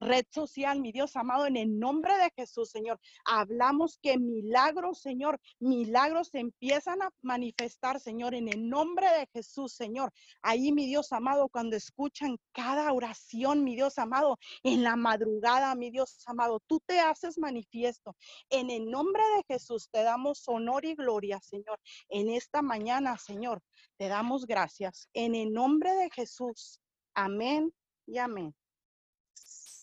red 0.01 0.25
social, 0.31 0.81
mi 0.81 0.93
Dios 0.93 1.17
amado, 1.17 1.47
en 1.47 1.57
el 1.57 1.79
nombre 1.79 2.17
de 2.19 2.31
Jesús, 2.37 2.71
Señor. 2.71 3.01
Hablamos 3.25 3.99
que 4.03 4.19
milagros, 4.19 5.01
Señor, 5.01 5.41
milagros 5.59 6.35
empiezan 6.35 7.03
a 7.03 7.11
manifestar, 7.23 8.01
Señor, 8.01 8.35
en 8.35 8.49
el 8.49 8.69
nombre 8.69 9.07
de 9.11 9.27
Jesús, 9.33 9.73
Señor. 9.73 10.13
Ahí, 10.43 10.73
mi 10.73 10.87
Dios 10.87 11.13
amado, 11.13 11.49
cuando 11.49 11.77
escuchan 11.77 12.39
cada 12.53 12.93
oración, 12.93 13.65
mi 13.65 13.75
Dios 13.75 13.99
amado, 13.99 14.39
en 14.63 14.83
la 14.83 14.97
madrugada, 14.97 15.75
mi 15.75 15.91
Dios 15.91 16.23
amado, 16.27 16.61
tú 16.67 16.81
te 16.87 17.01
haces 17.01 17.39
manifiesto. 17.39 18.17
En 18.51 18.71
el 18.71 18.91
nombre 18.91 19.23
de 19.37 19.55
Jesús 19.55 19.89
te 19.91 20.03
damos 20.03 20.47
honor 20.49 20.85
y 20.85 20.95
gloria, 20.95 21.41
Señor. 21.41 21.79
En 22.09 22.31
esta 22.31 22.63
mañana, 22.63 23.19
Señor, 23.19 23.63
te 23.97 24.09
damos 24.09 24.47
gracias. 24.47 25.09
En 25.13 25.35
el 25.35 25.53
nombre 25.53 25.95
de 25.95 26.11
Jesús. 26.11 26.81
Amén 27.15 27.73
y 28.07 28.19
amén. 28.19 28.55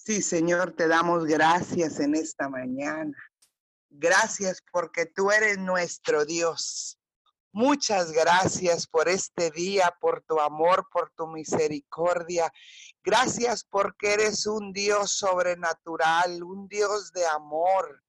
Sí, 0.05 0.21
Señor, 0.21 0.73
te 0.73 0.87
damos 0.87 1.25
gracias 1.25 1.99
en 1.99 2.13
esta 2.13 2.47
mañana. 2.47 3.17
Gracias 3.89 4.61
porque 4.71 5.07
tú 5.07 5.31
eres 5.31 5.57
nuestro 5.57 6.25
Dios. 6.25 6.99
Muchas 7.51 8.11
gracias 8.11 8.85
por 8.85 9.09
este 9.09 9.49
día, 9.49 9.97
por 9.99 10.21
tu 10.21 10.39
amor, 10.39 10.87
por 10.91 11.09
tu 11.15 11.25
misericordia. 11.25 12.53
Gracias 13.03 13.65
porque 13.67 14.13
eres 14.13 14.45
un 14.45 14.73
Dios 14.73 15.17
sobrenatural, 15.17 16.43
un 16.43 16.67
Dios 16.67 17.11
de 17.11 17.25
amor. 17.25 18.03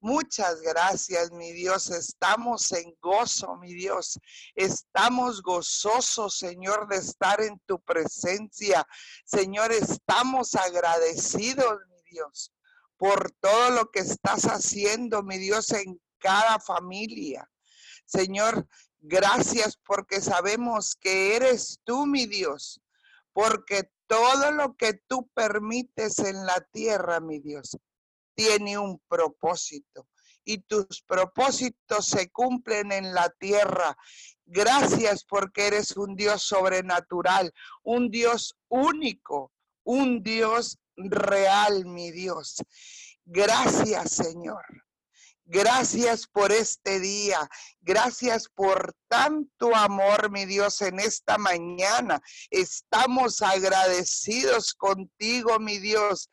Muchas 0.00 0.60
gracias, 0.60 1.32
mi 1.32 1.52
Dios. 1.52 1.90
Estamos 1.90 2.70
en 2.70 2.94
gozo, 3.00 3.56
mi 3.56 3.74
Dios. 3.74 4.20
Estamos 4.54 5.42
gozosos, 5.42 6.38
Señor, 6.38 6.86
de 6.86 6.98
estar 6.98 7.40
en 7.40 7.58
tu 7.66 7.80
presencia. 7.80 8.86
Señor, 9.24 9.72
estamos 9.72 10.54
agradecidos, 10.54 11.80
mi 11.88 12.00
Dios, 12.12 12.52
por 12.96 13.32
todo 13.40 13.70
lo 13.70 13.90
que 13.90 14.00
estás 14.00 14.44
haciendo, 14.44 15.24
mi 15.24 15.36
Dios, 15.36 15.72
en 15.72 16.00
cada 16.18 16.60
familia. 16.60 17.50
Señor, 18.06 18.68
gracias 19.00 19.76
porque 19.84 20.20
sabemos 20.20 20.94
que 20.94 21.34
eres 21.34 21.80
tú, 21.82 22.06
mi 22.06 22.26
Dios, 22.26 22.80
porque 23.32 23.90
todo 24.06 24.52
lo 24.52 24.76
que 24.76 24.94
tú 24.94 25.28
permites 25.34 26.20
en 26.20 26.46
la 26.46 26.60
tierra, 26.72 27.18
mi 27.18 27.40
Dios, 27.40 27.76
tiene 28.38 28.78
un 28.78 29.00
propósito 29.08 30.06
y 30.44 30.58
tus 30.58 31.02
propósitos 31.02 32.06
se 32.06 32.30
cumplen 32.30 32.92
en 32.92 33.12
la 33.12 33.28
tierra. 33.30 33.98
Gracias 34.46 35.24
porque 35.24 35.66
eres 35.66 35.96
un 35.96 36.14
Dios 36.14 36.44
sobrenatural, 36.44 37.52
un 37.82 38.10
Dios 38.12 38.56
único, 38.68 39.50
un 39.82 40.22
Dios 40.22 40.78
real, 40.96 41.84
mi 41.84 42.12
Dios. 42.12 42.58
Gracias, 43.24 44.12
Señor. 44.12 44.64
Gracias 45.44 46.28
por 46.28 46.52
este 46.52 47.00
día. 47.00 47.40
Gracias 47.80 48.48
por 48.54 48.94
tanto 49.08 49.74
amor, 49.74 50.30
mi 50.30 50.44
Dios, 50.44 50.80
en 50.80 51.00
esta 51.00 51.38
mañana. 51.38 52.22
Estamos 52.50 53.42
agradecidos 53.42 54.74
contigo, 54.74 55.58
mi 55.58 55.78
Dios. 55.78 56.30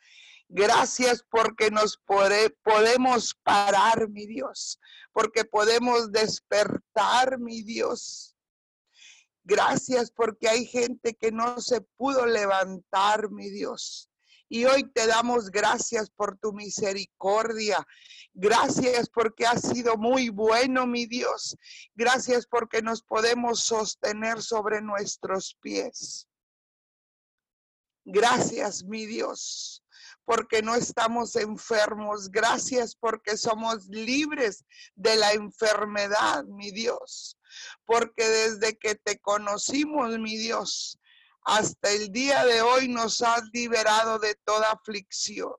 Gracias 0.47 1.23
porque 1.29 1.71
nos 1.71 1.97
podemos 1.97 3.33
parar, 3.43 4.09
mi 4.09 4.27
Dios, 4.27 4.79
porque 5.11 5.43
podemos 5.43 6.11
despertar, 6.11 7.39
mi 7.39 7.63
Dios. 7.63 8.35
Gracias 9.43 10.11
porque 10.11 10.47
hay 10.47 10.65
gente 10.65 11.15
que 11.15 11.31
no 11.31 11.59
se 11.61 11.81
pudo 11.97 12.25
levantar, 12.25 13.31
mi 13.31 13.49
Dios. 13.49 14.09
Y 14.47 14.65
hoy 14.65 14.83
te 14.91 15.07
damos 15.07 15.49
gracias 15.49 16.09
por 16.11 16.37
tu 16.37 16.53
misericordia. 16.53 17.85
Gracias 18.33 19.09
porque 19.09 19.45
has 19.45 19.61
sido 19.61 19.97
muy 19.97 20.29
bueno, 20.29 20.85
mi 20.85 21.07
Dios. 21.07 21.57
Gracias 21.95 22.45
porque 22.45 22.81
nos 22.81 23.01
podemos 23.01 23.61
sostener 23.61 24.41
sobre 24.41 24.81
nuestros 24.81 25.57
pies. 25.61 26.27
Gracias, 28.05 28.83
mi 28.83 29.05
Dios 29.05 29.81
porque 30.25 30.61
no 30.61 30.75
estamos 30.75 31.35
enfermos. 31.35 32.29
Gracias 32.29 32.95
porque 32.95 33.37
somos 33.37 33.85
libres 33.87 34.65
de 34.95 35.15
la 35.15 35.31
enfermedad, 35.33 36.43
mi 36.45 36.71
Dios. 36.71 37.37
Porque 37.85 38.27
desde 38.27 38.77
que 38.77 38.95
te 38.95 39.19
conocimos, 39.19 40.17
mi 40.19 40.35
Dios, 40.35 40.99
hasta 41.43 41.91
el 41.91 42.11
día 42.11 42.43
de 42.43 42.61
hoy 42.61 42.87
nos 42.87 43.21
has 43.21 43.43
liberado 43.53 44.19
de 44.19 44.35
toda 44.43 44.71
aflicción 44.71 45.53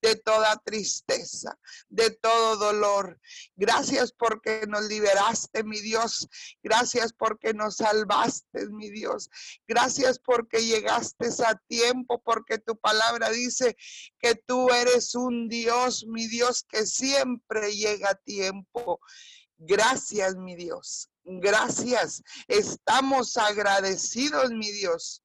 de 0.00 0.16
toda 0.16 0.56
tristeza, 0.64 1.58
de 1.88 2.10
todo 2.10 2.56
dolor. 2.56 3.20
Gracias 3.56 4.12
porque 4.12 4.64
nos 4.68 4.84
liberaste, 4.84 5.64
mi 5.64 5.80
Dios. 5.80 6.28
Gracias 6.62 7.12
porque 7.12 7.54
nos 7.54 7.76
salvaste, 7.76 8.68
mi 8.70 8.90
Dios. 8.90 9.30
Gracias 9.66 10.18
porque 10.18 10.64
llegaste 10.64 11.28
a 11.46 11.54
tiempo, 11.68 12.22
porque 12.22 12.58
tu 12.58 12.76
palabra 12.76 13.30
dice 13.30 13.76
que 14.18 14.34
tú 14.34 14.70
eres 14.70 15.14
un 15.14 15.48
Dios, 15.48 16.04
mi 16.06 16.26
Dios, 16.26 16.64
que 16.68 16.86
siempre 16.86 17.74
llega 17.74 18.10
a 18.10 18.14
tiempo. 18.14 19.00
Gracias, 19.58 20.34
mi 20.36 20.56
Dios. 20.56 21.08
Gracias. 21.24 22.22
Estamos 22.48 23.36
agradecidos, 23.36 24.50
mi 24.50 24.70
Dios. 24.72 25.22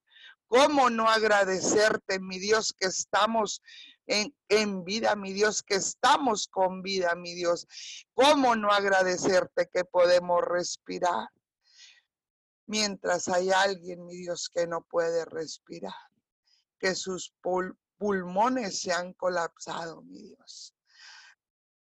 ¿Cómo 0.47 0.89
no 0.89 1.09
agradecerte, 1.09 2.19
mi 2.19 2.39
Dios, 2.39 2.73
que 2.77 2.88
estamos 2.88 3.61
en, 4.07 4.83
vida, 4.85 5.15
mi 5.15 5.33
Dios, 5.33 5.61
que 5.61 5.75
estamos 5.75 6.47
con 6.47 6.81
vida, 6.81 7.13
mi 7.15 7.33
Dios. 7.33 7.67
¿Cómo 8.13 8.55
no 8.55 8.71
agradecerte 8.71 9.69
que 9.71 9.83
podemos 9.83 10.41
respirar? 10.43 11.29
Mientras 12.65 13.27
hay 13.27 13.51
alguien, 13.51 14.05
mi 14.05 14.15
Dios, 14.15 14.49
que 14.53 14.67
no 14.67 14.81
puede 14.81 15.25
respirar, 15.25 15.93
que 16.79 16.95
sus 16.95 17.33
pulmones 17.97 18.81
se 18.81 18.93
han 18.93 19.13
colapsado, 19.13 20.01
mi 20.01 20.21
Dios. 20.21 20.73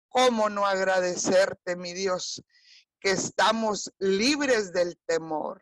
¿Cómo 0.10 0.50
no 0.50 0.66
agradecerte, 0.66 1.76
mi 1.76 1.94
Dios, 1.94 2.44
que 3.00 3.12
estamos 3.12 3.92
libres 4.00 4.72
del 4.72 4.98
temor? 5.06 5.62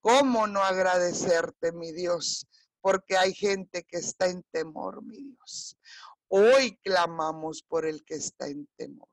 ¿Cómo 0.00 0.46
no 0.46 0.62
agradecerte, 0.62 1.72
mi 1.72 1.92
Dios, 1.92 2.46
porque 2.84 3.16
hay 3.16 3.32
gente 3.32 3.82
que 3.84 3.96
está 3.96 4.26
en 4.26 4.42
temor, 4.52 5.02
mi 5.02 5.16
Dios. 5.16 5.78
Hoy 6.28 6.78
clamamos 6.84 7.62
por 7.62 7.86
el 7.86 8.04
que 8.04 8.16
está 8.16 8.46
en 8.46 8.68
temor. 8.76 9.08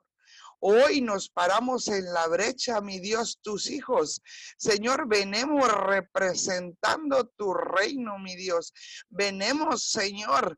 Hoy 0.60 1.00
nos 1.00 1.30
paramos 1.30 1.88
en 1.88 2.12
la 2.12 2.28
brecha, 2.28 2.82
mi 2.82 3.00
Dios, 3.00 3.40
tus 3.42 3.70
hijos. 3.70 4.22
Señor, 4.58 5.08
venemos 5.08 5.72
representando 5.72 7.30
tu 7.38 7.54
reino, 7.54 8.20
mi 8.20 8.36
Dios. 8.36 8.74
Venemos, 9.08 9.90
Señor. 9.90 10.58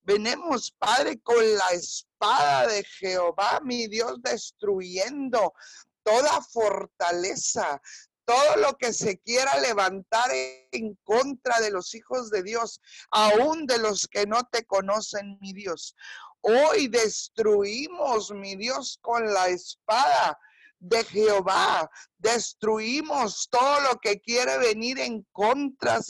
Venemos, 0.00 0.74
Padre, 0.78 1.20
con 1.20 1.36
la 1.58 1.68
espada 1.72 2.68
de 2.68 2.84
Jehová, 2.84 3.60
mi 3.62 3.86
Dios, 3.86 4.16
destruyendo 4.22 5.52
toda 6.02 6.40
fortaleza, 6.40 7.82
todo 8.26 8.56
lo 8.56 8.76
que 8.76 8.92
se 8.92 9.18
quiera 9.18 9.58
levantar 9.60 10.30
en 10.72 10.96
contra 11.04 11.60
de 11.60 11.70
los 11.70 11.94
hijos 11.94 12.28
de 12.30 12.42
Dios, 12.42 12.80
aún 13.10 13.66
de 13.66 13.78
los 13.78 14.06
que 14.08 14.26
no 14.26 14.42
te 14.50 14.64
conocen, 14.64 15.38
mi 15.40 15.52
Dios. 15.52 15.94
Hoy 16.40 16.88
destruimos, 16.88 18.32
mi 18.32 18.56
Dios, 18.56 18.98
con 19.00 19.32
la 19.32 19.48
espada 19.48 20.38
de 20.78 21.04
Jehová. 21.04 21.88
Destruimos 22.18 23.48
todo 23.48 23.80
lo 23.82 24.00
que 24.00 24.20
quiere 24.20 24.58
venir 24.58 24.98
en 24.98 25.24
contra, 25.32 26.00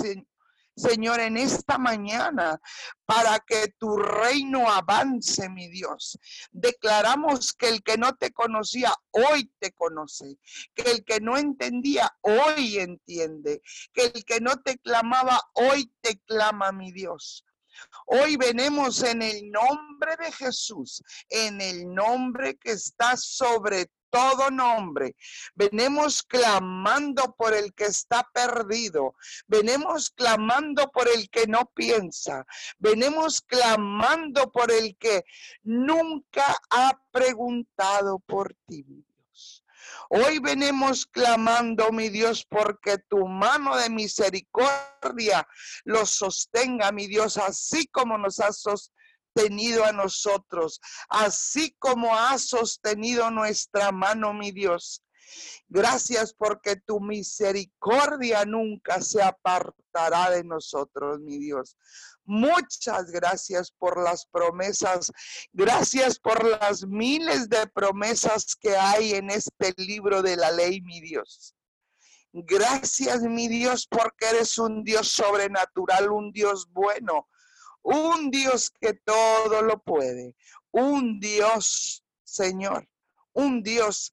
Señor, 0.76 1.20
en 1.20 1.38
esta 1.38 1.78
mañana, 1.78 2.60
para 3.06 3.38
que 3.40 3.74
tu 3.78 3.96
reino 3.96 4.70
avance, 4.70 5.48
mi 5.48 5.68
Dios. 5.68 6.18
Declaramos 6.50 7.54
que 7.54 7.68
el 7.68 7.82
que 7.82 7.96
no 7.96 8.14
te 8.14 8.30
conocía, 8.32 8.94
hoy 9.10 9.50
te 9.58 9.72
conoce, 9.72 10.36
que 10.74 10.90
el 10.90 11.04
que 11.04 11.20
no 11.20 11.38
entendía, 11.38 12.14
hoy 12.20 12.78
entiende, 12.78 13.62
que 13.94 14.12
el 14.14 14.24
que 14.24 14.40
no 14.40 14.56
te 14.56 14.78
clamaba, 14.78 15.40
hoy 15.54 15.90
te 16.02 16.18
clama, 16.26 16.72
mi 16.72 16.92
Dios. 16.92 17.42
Hoy 18.06 18.36
venemos 18.36 19.02
en 19.02 19.22
el 19.22 19.50
nombre 19.50 20.16
de 20.16 20.32
Jesús, 20.32 21.02
en 21.28 21.60
el 21.60 21.92
nombre 21.92 22.56
que 22.56 22.72
está 22.72 23.16
sobre 23.16 23.90
todo 24.10 24.50
nombre. 24.50 25.16
Venimos 25.54 26.22
clamando 26.22 27.34
por 27.36 27.54
el 27.54 27.74
que 27.74 27.84
está 27.84 28.28
perdido. 28.32 29.14
Venimos 29.46 30.10
clamando 30.10 30.90
por 30.90 31.08
el 31.08 31.28
que 31.30 31.46
no 31.46 31.70
piensa. 31.74 32.44
Venimos 32.78 33.40
clamando 33.40 34.50
por 34.50 34.70
el 34.70 34.96
que 34.96 35.24
nunca 35.62 36.58
ha 36.70 36.98
preguntado 37.10 38.18
por 38.20 38.54
ti, 38.66 38.82
Dios. 38.82 39.64
Hoy 40.08 40.38
venimos 40.38 41.06
clamando, 41.06 41.90
mi 41.90 42.08
Dios, 42.08 42.44
porque 42.48 42.98
tu 43.08 43.26
mano 43.26 43.76
de 43.76 43.90
misericordia 43.90 45.46
los 45.84 46.10
sostenga, 46.10 46.92
mi 46.92 47.06
Dios, 47.06 47.36
así 47.38 47.86
como 47.88 48.18
nos 48.18 48.40
has 48.40 48.60
sostenido 48.60 48.95
a 49.84 49.92
nosotros, 49.92 50.80
así 51.08 51.74
como 51.78 52.14
has 52.14 52.48
sostenido 52.48 53.30
nuestra 53.30 53.92
mano, 53.92 54.32
mi 54.32 54.50
Dios. 54.50 55.02
Gracias 55.68 56.32
porque 56.32 56.76
tu 56.76 57.00
misericordia 57.00 58.44
nunca 58.44 59.00
se 59.02 59.22
apartará 59.22 60.30
de 60.30 60.44
nosotros, 60.44 61.20
mi 61.20 61.38
Dios. 61.38 61.76
Muchas 62.24 63.10
gracias 63.10 63.72
por 63.72 64.02
las 64.02 64.26
promesas. 64.26 65.12
Gracias 65.52 66.18
por 66.18 66.44
las 66.44 66.86
miles 66.86 67.48
de 67.48 67.66
promesas 67.66 68.56
que 68.56 68.76
hay 68.76 69.14
en 69.14 69.30
este 69.30 69.74
libro 69.76 70.22
de 70.22 70.36
la 70.36 70.50
ley, 70.50 70.80
mi 70.80 71.00
Dios. 71.00 71.54
Gracias, 72.32 73.22
mi 73.22 73.48
Dios, 73.48 73.86
porque 73.88 74.26
eres 74.26 74.58
un 74.58 74.84
Dios 74.84 75.08
sobrenatural, 75.08 76.10
un 76.10 76.32
Dios 76.32 76.66
bueno, 76.70 77.28
un 77.86 78.32
Dios 78.32 78.72
que 78.80 78.94
todo 78.94 79.62
lo 79.62 79.78
puede, 79.78 80.34
un 80.72 81.20
Dios, 81.20 82.02
Señor, 82.24 82.88
un 83.32 83.62
Dios 83.62 84.12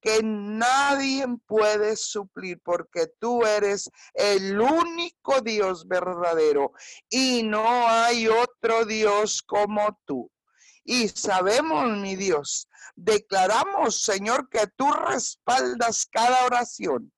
que 0.00 0.20
nadie 0.22 1.26
puede 1.44 1.96
suplir 1.96 2.60
porque 2.62 3.08
tú 3.18 3.44
eres 3.44 3.90
el 4.14 4.60
único 4.60 5.40
Dios 5.40 5.88
verdadero 5.88 6.70
y 7.10 7.42
no 7.42 7.88
hay 7.88 8.28
otro 8.28 8.84
Dios 8.84 9.42
como 9.42 9.98
tú. 10.04 10.30
Y 10.84 11.08
sabemos, 11.08 11.88
mi 11.98 12.14
Dios, 12.14 12.68
declaramos, 12.94 14.00
Señor, 14.00 14.48
que 14.48 14.68
tú 14.76 14.92
respaldas 14.92 16.06
cada 16.06 16.46
oración, 16.46 17.12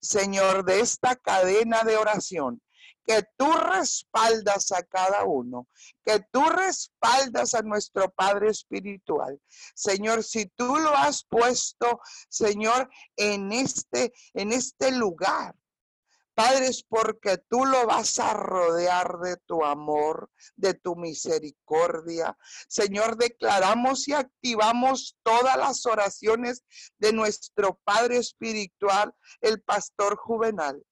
Señor, 0.00 0.64
de 0.64 0.80
esta 0.80 1.14
cadena 1.14 1.84
de 1.84 1.96
oración 1.96 2.60
que 3.06 3.22
tú 3.36 3.50
respaldas 3.52 4.72
a 4.72 4.82
cada 4.82 5.24
uno, 5.24 5.68
que 6.04 6.20
tú 6.32 6.42
respaldas 6.42 7.54
a 7.54 7.62
nuestro 7.62 8.10
Padre 8.10 8.50
Espiritual. 8.50 9.40
Señor, 9.74 10.24
si 10.24 10.46
tú 10.46 10.76
lo 10.76 10.90
has 10.90 11.24
puesto, 11.24 12.00
Señor, 12.28 12.90
en 13.16 13.52
este, 13.52 14.12
en 14.34 14.52
este 14.52 14.90
lugar, 14.90 15.54
Padre, 16.36 16.66
es 16.66 16.82
porque 16.82 17.38
tú 17.48 17.64
lo 17.64 17.86
vas 17.86 18.18
a 18.18 18.34
rodear 18.34 19.20
de 19.20 19.38
tu 19.46 19.64
amor, 19.64 20.30
de 20.54 20.74
tu 20.74 20.94
misericordia. 20.94 22.36
Señor, 22.68 23.16
declaramos 23.16 24.06
y 24.06 24.12
activamos 24.12 25.16
todas 25.22 25.56
las 25.56 25.86
oraciones 25.86 26.62
de 26.98 27.14
nuestro 27.14 27.80
Padre 27.84 28.18
Espiritual, 28.18 29.14
el 29.40 29.62
Pastor 29.62 30.16
Juvenal. 30.16 30.84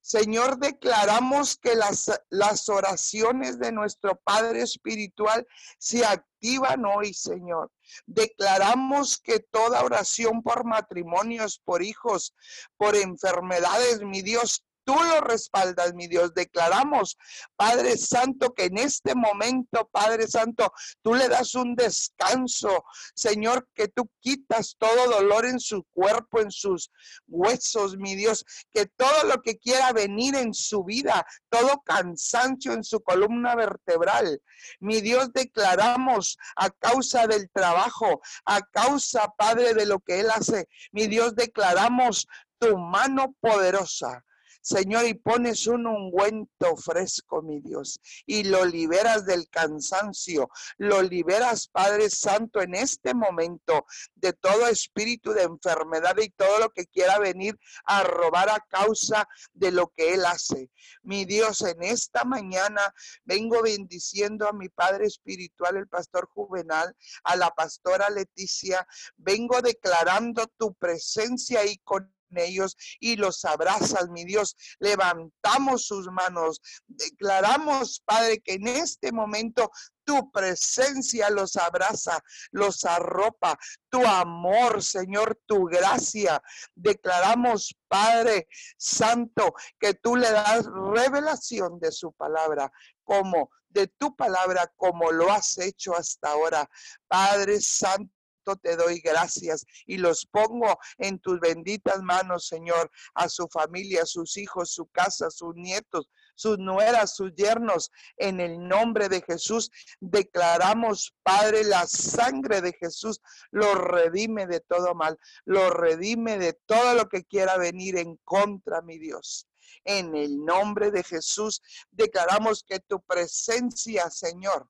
Señor, 0.00 0.58
declaramos 0.58 1.56
que 1.56 1.74
las, 1.74 2.10
las 2.30 2.68
oraciones 2.68 3.58
de 3.58 3.70
nuestro 3.70 4.16
Padre 4.24 4.62
Espiritual 4.62 5.46
se 5.78 6.04
activan 6.04 6.84
hoy, 6.84 7.12
Señor. 7.12 7.70
Declaramos 8.06 9.18
que 9.18 9.40
toda 9.40 9.84
oración 9.84 10.42
por 10.42 10.64
matrimonios, 10.64 11.60
por 11.64 11.82
hijos, 11.82 12.34
por 12.76 12.96
enfermedades, 12.96 14.00
mi 14.00 14.22
Dios, 14.22 14.64
tú 14.90 15.00
lo 15.04 15.20
respaldas, 15.20 15.94
mi 15.94 16.08
Dios. 16.08 16.34
Declaramos, 16.34 17.16
Padre 17.54 17.96
Santo, 17.96 18.52
que 18.54 18.64
en 18.64 18.78
este 18.78 19.14
momento, 19.14 19.88
Padre 19.92 20.26
Santo, 20.26 20.72
tú 21.00 21.14
le 21.14 21.28
das 21.28 21.54
un 21.54 21.76
descanso, 21.76 22.84
Señor, 23.14 23.68
que 23.72 23.86
tú 23.86 24.10
quitas 24.18 24.74
todo 24.78 25.08
dolor 25.08 25.46
en 25.46 25.60
su 25.60 25.84
cuerpo, 25.92 26.40
en 26.40 26.50
sus 26.50 26.90
huesos, 27.28 27.98
mi 27.98 28.16
Dios, 28.16 28.44
que 28.72 28.86
todo 28.86 29.24
lo 29.28 29.40
que 29.42 29.58
quiera 29.58 29.92
venir 29.92 30.34
en 30.34 30.52
su 30.52 30.82
vida, 30.82 31.24
todo 31.48 31.82
cansancio 31.84 32.72
en 32.72 32.82
su 32.82 33.00
columna 33.00 33.54
vertebral, 33.54 34.42
mi 34.80 35.00
Dios, 35.00 35.32
declaramos 35.32 36.36
a 36.56 36.68
causa 36.70 37.28
del 37.28 37.48
trabajo, 37.50 38.20
a 38.44 38.60
causa, 38.60 39.28
Padre, 39.36 39.72
de 39.74 39.86
lo 39.86 40.00
que 40.00 40.18
Él 40.18 40.30
hace, 40.30 40.68
mi 40.90 41.06
Dios, 41.06 41.36
declaramos 41.36 42.26
tu 42.58 42.76
mano 42.76 43.36
poderosa 43.40 44.24
Señor, 44.60 45.06
y 45.06 45.14
pones 45.14 45.66
un 45.66 45.86
ungüento 45.86 46.76
fresco, 46.76 47.42
mi 47.42 47.60
Dios, 47.60 48.00
y 48.26 48.44
lo 48.44 48.64
liberas 48.64 49.24
del 49.24 49.48
cansancio, 49.48 50.50
lo 50.76 51.02
liberas, 51.02 51.68
Padre 51.68 52.10
Santo, 52.10 52.60
en 52.60 52.74
este 52.74 53.14
momento 53.14 53.86
de 54.14 54.32
todo 54.32 54.66
espíritu 54.66 55.32
de 55.32 55.42
enfermedad 55.42 56.16
y 56.18 56.30
todo 56.30 56.58
lo 56.58 56.70
que 56.70 56.86
quiera 56.86 57.18
venir 57.18 57.58
a 57.84 58.02
robar 58.02 58.50
a 58.50 58.64
causa 58.68 59.26
de 59.52 59.70
lo 59.70 59.88
que 59.88 60.14
Él 60.14 60.26
hace. 60.26 60.70
Mi 61.02 61.24
Dios, 61.24 61.62
en 61.62 61.82
esta 61.82 62.24
mañana 62.24 62.94
vengo 63.24 63.62
bendiciendo 63.62 64.48
a 64.48 64.52
mi 64.52 64.68
Padre 64.68 65.06
Espiritual, 65.06 65.76
el 65.76 65.88
Pastor 65.88 66.28
Juvenal, 66.28 66.94
a 67.24 67.36
la 67.36 67.50
Pastora 67.50 68.10
Leticia, 68.10 68.86
vengo 69.16 69.60
declarando 69.62 70.46
tu 70.58 70.74
presencia 70.74 71.64
y 71.64 71.78
con 71.78 72.12
ellos 72.36 72.76
y 73.00 73.16
los 73.16 73.44
abrazas, 73.44 74.08
mi 74.08 74.24
Dios. 74.24 74.56
Levantamos 74.78 75.86
sus 75.86 76.06
manos, 76.08 76.60
declaramos, 76.86 78.02
Padre, 78.04 78.40
que 78.40 78.54
en 78.54 78.68
este 78.68 79.12
momento 79.12 79.70
tu 80.04 80.30
presencia 80.32 81.30
los 81.30 81.56
abraza, 81.56 82.20
los 82.50 82.84
arropa, 82.84 83.58
tu 83.88 84.04
amor, 84.04 84.82
Señor, 84.82 85.38
tu 85.46 85.66
gracia. 85.66 86.42
Declaramos, 86.74 87.76
Padre 87.88 88.48
Santo, 88.76 89.54
que 89.78 89.94
tú 89.94 90.16
le 90.16 90.30
das 90.30 90.66
revelación 90.66 91.78
de 91.78 91.92
su 91.92 92.12
palabra, 92.12 92.72
como 93.04 93.50
de 93.68 93.86
tu 93.86 94.16
palabra, 94.16 94.72
como 94.76 95.12
lo 95.12 95.30
has 95.30 95.58
hecho 95.58 95.94
hasta 95.94 96.30
ahora. 96.30 96.68
Padre 97.06 97.60
Santo 97.60 98.19
te 98.62 98.76
doy 98.76 99.00
gracias 99.00 99.64
y 99.86 99.98
los 99.98 100.26
pongo 100.26 100.78
en 100.98 101.18
tus 101.18 101.38
benditas 101.40 102.02
manos, 102.02 102.46
Señor, 102.46 102.90
a 103.14 103.28
su 103.28 103.48
familia, 103.48 104.02
a 104.02 104.06
sus 104.06 104.36
hijos, 104.36 104.72
su 104.72 104.86
casa, 104.86 105.30
sus 105.30 105.54
nietos, 105.54 106.08
sus 106.34 106.58
nueras, 106.58 107.14
sus 107.14 107.34
yernos. 107.34 107.90
En 108.16 108.40
el 108.40 108.66
nombre 108.66 109.08
de 109.08 109.22
Jesús 109.22 109.70
declaramos, 110.00 111.14
Padre, 111.22 111.64
la 111.64 111.86
sangre 111.86 112.60
de 112.60 112.72
Jesús 112.72 113.20
lo 113.50 113.74
redime 113.74 114.46
de 114.46 114.60
todo 114.60 114.94
mal, 114.94 115.18
lo 115.44 115.70
redime 115.70 116.38
de 116.38 116.54
todo 116.66 116.94
lo 116.94 117.08
que 117.08 117.24
quiera 117.24 117.58
venir 117.58 117.98
en 117.98 118.16
contra, 118.24 118.82
mi 118.82 118.98
Dios. 118.98 119.46
En 119.84 120.14
el 120.16 120.44
nombre 120.44 120.90
de 120.90 121.02
Jesús 121.02 121.62
declaramos 121.90 122.64
que 122.64 122.80
tu 122.80 123.00
presencia, 123.02 124.10
Señor, 124.10 124.68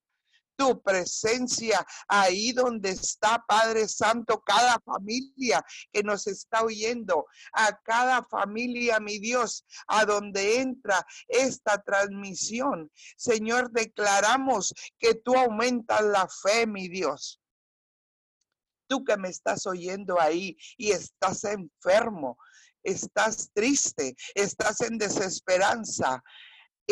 tu 0.61 0.83
presencia 0.83 1.87
ahí 2.07 2.53
donde 2.53 2.91
está, 2.91 3.43
Padre 3.49 3.89
Santo, 3.89 4.43
cada 4.43 4.79
familia 4.81 5.65
que 5.91 6.03
nos 6.03 6.27
está 6.27 6.63
oyendo, 6.63 7.25
a 7.55 7.75
cada 7.81 8.23
familia, 8.25 9.01
mi 9.01 9.19
Dios, 9.19 9.65
a 9.87 10.05
donde 10.05 10.61
entra 10.61 11.03
esta 11.29 11.83
transmisión. 11.83 12.93
Señor, 13.17 13.71
declaramos 13.71 14.75
que 14.99 15.15
tú 15.15 15.35
aumentas 15.35 16.03
la 16.03 16.29
fe, 16.29 16.67
mi 16.67 16.89
Dios. 16.89 17.41
Tú 18.87 19.03
que 19.03 19.17
me 19.17 19.31
estás 19.31 19.67
oyendo 19.67 20.21
ahí 20.21 20.59
y 20.77 20.91
estás 20.91 21.45
enfermo, 21.45 22.37
estás 22.83 23.51
triste, 23.55 24.15
estás 24.35 24.83
en 24.83 24.99
desesperanza 24.99 26.23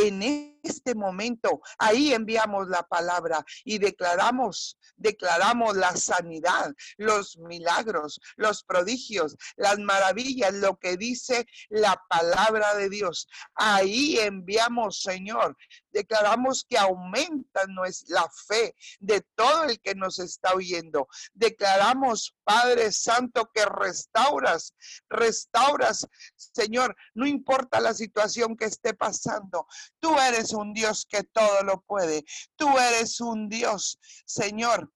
en 0.07 0.59
este 0.63 0.95
momento, 0.95 1.61
ahí 1.79 2.13
enviamos 2.13 2.69
la 2.69 2.83
palabra 2.83 3.45
y 3.65 3.79
declaramos, 3.79 4.79
declaramos 4.97 5.77
la 5.77 5.97
sanidad, 5.97 6.73
los 6.97 7.39
milagros, 7.39 8.21
los 8.37 8.63
prodigios, 8.65 9.37
las 9.57 9.79
maravillas, 9.79 10.55
lo 10.55 10.79
que 10.79 10.97
dice 10.97 11.47
la 11.69 12.01
palabra 12.09 12.75
de 12.75 12.89
Dios. 12.89 13.29
Ahí 13.55 14.19
enviamos, 14.19 15.03
Señor, 15.03 15.57
declaramos 15.91 16.65
que 16.69 16.79
aumenta 16.79 17.63
la 18.09 18.29
fe 18.47 18.75
de 19.01 19.23
todo 19.35 19.65
el 19.65 19.81
que 19.81 19.95
nos 19.95 20.19
está 20.19 20.55
oyendo. 20.55 21.09
Declaramos, 21.33 22.37
Padre 22.45 22.93
Santo, 22.93 23.51
que 23.53 23.65
restauras, 23.65 24.75
restauras, 25.09 26.07
Señor, 26.37 26.97
no 27.15 27.27
importa 27.27 27.81
la 27.81 27.95
situación 27.95 28.57
que 28.57 28.67
esté 28.67 28.95
pasando, 28.95 29.67
Tú 30.01 30.19
eres 30.19 30.53
un 30.53 30.73
Dios 30.73 31.07
que 31.09 31.23
todo 31.23 31.63
lo 31.63 31.81
puede. 31.81 32.25
Tú 32.57 32.79
eres 32.79 33.21
un 33.21 33.49
Dios, 33.49 33.99
Señor, 34.27 34.91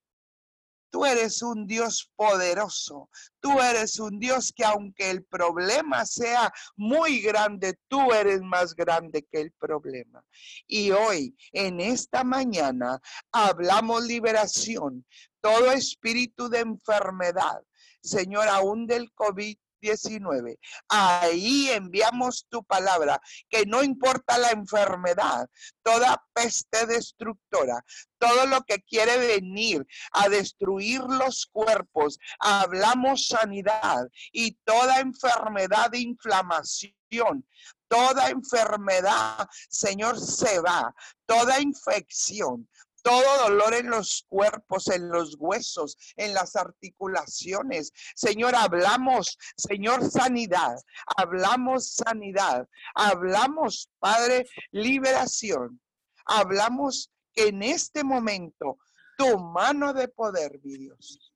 Tú 0.93 1.07
eres 1.07 1.41
un 1.41 1.67
Dios 1.67 2.13
poderoso. 2.17 3.09
Tú 3.41 3.59
eres 3.61 3.99
un 3.99 4.19
Dios 4.19 4.53
que 4.55 4.63
aunque 4.63 5.11
el 5.11 5.25
problema 5.25 6.05
sea 6.05 6.53
muy 6.77 7.23
grande, 7.23 7.79
tú 7.89 8.13
eres 8.13 8.43
más 8.43 8.75
grande 8.75 9.23
que 9.23 9.41
el 9.41 9.53
problema. 9.53 10.23
Y 10.67 10.91
hoy, 10.91 11.35
en 11.53 11.81
esta 11.81 12.25
mañana, 12.25 13.01
hablamos 13.33 14.05
liberación. 14.05 15.07
Todo 15.41 15.73
espíritu 15.73 16.51
de 16.51 16.59
enfermedad, 16.59 17.63
Señor, 18.03 18.49
aún 18.49 18.87
del 18.87 19.11
COVID, 19.15 19.57
19. 19.83 20.59
Ahí 20.89 21.69
enviamos 21.71 22.47
tu 22.49 22.65
palabra, 22.65 23.21
que 23.51 23.67
no 23.67 23.83
importa 23.83 24.39
la 24.39 24.51
enfermedad, 24.51 25.47
toda 25.83 26.25
peste 26.33 26.87
destructora, 26.87 27.85
todo 28.19 28.47
lo 28.47 28.63
que 28.63 28.81
quiere 28.83 29.19
venir 29.19 29.85
a 30.13 30.29
destruir 30.29 31.03
los 31.03 31.47
cuerpos, 31.47 32.19
hablamos 32.39 33.27
sanidad 33.27 34.09
y 34.33 34.53
toda 34.65 35.01
enfermedad 35.01 35.91
de 35.91 35.99
inflamación, 35.99 37.45
toda 37.89 38.31
enfermedad, 38.31 39.49
Señor, 39.69 40.19
se 40.19 40.61
va, 40.61 40.95
toda 41.27 41.61
infección, 41.61 42.69
todo 43.03 43.49
dolor 43.49 43.75
en 43.75 43.91
los 43.91 44.25
cuerpos, 44.29 44.89
en 44.89 45.09
los 45.09 45.37
huesos, 45.39 45.97
en 46.17 46.35
las 46.35 46.57
articulaciones. 46.57 47.93
Señor, 48.15 48.55
hablamos, 48.55 49.39
Señor, 49.57 50.11
sanidad. 50.11 50.77
Hablamos 51.17 51.95
sanidad. 51.95 52.69
Hablamos, 52.95 53.91
Padre, 53.99 54.47
liberación. 54.71 55.81
Hablamos 56.25 57.11
que 57.35 57.49
en 57.49 57.63
este 57.63 58.05
momento 58.05 58.79
tu 59.19 59.39
mano 59.39 59.93
de 59.93 60.09
poder, 60.09 60.61
mi 60.63 60.77
Dios, 60.77 61.33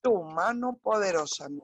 tu 0.00 0.22
mano 0.22 0.78
poderosa, 0.82 1.48
mi 1.48 1.60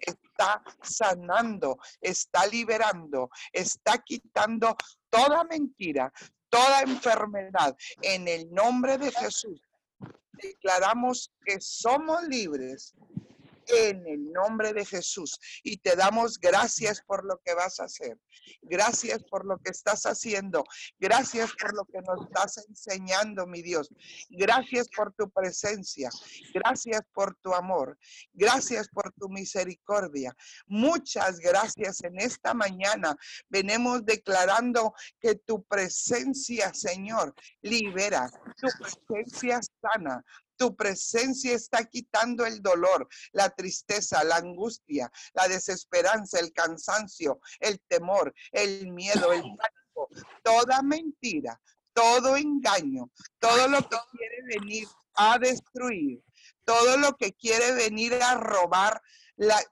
está 0.00 0.62
sanando, 0.82 1.78
está 2.00 2.46
liberando, 2.46 3.30
está 3.52 3.98
quitando 3.98 4.76
toda 5.08 5.44
mentira, 5.44 6.12
toda 6.52 6.82
enfermedad. 6.82 7.74
En 8.02 8.28
el 8.28 8.52
nombre 8.52 8.98
de 8.98 9.10
Jesús, 9.10 9.60
declaramos 10.34 11.32
que 11.44 11.58
somos 11.60 12.22
libres 12.28 12.94
en 13.72 14.06
el 14.06 14.32
nombre 14.32 14.72
de 14.72 14.84
Jesús. 14.84 15.38
Y 15.62 15.78
te 15.78 15.96
damos 15.96 16.38
gracias 16.38 17.02
por 17.02 17.24
lo 17.24 17.40
que 17.44 17.54
vas 17.54 17.80
a 17.80 17.84
hacer. 17.84 18.18
Gracias 18.62 19.22
por 19.24 19.46
lo 19.46 19.58
que 19.58 19.70
estás 19.70 20.04
haciendo. 20.04 20.64
Gracias 20.98 21.52
por 21.60 21.74
lo 21.74 21.84
que 21.84 22.00
nos 22.00 22.26
estás 22.26 22.66
enseñando, 22.68 23.46
mi 23.46 23.62
Dios. 23.62 23.88
Gracias 24.30 24.88
por 24.94 25.12
tu 25.14 25.30
presencia. 25.30 26.10
Gracias 26.54 27.02
por 27.12 27.34
tu 27.36 27.54
amor. 27.54 27.98
Gracias 28.32 28.88
por 28.88 29.12
tu 29.12 29.28
misericordia. 29.28 30.34
Muchas 30.66 31.38
gracias 31.38 32.02
en 32.04 32.18
esta 32.20 32.54
mañana. 32.54 33.16
Venimos 33.48 34.04
declarando 34.04 34.94
que 35.20 35.36
tu 35.36 35.64
presencia, 35.64 36.72
Señor, 36.74 37.34
libera. 37.62 38.30
Tu 38.60 38.68
presencia 39.08 39.60
sana. 39.80 40.22
Tu 40.62 40.76
presencia 40.76 41.56
está 41.56 41.84
quitando 41.86 42.46
el 42.46 42.62
dolor, 42.62 43.08
la 43.32 43.50
tristeza, 43.50 44.22
la 44.22 44.36
angustia, 44.36 45.10
la 45.34 45.48
desesperanza, 45.48 46.38
el 46.38 46.52
cansancio, 46.52 47.40
el 47.58 47.80
temor, 47.88 48.32
el 48.52 48.86
miedo, 48.92 49.32
el 49.32 49.42
pánico, 49.58 50.08
toda 50.44 50.80
mentira, 50.82 51.60
todo 51.92 52.36
engaño, 52.36 53.10
todo 53.40 53.66
lo 53.66 53.78
que 53.88 53.96
quiere 54.12 54.42
venir 54.56 54.86
a 55.14 55.36
destruir, 55.40 56.22
todo 56.64 56.96
lo 56.96 57.16
que 57.16 57.32
quiere 57.32 57.72
venir 57.72 58.14
a 58.22 58.36
robar 58.36 59.02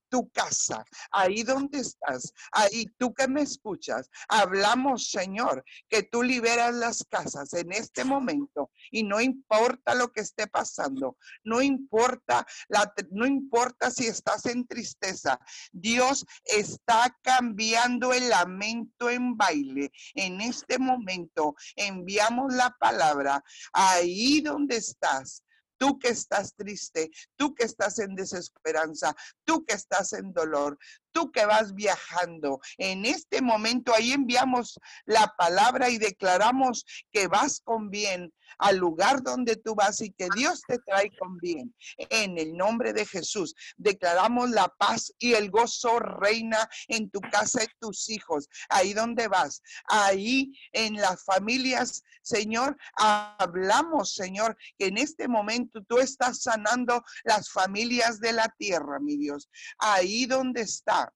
tu 0.09 0.29
casa, 0.31 0.85
ahí 1.13 1.43
donde 1.43 1.79
estás, 1.79 2.33
ahí 2.53 2.87
tú 2.99 3.15
que 3.15 3.29
me 3.29 3.43
escuchas, 3.43 4.11
hablamos, 4.29 5.11
Señor, 5.11 5.65
que 5.89 6.03
tú 6.03 6.23
liberas 6.23 6.75
las 6.75 7.05
casas 7.09 7.53
en 7.53 7.73
este 7.73 8.05
momento 8.05 8.71
y 8.91 9.03
no 9.03 9.21
importa 9.21 9.95
lo 9.95 10.11
que 10.13 10.21
esté 10.21 10.47
pasando, 10.47 11.17
no 11.45 11.63
importa 11.63 12.47
la, 12.69 12.93
no 13.11 13.27
importa 13.27 13.91
si 13.91 14.07
estás 14.07 14.47
en 14.47 14.67
tristeza, 14.67 15.39
Dios 15.73 16.27
está 16.45 17.17
cambiando 17.23 18.13
el 18.13 18.29
lamento 18.29 19.11
en 19.11 19.37
baile. 19.37 19.93
En 20.15 20.41
este 20.41 20.79
momento 20.79 21.55
enviamos 21.77 22.53
la 22.55 22.71
palabra 22.79 23.43
ahí 23.73 24.41
donde 24.41 24.77
estás 24.77 25.45
tú 25.81 25.99
que 25.99 26.11
estás 26.11 26.55
triste, 26.55 27.11
tú 27.37 27.55
que 27.55 27.65
estás 27.65 27.99
en 28.01 28.15
desesperanza, 28.15 29.17
tú 29.47 29.65
que 29.65 29.75
estás 29.75 30.13
en 30.13 30.31
dolor, 30.33 30.79
tú 31.13 31.31
que 31.31 31.45
vas 31.45 31.75
viajando. 31.75 32.61
En 32.79 33.05
este 33.05 33.43
momento 33.43 33.95
ahí 33.95 34.13
enviamos 34.13 34.79
la 35.05 35.35
palabra 35.37 35.89
y 35.91 35.99
declaramos 35.99 36.85
que 37.13 37.29
vas 37.29 37.61
con 37.61 37.91
bien 37.91 38.33
al 38.59 38.77
lugar 38.77 39.23
donde 39.23 39.57
tú 39.57 39.75
vas 39.75 40.01
y 40.01 40.11
que 40.13 40.29
Dios 40.35 40.63
te 40.67 40.79
trae 40.79 41.11
con 41.19 41.39
bien. 41.39 41.75
En 41.97 42.39
el 42.39 42.57
nombre 42.57 42.93
de 42.93 43.07
Jesús, 43.07 43.55
declaramos 43.77 44.51
la 44.51 44.69
paz 44.69 45.13
y 45.19 45.35
el 45.35 45.51
gozo 45.51 45.99
reina 45.99 46.69
en 46.89 47.11
tu 47.11 47.21
casa 47.21 47.65
y 47.65 47.69
tus 47.81 48.09
hijos, 48.11 48.49
ahí 48.69 48.93
donde 48.93 49.29
vas, 49.29 49.63
ahí 49.87 50.53
en 50.73 50.95
las 50.95 51.25
familias, 51.25 52.03
Señor, 52.23 52.77
hablamos, 52.97 54.15
Señor, 54.15 54.57
que 54.79 54.87
en 54.87 54.99
este 54.99 55.29
momento 55.29 55.83
tú 55.89 55.99
estás 55.99 56.43
sanando 56.43 57.03
las 57.25 57.51
familias 57.51 58.21
de 58.21 58.33
la 58.33 58.49
tierra, 58.59 59.01
mi 59.01 59.17
Dios, 59.17 59.49
ahí 59.79 60.27
donde 60.27 60.63
está 60.63 61.10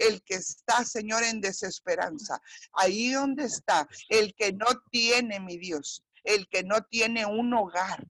el 0.00 0.22
que 0.22 0.34
está, 0.34 0.84
Señor, 0.84 1.22
en 1.22 1.40
desesperanza. 1.40 2.40
Ahí 2.72 3.12
donde 3.12 3.44
está 3.44 3.88
el 4.08 4.34
que 4.34 4.52
no 4.52 4.66
tiene, 4.90 5.40
mi 5.40 5.58
Dios, 5.58 6.02
el 6.24 6.48
que 6.48 6.62
no 6.64 6.82
tiene 6.90 7.26
un 7.26 7.52
hogar, 7.54 8.06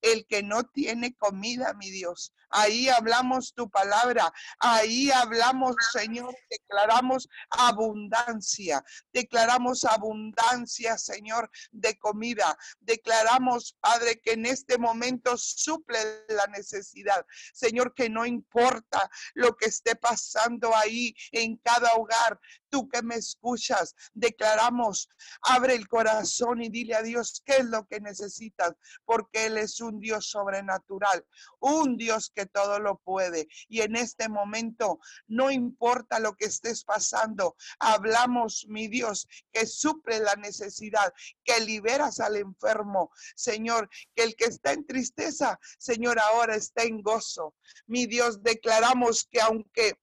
el 0.00 0.26
que 0.26 0.42
no 0.42 0.64
tiene 0.64 1.14
comida, 1.14 1.74
mi 1.74 1.90
Dios. 1.90 2.32
Ahí 2.50 2.88
hablamos 2.88 3.54
tu 3.54 3.70
palabra, 3.70 4.32
ahí 4.58 5.10
hablamos, 5.12 5.76
Señor, 5.92 6.34
declaramos 6.50 7.28
abundancia, 7.50 8.84
declaramos 9.12 9.84
abundancia, 9.84 10.98
Señor, 10.98 11.48
de 11.70 11.96
comida. 11.98 12.58
Declaramos, 12.80 13.76
Padre, 13.80 14.20
que 14.20 14.32
en 14.32 14.46
este 14.46 14.78
momento 14.78 15.36
suple 15.36 15.98
la 16.28 16.46
necesidad. 16.48 17.24
Señor, 17.52 17.94
que 17.94 18.08
no 18.08 18.26
importa 18.26 19.08
lo 19.34 19.56
que 19.56 19.66
esté 19.66 19.94
pasando 19.94 20.74
ahí 20.74 21.14
en 21.30 21.56
cada 21.58 21.94
hogar, 21.94 22.40
tú 22.68 22.88
que 22.88 23.02
me 23.02 23.16
escuchas, 23.16 23.94
declaramos, 24.12 25.08
abre 25.42 25.74
el 25.74 25.88
corazón 25.88 26.62
y 26.62 26.68
dile 26.68 26.94
a 26.94 27.02
Dios 27.02 27.42
qué 27.44 27.58
es 27.58 27.66
lo 27.66 27.86
que 27.86 28.00
necesitas, 28.00 28.72
porque 29.04 29.46
Él 29.46 29.58
es 29.58 29.69
un 29.78 30.00
Dios 30.00 30.30
sobrenatural, 30.30 31.24
un 31.60 31.96
Dios 31.96 32.32
que 32.34 32.46
todo 32.46 32.80
lo 32.80 32.98
puede. 32.98 33.46
Y 33.68 33.82
en 33.82 33.94
este 33.94 34.28
momento, 34.28 34.98
no 35.28 35.50
importa 35.50 36.18
lo 36.18 36.34
que 36.34 36.46
estés 36.46 36.82
pasando, 36.82 37.56
hablamos, 37.78 38.66
mi 38.68 38.88
Dios, 38.88 39.28
que 39.52 39.66
suple 39.66 40.18
la 40.18 40.34
necesidad, 40.34 41.12
que 41.44 41.60
liberas 41.60 42.18
al 42.18 42.36
enfermo, 42.36 43.12
Señor, 43.36 43.88
que 44.14 44.24
el 44.24 44.34
que 44.34 44.46
está 44.46 44.72
en 44.72 44.86
tristeza, 44.86 45.60
Señor, 45.78 46.18
ahora 46.18 46.56
está 46.56 46.82
en 46.82 47.02
gozo. 47.02 47.54
Mi 47.86 48.06
Dios, 48.06 48.42
declaramos 48.42 49.28
que 49.30 49.40
aunque 49.40 49.94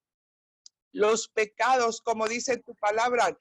los 0.91 1.27
pecados, 1.27 2.01
como 2.01 2.27
dice 2.27 2.57
tu 2.57 2.75
palabra, 2.75 3.37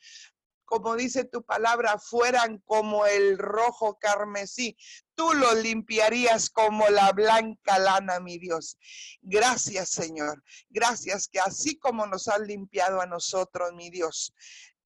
como 0.67 0.97
dice 0.97 1.25
tu 1.25 1.43
palabra, 1.43 1.99
fueran 1.99 2.59
como 2.67 3.07
el 3.07 3.39
rojo 3.39 3.99
carmesí, 3.99 4.77
tú 5.15 5.33
los 5.33 5.55
limpiarías 5.57 6.51
como 6.51 6.89
la 6.89 7.13
blanca 7.13 7.79
lana, 7.79 8.21
mi 8.21 8.39
Dios. 8.39 8.77
Gracias, 9.23 9.91
Señor. 9.91 10.43
Gracias 10.69 11.29
que 11.29 11.41
así 11.41 11.79
como 11.79 12.07
nos 12.07 12.29
has 12.29 12.41
limpiado 12.41 13.01
a 13.01 13.07
nosotros, 13.07 13.73
mi 13.73 13.91
Dios, 13.91 14.35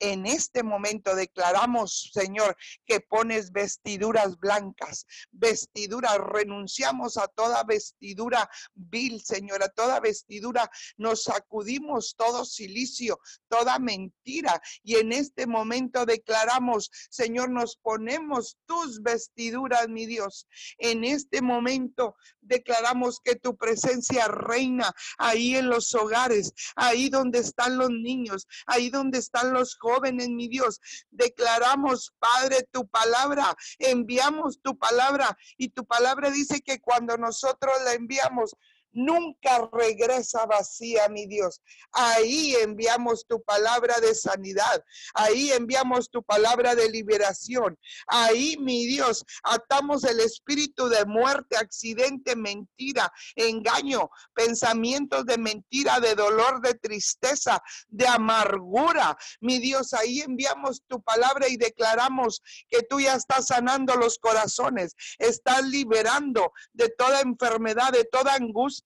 en 0.01 0.27
este 0.27 0.63
momento 0.63 1.15
declaramos, 1.15 2.11
Señor, 2.13 2.57
que 2.87 3.01
pones 3.01 3.53
vestiduras 3.53 4.39
blancas, 4.39 5.07
vestiduras, 5.31 6.17
renunciamos 6.19 7.19
a 7.19 7.29
toda 7.29 7.63
vestidura 7.65 8.51
vil, 8.75 9.23
Señor, 9.23 9.63
a 9.63 9.69
toda 9.69 10.01
vestidura, 10.01 10.71
nos 10.97 11.25
sacudimos 11.25 12.15
todo 12.17 12.45
silicio, 12.47 13.21
toda 13.49 13.79
mentira, 13.79 14.61
y 14.83 14.97
en 14.97 15.13
este 15.13 15.47
momento 15.47 16.07
declaramos, 16.07 16.91
Señor, 17.11 17.51
nos 17.51 17.77
ponemos 17.77 18.57
tus 18.67 19.03
vestiduras, 19.03 19.89
mi 19.89 20.07
Dios. 20.07 20.47
En 20.79 21.05
este 21.05 21.43
momento 21.43 22.17
declaramos 22.41 23.21
que 23.23 23.37
tu 23.37 23.57
presencia 23.57 24.29
reina 24.29 24.93
ahí 25.19 25.57
en 25.57 25.69
los 25.69 25.95
hogares, 25.95 26.53
ahí 26.75 27.11
donde 27.11 27.41
están 27.41 27.77
los 27.77 27.91
niños, 27.91 28.47
ahí 28.67 28.89
donde 28.89 29.19
están 29.19 29.53
los 29.53 29.77
jóvenes 29.77 29.90
jóvenes, 29.91 30.29
mi 30.29 30.49
Dios. 30.49 30.81
Declaramos, 31.11 32.13
Padre, 32.19 32.69
tu 32.71 32.87
palabra, 32.89 33.55
enviamos 33.79 34.61
tu 34.63 34.79
palabra 34.79 35.37
y 35.57 35.71
tu 35.71 35.85
palabra 35.85 36.31
dice 36.31 36.61
que 36.61 36.81
cuando 36.81 37.17
nosotros 37.17 37.75
la 37.85 37.95
enviamos, 37.95 38.57
nunca 38.93 39.69
regresa 39.73 40.47
vacía, 40.47 41.09
mi 41.09 41.27
Dios. 41.27 41.61
Ahí 41.93 42.55
enviamos 42.57 43.27
tu 43.27 43.43
palabra 43.43 43.99
de 44.01 44.15
sanidad, 44.15 44.85
ahí 45.15 45.53
enviamos 45.53 46.11
tu 46.11 46.23
palabra 46.23 46.75
de 46.75 46.91
liberación, 46.91 47.79
ahí, 48.07 48.57
mi 48.59 48.87
Dios, 48.87 49.25
atamos 49.43 50.05
el 50.05 50.21
espíritu 50.21 50.89
de 50.89 51.05
muerte, 51.05 51.57
accidente, 51.57 52.37
mentira, 52.37 53.13
engaño, 53.37 54.11
pensamientos 54.35 55.27
de 55.27 55.39
mentira, 55.39 56.01
de 56.01 56.15
dolor, 56.15 56.61
de 56.61 56.75
tristeza, 56.75 57.63
de 57.89 58.07
amargura. 58.07 59.17
Mi 59.41 59.59
Dios, 59.59 59.95
ahí 59.95 60.21
enviamos 60.21 60.83
tu 60.87 61.03
palabra 61.03 61.49
y 61.49 61.57
declaramos 61.57 62.43
que 62.69 62.83
tú 62.83 63.01
ya 63.01 63.15
estás 63.15 63.49
sanando 63.49 63.95
los 63.97 64.19
corazones, 64.19 64.95
estás 65.19 65.65
liberando 65.65 66.53
de 66.73 66.89
toda 66.91 67.21
enfermedad, 67.21 67.93
de 67.93 68.05
toda 68.05 68.35
angustia 68.35 68.80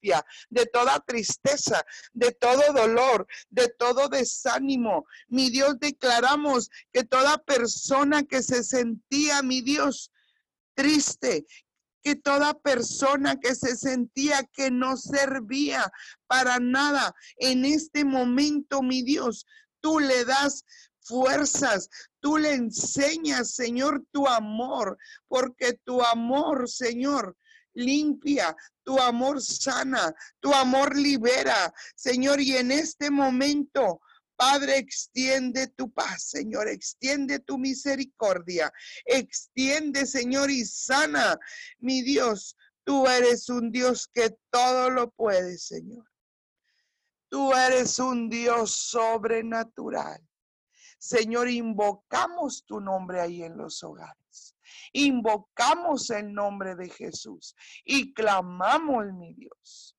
de 0.50 0.66
toda 0.66 1.00
tristeza, 1.00 1.84
de 2.12 2.32
todo 2.32 2.72
dolor, 2.72 3.26
de 3.50 3.68
todo 3.68 4.08
desánimo. 4.08 5.06
Mi 5.28 5.50
Dios, 5.50 5.78
declaramos 5.78 6.70
que 6.92 7.04
toda 7.04 7.38
persona 7.38 8.22
que 8.24 8.42
se 8.42 8.62
sentía, 8.62 9.42
mi 9.42 9.60
Dios, 9.60 10.10
triste, 10.74 11.46
que 12.02 12.16
toda 12.16 12.54
persona 12.54 13.40
que 13.40 13.54
se 13.54 13.76
sentía 13.76 14.42
que 14.52 14.70
no 14.70 14.96
servía 14.96 15.90
para 16.26 16.58
nada, 16.58 17.14
en 17.36 17.64
este 17.64 18.04
momento, 18.04 18.82
mi 18.82 19.02
Dios, 19.02 19.46
tú 19.80 20.00
le 20.00 20.24
das 20.24 20.64
fuerzas, 21.00 21.88
tú 22.20 22.38
le 22.38 22.54
enseñas, 22.54 23.54
Señor, 23.54 24.04
tu 24.12 24.26
amor, 24.26 24.98
porque 25.28 25.78
tu 25.84 26.02
amor, 26.02 26.68
Señor, 26.68 27.36
limpia, 27.74 28.56
tu 28.84 28.98
amor 29.00 29.42
sana, 29.42 30.14
tu 30.40 30.52
amor 30.52 30.96
libera, 30.96 31.72
Señor, 31.96 32.40
y 32.40 32.56
en 32.56 32.70
este 32.70 33.10
momento... 33.10 34.00
Padre, 34.36 34.78
extiende 34.78 35.68
tu 35.68 35.92
paz, 35.92 36.24
Señor, 36.30 36.66
extiende 36.68 37.38
tu 37.38 37.56
misericordia, 37.56 38.72
extiende, 39.04 40.06
Señor, 40.06 40.50
y 40.50 40.64
sana, 40.64 41.38
mi 41.78 42.02
Dios. 42.02 42.56
Tú 42.82 43.06
eres 43.06 43.48
un 43.48 43.70
Dios 43.70 44.08
que 44.12 44.36
todo 44.50 44.90
lo 44.90 45.12
puede, 45.12 45.56
Señor. 45.56 46.10
Tú 47.28 47.54
eres 47.54 48.00
un 48.00 48.28
Dios 48.28 48.72
sobrenatural. 48.72 50.20
Señor, 50.98 51.48
invocamos 51.48 52.64
tu 52.66 52.80
nombre 52.80 53.20
ahí 53.20 53.44
en 53.44 53.56
los 53.56 53.84
hogares 53.84 54.23
invocamos 54.92 56.10
el 56.10 56.32
nombre 56.32 56.74
de 56.74 56.88
Jesús 56.88 57.54
y 57.84 58.12
clamamos, 58.14 59.06
mi 59.12 59.34
Dios, 59.34 59.96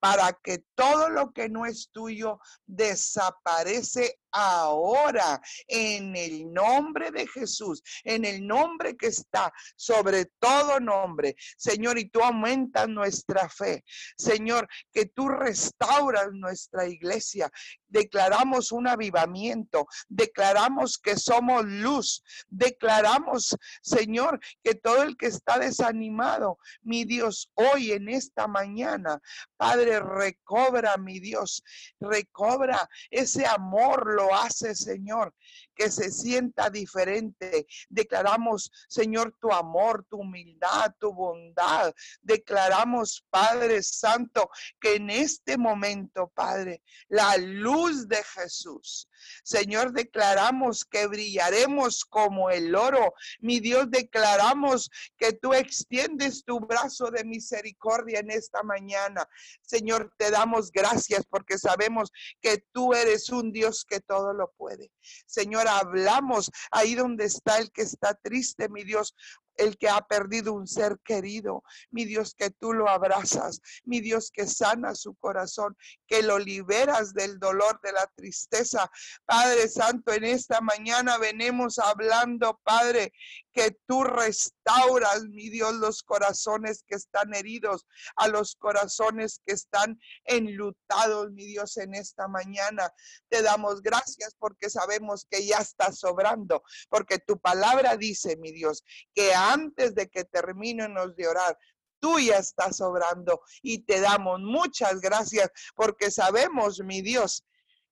para 0.00 0.32
que 0.32 0.64
todo 0.74 1.08
lo 1.08 1.32
que 1.32 1.48
no 1.48 1.64
es 1.64 1.90
tuyo 1.90 2.38
desaparece 2.66 4.20
ahora 4.34 5.40
en 5.68 6.16
el 6.16 6.52
nombre 6.52 7.12
de 7.12 7.26
Jesús, 7.28 7.82
en 8.02 8.24
el 8.24 8.44
nombre 8.46 8.96
que 8.96 9.06
está 9.06 9.52
sobre 9.76 10.26
todo 10.38 10.80
nombre. 10.80 11.36
Señor, 11.56 11.98
y 11.98 12.08
tú 12.08 12.20
aumentas 12.20 12.88
nuestra 12.88 13.48
fe. 13.48 13.84
Señor, 14.18 14.68
que 14.92 15.06
tú 15.06 15.28
restauras 15.28 16.32
nuestra 16.32 16.86
iglesia. 16.86 17.50
Declaramos 17.86 18.72
un 18.72 18.88
avivamiento, 18.88 19.86
declaramos 20.08 20.98
que 20.98 21.16
somos 21.16 21.64
luz, 21.64 22.24
declaramos, 22.48 23.56
Señor, 23.82 24.40
que 24.64 24.74
todo 24.74 25.04
el 25.04 25.16
que 25.16 25.26
está 25.26 25.60
desanimado, 25.60 26.58
mi 26.82 27.04
Dios, 27.04 27.52
hoy 27.54 27.92
en 27.92 28.08
esta 28.08 28.48
mañana, 28.48 29.20
Padre, 29.56 30.00
recobra, 30.00 30.96
mi 30.96 31.20
Dios, 31.20 31.62
recobra 32.00 32.88
ese 33.10 33.46
amor, 33.46 34.12
lo 34.12 34.23
hace, 34.32 34.74
Señor, 34.74 35.34
que 35.74 35.90
se 35.90 36.10
sienta 36.10 36.70
diferente. 36.70 37.66
Declaramos, 37.88 38.70
Señor, 38.88 39.36
tu 39.40 39.52
amor, 39.52 40.06
tu 40.08 40.18
humildad, 40.18 40.94
tu 40.98 41.12
bondad. 41.12 41.92
Declaramos, 42.22 43.26
Padre 43.30 43.82
Santo, 43.82 44.48
que 44.80 44.96
en 44.96 45.10
este 45.10 45.58
momento, 45.58 46.30
Padre, 46.34 46.82
la 47.08 47.36
luz 47.36 48.06
de 48.06 48.22
Jesús, 48.22 49.08
Señor, 49.42 49.92
declaramos 49.92 50.84
que 50.84 51.06
brillaremos 51.06 52.04
como 52.04 52.50
el 52.50 52.74
oro. 52.74 53.14
Mi 53.40 53.60
Dios, 53.60 53.90
declaramos 53.90 54.90
que 55.18 55.32
tú 55.32 55.54
extiendes 55.54 56.44
tu 56.44 56.60
brazo 56.60 57.10
de 57.10 57.24
misericordia 57.24 58.20
en 58.20 58.30
esta 58.30 58.62
mañana. 58.62 59.28
Señor, 59.62 60.12
te 60.18 60.30
damos 60.30 60.70
gracias 60.70 61.24
porque 61.28 61.58
sabemos 61.58 62.10
que 62.40 62.64
tú 62.72 62.94
eres 62.94 63.30
un 63.30 63.52
Dios 63.52 63.84
que 63.84 64.00
todo 64.14 64.32
lo 64.32 64.52
puede. 64.56 64.92
Señor, 65.26 65.66
hablamos 65.66 66.50
ahí 66.70 66.94
donde 66.94 67.24
está 67.24 67.58
el 67.58 67.72
que 67.72 67.82
está 67.82 68.14
triste, 68.14 68.68
mi 68.68 68.84
Dios 68.84 69.16
el 69.56 69.76
que 69.78 69.88
ha 69.88 70.00
perdido 70.02 70.52
un 70.52 70.66
ser 70.66 70.98
querido. 71.04 71.62
Mi 71.90 72.04
Dios, 72.04 72.34
que 72.34 72.50
tú 72.50 72.72
lo 72.72 72.88
abrazas. 72.88 73.60
Mi 73.84 74.00
Dios, 74.00 74.30
que 74.32 74.46
sana 74.46 74.94
su 74.94 75.14
corazón, 75.14 75.76
que 76.06 76.22
lo 76.22 76.38
liberas 76.38 77.14
del 77.14 77.38
dolor, 77.38 77.80
de 77.82 77.92
la 77.92 78.06
tristeza. 78.14 78.90
Padre 79.24 79.68
Santo, 79.68 80.12
en 80.12 80.24
esta 80.24 80.60
mañana 80.60 81.18
venimos 81.18 81.78
hablando, 81.78 82.60
Padre, 82.64 83.12
que 83.52 83.76
tú 83.86 84.02
restauras, 84.02 85.22
mi 85.28 85.48
Dios, 85.48 85.74
los 85.74 86.02
corazones 86.02 86.84
que 86.86 86.96
están 86.96 87.34
heridos, 87.34 87.86
a 88.16 88.28
los 88.28 88.56
corazones 88.56 89.40
que 89.46 89.54
están 89.54 89.98
enlutados, 90.24 91.30
mi 91.30 91.46
Dios, 91.46 91.76
en 91.76 91.94
esta 91.94 92.26
mañana. 92.26 92.92
Te 93.28 93.42
damos 93.42 93.80
gracias 93.80 94.34
porque 94.38 94.68
sabemos 94.70 95.26
que 95.30 95.46
ya 95.46 95.58
está 95.58 95.92
sobrando, 95.92 96.62
porque 96.88 97.18
tu 97.18 97.38
palabra 97.38 97.96
dice, 97.96 98.36
mi 98.36 98.50
Dios, 98.50 98.82
que 99.14 99.34
antes 99.52 99.94
de 99.94 100.08
que 100.08 100.24
terminemos 100.24 101.14
de 101.16 101.28
orar, 101.28 101.58
tú 102.00 102.18
ya 102.18 102.36
estás 102.36 102.80
obrando 102.80 103.40
y 103.62 103.78
te 103.78 104.00
damos 104.00 104.40
muchas 104.40 105.00
gracias 105.00 105.50
porque 105.74 106.10
sabemos, 106.10 106.80
mi 106.80 107.00
Dios, 107.00 107.44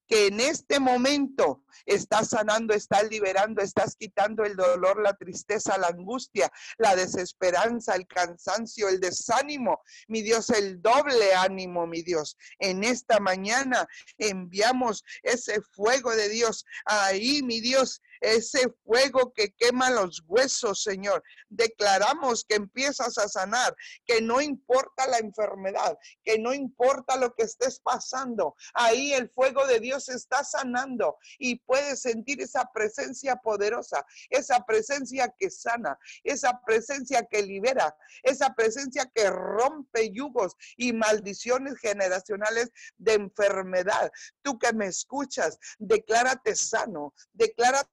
que 0.07 0.26
en 0.26 0.40
este 0.40 0.78
momento 0.80 1.64
estás 1.86 2.28
sanando, 2.30 2.74
estás 2.74 3.09
liberando, 3.09 3.62
estás 3.62 3.96
quitando 3.96 4.44
el 4.44 4.57
dolor, 4.57 5.00
la 5.00 5.14
tristeza, 5.14 5.78
la 5.78 5.88
angustia, 5.88 6.53
la 6.76 6.94
desesperanza, 6.94 7.94
el 7.94 8.07
cansancio, 8.07 8.90
el 8.90 9.00
desánimo. 9.00 9.80
Mi 10.09 10.20
Dios, 10.20 10.50
el 10.50 10.82
doble 10.82 11.34
ánimo, 11.34 11.86
mi 11.86 12.03
Dios. 12.03 12.36
En 12.59 12.84
esta 12.84 13.20
mañana 13.20 13.88
enviamos 14.18 15.03
ese 15.22 15.62
fuego 15.62 16.14
de 16.14 16.28
Dios 16.28 16.66
ahí, 16.84 17.42
mi 17.42 17.61
Dios, 17.61 18.03
ese 18.23 18.73
fuego 18.85 19.33
que 19.35 19.53
quema 19.53 19.91
los 19.91 20.23
huesos, 20.27 20.83
Señor. 20.83 21.23
Declaramos 21.49 22.45
que 22.49 22.55
empiezas 22.55 23.18
a 23.18 23.29
sanar, 23.29 23.75
que 24.07 24.23
no 24.23 24.41
importa 24.41 25.07
la 25.09 25.18
enfermedad, 25.18 25.99
que 26.25 26.39
no 26.39 26.55
importa 26.55 27.16
lo 27.16 27.35
que 27.35 27.43
estés 27.43 27.81
pasando, 27.81 28.55
ahí 28.75 29.12
el 29.12 29.29
fuego 29.31 29.66
de 29.66 29.81
Dios 29.81 30.09
está 30.09 30.45
sanando 30.45 31.16
y 31.39 31.57
puedes 31.57 32.03
sentir 32.03 32.41
esa 32.41 32.70
presencia 32.73 33.37
poderosa, 33.37 34.07
esa 34.31 34.64
presencia 34.64 35.35
que 35.39 35.51
sana, 35.51 35.99
esa 36.23 36.61
presencia 36.64 37.27
que 37.29 37.43
libera, 37.43 37.95
esa 38.23 38.55
presencia 38.55 39.11
que 39.12 39.29
rompe 39.31 40.12
yugos 40.12 40.55
y 40.77 40.93
maldiciones 40.93 41.79
generacionales 41.79 42.70
de 42.97 43.14
enfermedad. 43.14 44.11
Tú 44.43 44.59
que 44.59 44.73
me 44.73 44.87
escuchas, 44.87 45.59
declárate 45.79 46.55
sano, 46.55 47.14
declárate 47.33 47.91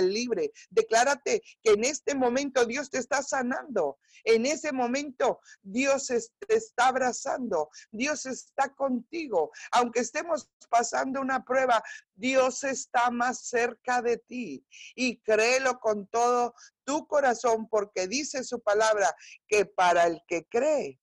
libre, 0.00 0.52
declárate 0.70 1.42
que 1.62 1.72
en 1.72 1.84
este 1.84 2.14
momento 2.14 2.64
Dios 2.64 2.90
te 2.90 2.98
está 2.98 3.22
sanando, 3.22 3.98
en 4.24 4.46
ese 4.46 4.72
momento 4.72 5.40
Dios 5.62 6.06
te 6.06 6.54
está 6.54 6.88
abrazando, 6.88 7.70
Dios 7.90 8.26
está 8.26 8.74
contigo, 8.74 9.50
aunque 9.72 10.00
estemos 10.00 10.50
pasando 10.68 11.20
una 11.20 11.44
prueba, 11.44 11.82
Dios 12.14 12.64
está 12.64 13.10
más 13.10 13.48
cerca 13.48 14.02
de 14.02 14.18
ti. 14.18 14.64
Y 14.94 15.18
créelo 15.18 15.78
con 15.80 16.06
todo 16.08 16.54
tu 16.84 17.06
corazón 17.06 17.68
porque 17.68 18.06
dice 18.06 18.44
su 18.44 18.60
palabra 18.60 19.14
que 19.46 19.66
para 19.66 20.06
el 20.06 20.20
que 20.26 20.44
cree, 20.46 21.00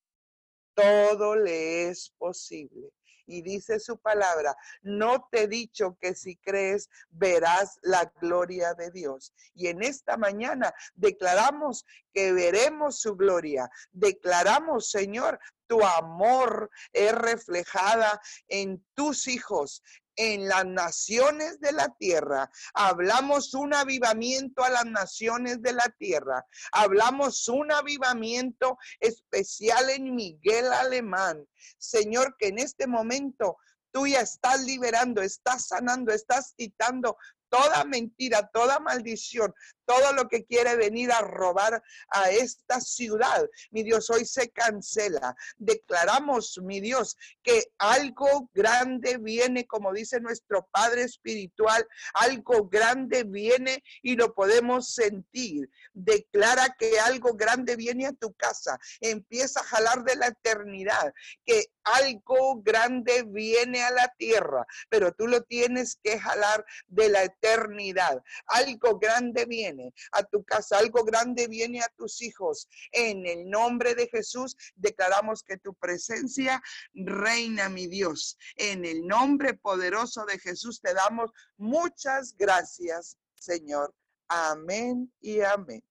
todo 0.73 1.35
le 1.35 1.89
es 1.89 2.13
posible 2.17 2.91
y 3.25 3.41
dice 3.41 3.79
su 3.79 3.97
palabra, 3.97 4.55
no 4.81 5.27
te 5.31 5.43
he 5.43 5.47
dicho 5.47 5.97
que 5.99 6.15
si 6.15 6.37
crees 6.37 6.89
verás 7.09 7.79
la 7.81 8.11
gloria 8.21 8.73
de 8.73 8.91
Dios. 8.91 9.33
Y 9.53 9.67
en 9.67 9.83
esta 9.83 10.17
mañana 10.17 10.73
declaramos 10.95 11.85
que 12.13 12.33
veremos 12.33 12.99
su 12.99 13.15
gloria. 13.15 13.69
Declaramos, 13.91 14.89
Señor, 14.89 15.39
tu 15.67 15.83
amor 15.83 16.69
es 16.93 17.13
reflejada 17.13 18.21
en 18.47 18.85
tus 18.93 19.27
hijos, 19.27 19.81
en 20.15 20.47
las 20.47 20.65
naciones 20.65 21.59
de 21.59 21.71
la 21.71 21.89
tierra. 21.97 22.49
Hablamos 22.73 23.53
un 23.53 23.73
avivamiento 23.73 24.63
a 24.63 24.69
las 24.69 24.85
naciones 24.85 25.61
de 25.61 25.73
la 25.73 25.93
tierra. 25.97 26.45
Hablamos 26.71 27.47
un 27.47 27.71
avivamiento 27.71 28.77
especial 28.99 29.89
en 29.89 30.15
Miguel 30.15 30.71
Alemán. 30.73 31.45
Señor, 31.77 32.35
que 32.37 32.47
en 32.47 32.59
este 32.59 32.87
momento 32.87 33.57
tú 33.91 34.07
ya 34.07 34.21
estás 34.21 34.63
liberando, 34.63 35.21
estás 35.21 35.67
sanando, 35.67 36.11
estás 36.11 36.53
quitando 36.57 37.17
toda 37.49 37.85
mentira, 37.85 38.49
toda 38.51 38.79
maldición, 38.79 39.53
todo 39.85 40.13
lo 40.13 40.27
que 40.27 40.45
quiere 40.45 40.75
venir 40.75 41.11
a 41.11 41.21
robar 41.21 41.81
a 42.09 42.29
esta 42.29 42.79
ciudad. 42.81 43.47
Mi 43.71 43.83
Dios, 43.83 44.09
hoy 44.09 44.25
se 44.25 44.49
cancela. 44.49 45.35
Declaramos, 45.57 46.59
mi 46.63 46.79
Dios, 46.81 47.17
que 47.43 47.63
algo 47.77 48.49
grande 48.53 49.17
viene, 49.17 49.65
como 49.65 49.93
dice 49.93 50.19
nuestro 50.19 50.67
Padre 50.71 51.03
Espiritual, 51.03 51.87
algo 52.13 52.67
grande 52.67 53.23
viene 53.23 53.83
y 54.01 54.15
lo 54.15 54.33
podemos 54.33 54.93
sentir. 54.93 55.69
Declara 55.93 56.75
que 56.77 56.99
algo 56.99 57.33
grande 57.33 57.75
viene 57.75 58.07
a 58.07 58.13
tu 58.13 58.33
casa. 58.33 58.77
Empieza 58.99 59.59
a 59.61 59.63
jalar 59.63 60.03
de 60.03 60.15
la 60.15 60.27
eternidad, 60.27 61.13
que 61.45 61.65
algo 61.83 62.61
grande 62.61 63.23
viene 63.27 63.83
a 63.83 63.91
la 63.91 64.13
tierra, 64.17 64.65
pero 64.89 65.11
tú 65.11 65.27
lo 65.27 65.43
tienes 65.43 65.99
que 66.03 66.19
jalar 66.19 66.65
de 66.87 67.09
la 67.09 67.23
eternidad. 67.23 68.21
Algo 68.47 68.97
grande 68.97 69.45
viene 69.45 69.74
a 70.11 70.23
tu 70.23 70.43
casa, 70.43 70.77
algo 70.77 71.03
grande 71.03 71.47
viene 71.47 71.81
a 71.81 71.91
tus 71.95 72.21
hijos. 72.21 72.67
En 72.91 73.25
el 73.25 73.49
nombre 73.49 73.95
de 73.95 74.07
Jesús 74.07 74.55
declaramos 74.75 75.43
que 75.43 75.57
tu 75.57 75.73
presencia 75.73 76.61
reina, 76.93 77.69
mi 77.69 77.87
Dios. 77.87 78.37
En 78.55 78.85
el 78.85 79.05
nombre 79.05 79.53
poderoso 79.53 80.25
de 80.25 80.39
Jesús 80.39 80.81
te 80.81 80.93
damos 80.93 81.31
muchas 81.57 82.35
gracias, 82.37 83.17
Señor. 83.35 83.93
Amén 84.27 85.11
y 85.21 85.41
amén. 85.41 85.83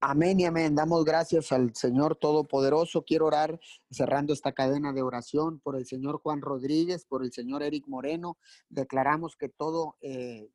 Amén 0.00 0.38
y 0.38 0.44
amén. 0.44 0.74
Damos 0.74 1.04
gracias 1.04 1.50
al 1.52 1.74
Señor 1.74 2.16
Todopoderoso. 2.16 3.02
Quiero 3.02 3.26
orar 3.26 3.58
cerrando 3.90 4.32
esta 4.32 4.52
cadena 4.52 4.92
de 4.92 5.02
oración 5.02 5.58
por 5.58 5.76
el 5.76 5.86
Señor 5.86 6.20
Juan 6.20 6.40
Rodríguez, 6.40 7.04
por 7.04 7.24
el 7.24 7.32
Señor 7.32 7.62
Eric 7.62 7.86
Moreno. 7.88 8.36
Declaramos 8.68 9.36
que 9.36 9.48
todo 9.48 9.96
eh, 10.00 10.50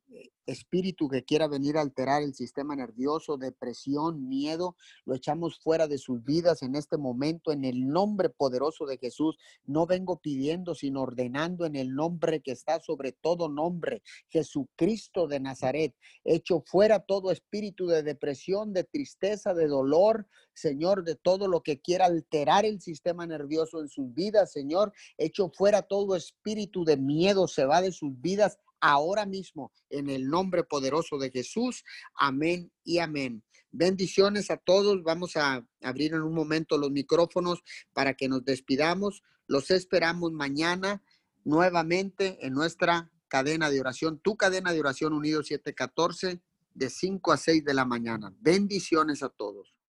espíritu 0.46 1.08
que 1.08 1.24
quiera 1.24 1.48
venir 1.48 1.76
a 1.76 1.80
alterar 1.80 2.22
el 2.22 2.34
sistema 2.34 2.74
nervioso, 2.74 3.36
depresión, 3.36 4.28
miedo, 4.28 4.76
lo 5.04 5.14
echamos 5.14 5.58
fuera 5.58 5.86
de 5.86 5.98
sus 5.98 6.24
vidas 6.24 6.62
en 6.62 6.74
este 6.74 6.96
momento 6.96 7.52
en 7.52 7.64
el 7.64 7.88
nombre 7.88 8.28
poderoso 8.28 8.86
de 8.86 8.98
Jesús. 8.98 9.36
No 9.64 9.86
vengo 9.86 10.20
pidiendo, 10.20 10.74
sino 10.74 11.02
ordenando 11.02 11.66
en 11.66 11.76
el 11.76 11.94
nombre 11.94 12.40
que 12.40 12.52
está 12.52 12.80
sobre 12.80 13.12
todo 13.12 13.48
nombre, 13.48 14.02
Jesucristo 14.28 15.26
de 15.28 15.40
Nazaret. 15.40 15.94
Echo 16.24 16.62
fuera 16.66 17.00
todo 17.00 17.30
espíritu 17.30 17.86
de 17.86 18.02
depresión, 18.02 18.72
de 18.72 18.84
tristeza 18.84 19.54
de 19.54 19.66
dolor, 19.66 20.26
Señor, 20.54 21.04
de 21.04 21.16
todo 21.16 21.48
lo 21.48 21.62
que 21.62 21.80
quiera 21.80 22.06
alterar 22.06 22.64
el 22.64 22.80
sistema 22.80 23.26
nervioso 23.26 23.80
en 23.80 23.88
sus 23.88 24.12
vidas, 24.12 24.52
Señor. 24.52 24.92
Hecho 25.16 25.50
fuera 25.50 25.82
todo 25.82 26.16
espíritu 26.16 26.84
de 26.84 26.96
miedo, 26.96 27.48
se 27.48 27.64
va 27.64 27.80
de 27.80 27.92
sus 27.92 28.20
vidas 28.20 28.58
ahora 28.82 29.24
mismo, 29.24 29.72
en 29.88 30.10
el 30.10 30.28
nombre 30.28 30.64
poderoso 30.64 31.16
de 31.16 31.30
Jesús. 31.30 31.84
Amén 32.14 32.70
y 32.84 32.98
amén. 32.98 33.42
Bendiciones 33.70 34.50
a 34.50 34.58
todos. 34.58 35.02
Vamos 35.02 35.36
a 35.36 35.64
abrir 35.80 36.12
en 36.12 36.22
un 36.22 36.34
momento 36.34 36.76
los 36.76 36.90
micrófonos 36.90 37.62
para 37.94 38.14
que 38.14 38.28
nos 38.28 38.44
despidamos. 38.44 39.22
Los 39.46 39.70
esperamos 39.70 40.32
mañana 40.32 41.02
nuevamente 41.44 42.44
en 42.44 42.52
nuestra 42.52 43.10
cadena 43.28 43.70
de 43.70 43.80
oración, 43.80 44.18
tu 44.18 44.36
cadena 44.36 44.72
de 44.72 44.80
oración 44.80 45.14
unido 45.14 45.42
714 45.42 46.42
de 46.74 46.90
5 46.90 47.32
a 47.32 47.36
6 47.36 47.64
de 47.64 47.74
la 47.74 47.84
mañana. 47.84 48.34
Bendiciones 48.40 49.22
a 49.22 49.28
todos. 49.28 49.74